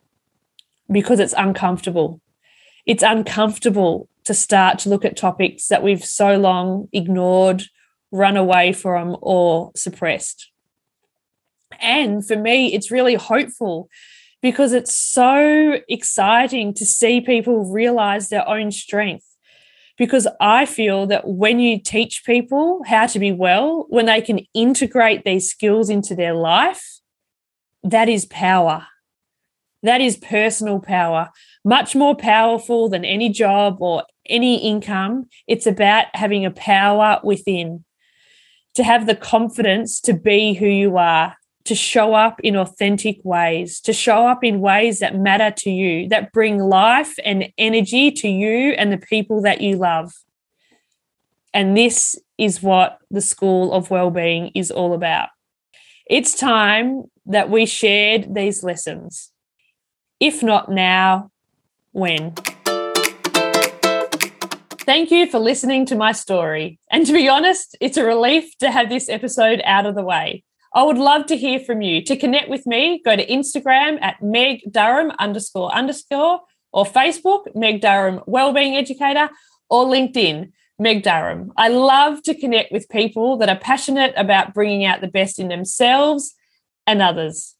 because 0.92 1.20
it's 1.20 1.34
uncomfortable. 1.36 2.20
It's 2.86 3.02
uncomfortable 3.02 4.08
to 4.24 4.34
start 4.34 4.78
to 4.80 4.88
look 4.88 5.04
at 5.04 5.16
topics 5.16 5.68
that 5.68 5.82
we've 5.82 6.04
so 6.04 6.38
long 6.38 6.88
ignored, 6.92 7.64
run 8.10 8.36
away 8.36 8.72
from, 8.72 9.16
or 9.20 9.72
suppressed. 9.74 10.50
And 11.80 12.26
for 12.26 12.36
me, 12.36 12.74
it's 12.74 12.90
really 12.90 13.14
hopeful 13.14 13.88
because 14.40 14.72
it's 14.72 14.94
so 14.94 15.78
exciting 15.88 16.74
to 16.74 16.84
see 16.84 17.20
people 17.20 17.72
realize 17.72 18.28
their 18.28 18.46
own 18.48 18.70
strength 18.70 19.24
because 19.96 20.26
I 20.40 20.66
feel 20.66 21.06
that 21.06 21.28
when 21.28 21.60
you 21.60 21.80
teach 21.80 22.24
people 22.24 22.82
how 22.86 23.06
to 23.06 23.18
be 23.18 23.30
well, 23.30 23.86
when 23.88 24.06
they 24.06 24.20
can 24.20 24.40
integrate 24.54 25.24
these 25.24 25.48
skills 25.48 25.90
into 25.90 26.14
their 26.14 26.34
life, 26.34 27.00
that 27.84 28.08
is 28.08 28.26
power. 28.26 28.86
That 29.82 30.00
is 30.00 30.16
personal 30.16 30.80
power, 30.80 31.30
much 31.64 31.94
more 31.94 32.14
powerful 32.14 32.88
than 32.88 33.04
any 33.04 33.28
job 33.28 33.78
or 33.80 34.04
any 34.26 34.56
income. 34.56 35.26
It's 35.46 35.66
about 35.66 36.06
having 36.14 36.44
a 36.44 36.50
power 36.50 37.20
within 37.24 37.84
to 38.74 38.84
have 38.84 39.06
the 39.06 39.16
confidence 39.16 40.00
to 40.02 40.14
be 40.14 40.54
who 40.54 40.66
you 40.66 40.96
are, 40.96 41.36
to 41.64 41.74
show 41.74 42.14
up 42.14 42.40
in 42.42 42.56
authentic 42.56 43.18
ways, 43.22 43.80
to 43.80 43.92
show 43.92 44.26
up 44.26 44.42
in 44.42 44.60
ways 44.60 45.00
that 45.00 45.16
matter 45.16 45.50
to 45.50 45.70
you, 45.70 46.08
that 46.08 46.32
bring 46.32 46.58
life 46.58 47.14
and 47.24 47.52
energy 47.58 48.10
to 48.10 48.28
you 48.28 48.70
and 48.70 48.92
the 48.92 48.98
people 48.98 49.42
that 49.42 49.60
you 49.60 49.76
love. 49.76 50.12
And 51.52 51.76
this 51.76 52.16
is 52.38 52.62
what 52.62 52.98
the 53.10 53.20
School 53.20 53.72
of 53.72 53.90
Wellbeing 53.90 54.52
is 54.54 54.70
all 54.70 54.94
about. 54.94 55.28
It's 56.06 56.34
time 56.34 57.04
that 57.26 57.50
we 57.50 57.66
shared 57.66 58.34
these 58.34 58.64
lessons. 58.64 59.31
If 60.22 60.40
not 60.40 60.70
now, 60.70 61.32
when? 61.90 62.34
Thank 64.86 65.10
you 65.10 65.28
for 65.28 65.40
listening 65.40 65.84
to 65.86 65.96
my 65.96 66.12
story. 66.12 66.78
And 66.92 67.04
to 67.06 67.12
be 67.12 67.28
honest, 67.28 67.76
it's 67.80 67.96
a 67.96 68.04
relief 68.04 68.56
to 68.58 68.70
have 68.70 68.88
this 68.88 69.08
episode 69.08 69.60
out 69.64 69.84
of 69.84 69.96
the 69.96 70.04
way. 70.04 70.44
I 70.76 70.84
would 70.84 70.96
love 70.96 71.26
to 71.26 71.36
hear 71.36 71.58
from 71.58 71.82
you. 71.82 72.04
To 72.04 72.16
connect 72.16 72.48
with 72.48 72.66
me, 72.66 73.02
go 73.04 73.16
to 73.16 73.26
Instagram 73.26 74.00
at 74.00 74.22
Meg 74.22 74.60
Durham 74.70 75.10
underscore 75.18 75.74
underscore 75.74 76.42
or 76.72 76.84
Facebook, 76.84 77.52
Meg 77.56 77.80
Durham 77.80 78.20
Wellbeing 78.24 78.76
Educator, 78.76 79.28
or 79.68 79.86
LinkedIn, 79.86 80.52
Meg 80.78 81.02
Durham. 81.02 81.52
I 81.56 81.66
love 81.66 82.22
to 82.22 82.34
connect 82.38 82.70
with 82.70 82.88
people 82.90 83.38
that 83.38 83.48
are 83.48 83.58
passionate 83.58 84.14
about 84.16 84.54
bringing 84.54 84.84
out 84.84 85.00
the 85.00 85.08
best 85.08 85.40
in 85.40 85.48
themselves 85.48 86.32
and 86.86 87.02
others. 87.02 87.56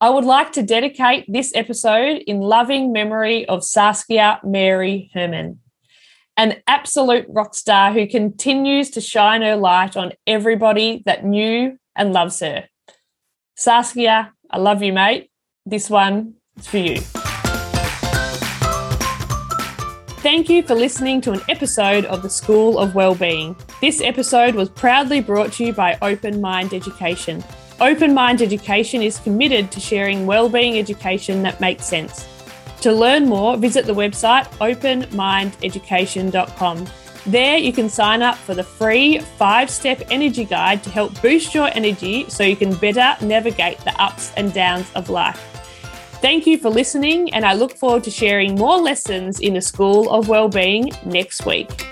I 0.00 0.10
would 0.10 0.24
like 0.24 0.52
to 0.52 0.62
dedicate 0.62 1.26
this 1.28 1.52
episode 1.54 2.22
in 2.26 2.40
loving 2.40 2.92
memory 2.92 3.46
of 3.46 3.64
Saskia 3.64 4.40
Mary 4.42 5.10
Herman 5.12 5.60
an 6.40 6.56
absolute 6.66 7.26
rock 7.28 7.54
star 7.54 7.92
who 7.92 8.06
continues 8.06 8.88
to 8.88 8.98
shine 8.98 9.42
her 9.42 9.56
light 9.56 9.94
on 9.94 10.12
everybody 10.26 11.02
that 11.04 11.22
knew 11.22 11.78
and 11.94 12.14
loves 12.14 12.40
her. 12.40 12.66
Saskia, 13.56 14.32
I 14.50 14.58
love 14.58 14.82
you, 14.82 14.94
mate. 14.94 15.30
This 15.66 15.90
one 15.90 16.36
is 16.56 16.66
for 16.66 16.78
you. 16.78 16.96
Thank 20.22 20.48
you 20.48 20.62
for 20.62 20.74
listening 20.74 21.20
to 21.22 21.32
an 21.32 21.42
episode 21.50 22.06
of 22.06 22.22
the 22.22 22.30
School 22.30 22.78
of 22.78 22.94
Wellbeing. 22.94 23.54
This 23.82 24.00
episode 24.00 24.54
was 24.54 24.70
proudly 24.70 25.20
brought 25.20 25.52
to 25.54 25.66
you 25.66 25.72
by 25.74 25.98
Open 26.00 26.40
Mind 26.40 26.72
Education. 26.72 27.44
Open 27.80 28.12
Mind 28.12 28.42
Education 28.42 29.00
is 29.00 29.18
committed 29.18 29.72
to 29.72 29.80
sharing 29.80 30.26
wellbeing 30.26 30.78
education 30.78 31.42
that 31.42 31.62
makes 31.62 31.86
sense. 31.86 32.28
To 32.82 32.92
learn 32.92 33.26
more, 33.26 33.56
visit 33.56 33.86
the 33.86 33.94
website 33.94 34.44
openmindeducation.com. 34.58 36.86
There, 37.26 37.56
you 37.56 37.72
can 37.72 37.88
sign 37.88 38.20
up 38.20 38.36
for 38.36 38.52
the 38.54 38.64
free 38.64 39.18
five 39.18 39.70
step 39.70 40.02
energy 40.10 40.44
guide 40.44 40.84
to 40.84 40.90
help 40.90 41.22
boost 41.22 41.54
your 41.54 41.68
energy 41.68 42.28
so 42.28 42.44
you 42.44 42.56
can 42.56 42.74
better 42.74 43.16
navigate 43.24 43.78
the 43.78 43.98
ups 43.98 44.34
and 44.36 44.52
downs 44.52 44.90
of 44.94 45.08
life. 45.08 45.40
Thank 46.20 46.46
you 46.46 46.58
for 46.58 46.68
listening, 46.68 47.32
and 47.32 47.46
I 47.46 47.54
look 47.54 47.78
forward 47.78 48.04
to 48.04 48.10
sharing 48.10 48.56
more 48.56 48.76
lessons 48.76 49.40
in 49.40 49.54
the 49.54 49.62
School 49.62 50.10
of 50.10 50.28
Wellbeing 50.28 50.90
next 51.06 51.46
week. 51.46 51.86